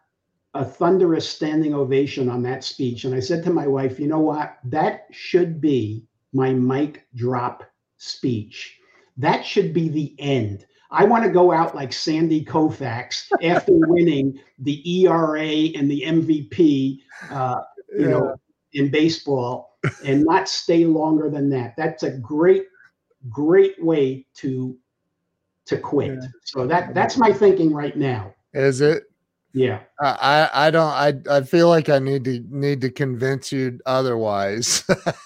a 0.55 0.63
thunderous 0.63 1.27
standing 1.29 1.73
ovation 1.73 2.29
on 2.29 2.41
that 2.43 2.63
speech. 2.63 3.03
And 3.03 3.13
I 3.13 3.19
said 3.19 3.43
to 3.43 3.49
my 3.51 3.67
wife, 3.67 3.99
you 3.99 4.07
know 4.07 4.21
what? 4.21 4.57
That 4.63 5.07
should 5.11 5.59
be 5.59 6.05
my 6.33 6.53
mic 6.53 7.05
drop 7.15 7.63
speech. 7.97 8.79
That 9.17 9.45
should 9.45 9.73
be 9.73 9.89
the 9.89 10.15
end. 10.17 10.65
I 10.91 11.03
want 11.03 11.25
to 11.25 11.29
go 11.29 11.51
out 11.51 11.75
like 11.75 11.91
Sandy 11.91 12.43
Koufax 12.43 13.27
after 13.43 13.73
winning 13.73 14.39
the 14.59 15.03
ERA 15.03 15.41
and 15.75 15.91
the 15.91 16.03
MVP, 16.05 16.99
uh, 17.29 17.61
you 17.97 18.01
yeah. 18.01 18.07
know, 18.07 18.36
in 18.73 18.89
baseball 18.89 19.77
and 20.05 20.23
not 20.23 20.47
stay 20.47 20.86
longer 20.86 21.29
than 21.29 21.49
that. 21.49 21.73
That's 21.77 22.03
a 22.03 22.11
great, 22.11 22.65
great 23.29 23.81
way 23.83 24.25
to 24.36 24.77
to 25.66 25.78
quit. 25.78 26.20
Yeah. 26.22 26.28
So 26.43 26.68
that 26.68 26.93
that's 26.93 27.18
my 27.18 27.32
thinking 27.32 27.74
right 27.74 27.95
now. 27.95 28.34
Is 28.53 28.82
it? 28.82 29.03
Yeah. 29.53 29.80
I 30.01 30.49
I 30.53 30.72
don't 30.72 30.91
I 30.91 31.13
I 31.30 31.41
feel 31.41 31.70
like 31.70 31.89
I 31.89 31.99
need 31.99 32.26
to 32.26 32.43
need 32.49 32.82
to 32.82 32.89
convince 32.89 33.51
you 33.51 33.80
otherwise. 33.86 34.84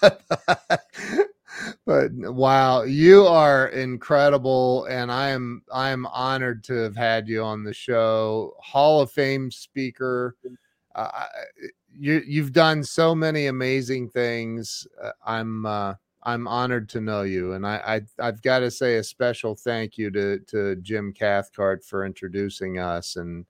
but 1.86 2.12
wow, 2.12 2.82
you 2.82 3.26
are 3.26 3.68
incredible 3.68 4.84
and 4.84 5.10
I 5.10 5.30
am 5.30 5.62
I 5.72 5.90
am 5.90 6.06
honored 6.06 6.62
to 6.64 6.74
have 6.74 6.96
had 6.96 7.28
you 7.28 7.42
on 7.42 7.64
the 7.64 7.74
show. 7.74 8.54
Hall 8.60 9.00
of 9.00 9.10
Fame 9.10 9.50
speaker. 9.50 10.36
Uh, 10.94 11.26
you 11.92 12.22
you've 12.26 12.52
done 12.52 12.84
so 12.84 13.14
many 13.14 13.46
amazing 13.46 14.08
things. 14.10 14.86
Uh, 15.02 15.10
I'm 15.26 15.66
uh, 15.66 15.94
I'm 16.22 16.46
honored 16.46 16.88
to 16.90 17.00
know 17.00 17.22
you, 17.22 17.52
and 17.52 17.66
I, 17.66 18.02
I 18.18 18.24
have 18.24 18.42
got 18.42 18.58
to 18.60 18.70
say 18.70 18.96
a 18.96 19.04
special 19.04 19.54
thank 19.54 19.96
you 19.96 20.10
to 20.10 20.38
to 20.48 20.76
Jim 20.76 21.12
Cathcart 21.12 21.84
for 21.84 22.04
introducing 22.04 22.78
us 22.78 23.16
and 23.16 23.46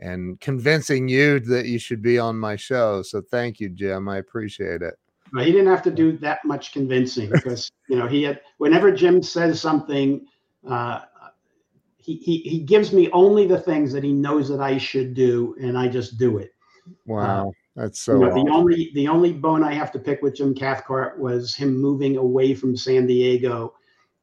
and 0.00 0.40
convincing 0.40 1.08
you 1.08 1.40
that 1.40 1.66
you 1.66 1.78
should 1.78 2.02
be 2.02 2.18
on 2.18 2.38
my 2.38 2.56
show. 2.56 3.02
So 3.02 3.20
thank 3.20 3.60
you, 3.60 3.68
Jim. 3.68 4.08
I 4.08 4.18
appreciate 4.18 4.82
it. 4.82 4.94
Well, 5.32 5.44
he 5.44 5.52
didn't 5.52 5.68
have 5.68 5.82
to 5.82 5.90
do 5.90 6.16
that 6.18 6.44
much 6.44 6.72
convincing 6.72 7.30
because 7.32 7.70
you 7.88 7.96
know 7.96 8.06
he 8.06 8.22
had 8.22 8.40
whenever 8.58 8.92
Jim 8.92 9.22
says 9.22 9.60
something. 9.60 10.26
Uh, 10.68 11.02
he, 11.98 12.16
he, 12.18 12.38
he 12.38 12.60
gives 12.60 12.92
me 12.92 13.10
only 13.10 13.48
the 13.48 13.58
things 13.58 13.92
that 13.92 14.04
he 14.04 14.12
knows 14.12 14.48
that 14.48 14.60
I 14.60 14.78
should 14.78 15.12
do, 15.12 15.56
and 15.60 15.76
I 15.76 15.88
just 15.88 16.18
do 16.18 16.38
it. 16.38 16.52
Wow. 17.04 17.48
Uh, 17.48 17.50
that's 17.76 18.00
so. 18.00 18.14
You 18.14 18.20
know, 18.20 18.44
the 18.44 18.50
only 18.50 18.90
the 18.94 19.06
only 19.06 19.32
bone 19.32 19.62
I 19.62 19.74
have 19.74 19.92
to 19.92 19.98
pick 19.98 20.22
with 20.22 20.34
Jim 20.34 20.54
Cathcart 20.54 21.20
was 21.20 21.54
him 21.54 21.76
moving 21.76 22.16
away 22.16 22.54
from 22.54 22.74
San 22.76 23.06
Diego 23.06 23.74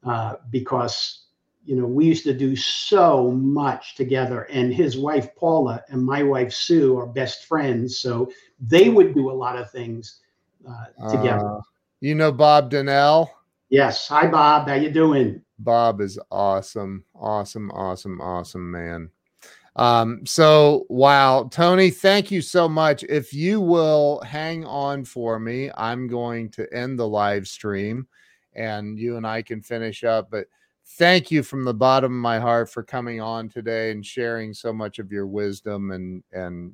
uh, 0.04 0.36
because 0.50 1.26
you 1.64 1.76
know 1.76 1.86
we 1.86 2.06
used 2.06 2.24
to 2.24 2.34
do 2.34 2.56
so 2.56 3.30
much 3.32 3.94
together, 3.94 4.44
and 4.52 4.74
his 4.74 4.98
wife 4.98 5.34
Paula 5.36 5.84
and 5.90 6.04
my 6.04 6.24
wife 6.24 6.52
Sue 6.52 6.98
are 6.98 7.06
best 7.06 7.46
friends, 7.46 8.00
so 8.00 8.32
they 8.60 8.90
would 8.90 9.14
do 9.14 9.30
a 9.30 9.32
lot 9.32 9.58
of 9.58 9.70
things 9.70 10.22
uh, 10.68 11.12
together. 11.12 11.48
Uh, 11.48 11.62
you 12.02 12.16
know 12.16 12.32
Bob 12.32 12.72
Donnell. 12.72 13.30
Yes. 13.70 14.08
Hi, 14.08 14.28
Bob. 14.28 14.68
How 14.68 14.76
you 14.76 14.92
doing? 14.92 15.42
Bob 15.58 16.02
is 16.02 16.20
awesome, 16.30 17.06
awesome, 17.16 17.72
awesome, 17.72 18.20
awesome 18.20 18.70
man. 18.70 19.10
Um, 19.76 20.26
so 20.26 20.86
wow, 20.90 21.50
Tony, 21.52 21.90
thank 21.90 22.30
you 22.30 22.42
so 22.42 22.70
much. 22.70 23.04
If 23.04 23.34
you 23.34 23.60
will 23.60 24.22
hang 24.22 24.66
on 24.66 25.04
for 25.04 25.40
me, 25.40 25.72
I'm 25.76 26.08
going 26.08 26.50
to 26.52 26.72
end 26.72 27.00
the 27.00 27.08
live 27.08 27.48
stream 27.48 28.08
and 28.56 29.00
you 29.00 29.18
and 29.18 29.26
I 29.26 29.42
can 29.42 29.62
finish 29.62 30.04
up. 30.04 30.30
But 30.30 30.46
thank 30.98 31.32
you 31.32 31.42
from 31.42 31.66
the 31.66 31.74
bottom 31.74 32.12
of 32.12 32.22
my 32.22 32.40
heart 32.40 32.70
for 32.70 32.84
coming 32.84 33.20
on 33.20 33.50
today 33.50 33.92
and 33.92 34.06
sharing 34.06 34.54
so 34.54 34.72
much 34.72 35.00
of 35.00 35.12
your 35.12 35.26
wisdom 35.26 35.92
and 35.92 36.24
and 36.32 36.74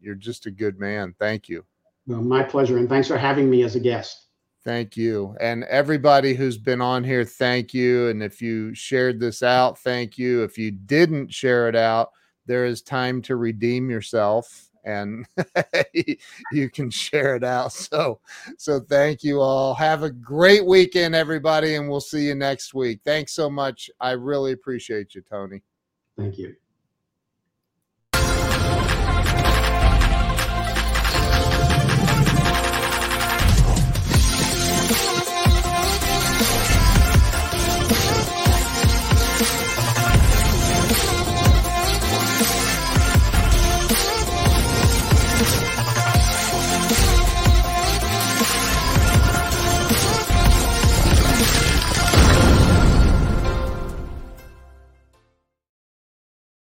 you're 0.00 0.14
just 0.14 0.46
a 0.46 0.50
good 0.50 0.80
man. 0.80 1.14
Thank 1.18 1.48
you. 1.48 1.64
Well, 2.06 2.22
my 2.22 2.42
pleasure. 2.42 2.78
And 2.78 2.88
thanks 2.88 3.06
for 3.06 3.18
having 3.18 3.50
me 3.50 3.62
as 3.62 3.76
a 3.76 3.80
guest. 3.80 4.26
Thank 4.64 4.96
you. 4.96 5.36
And 5.40 5.64
everybody 5.64 6.34
who's 6.34 6.58
been 6.58 6.80
on 6.80 7.04
here, 7.04 7.24
thank 7.24 7.72
you. 7.72 8.08
And 8.08 8.22
if 8.22 8.42
you 8.42 8.74
shared 8.74 9.20
this 9.20 9.42
out, 9.42 9.78
thank 9.78 10.18
you. 10.18 10.42
If 10.42 10.58
you 10.58 10.70
didn't 10.70 11.32
share 11.32 11.68
it 11.68 11.76
out, 11.76 12.10
there 12.46 12.64
is 12.64 12.82
time 12.82 13.22
to 13.22 13.36
redeem 13.36 13.90
yourself 13.90 14.70
and 14.84 15.26
you 16.52 16.70
can 16.70 16.90
share 16.90 17.36
it 17.36 17.44
out. 17.44 17.72
So, 17.72 18.20
so 18.56 18.80
thank 18.80 19.22
you 19.22 19.40
all. 19.40 19.74
Have 19.74 20.02
a 20.02 20.10
great 20.10 20.64
weekend, 20.64 21.14
everybody, 21.14 21.74
and 21.74 21.88
we'll 21.88 22.00
see 22.00 22.26
you 22.26 22.34
next 22.34 22.74
week. 22.74 23.00
Thanks 23.04 23.32
so 23.32 23.50
much. 23.50 23.90
I 24.00 24.12
really 24.12 24.52
appreciate 24.52 25.14
you, 25.14 25.22
Tony. 25.22 25.62
Thank 26.16 26.38
you. 26.38 26.54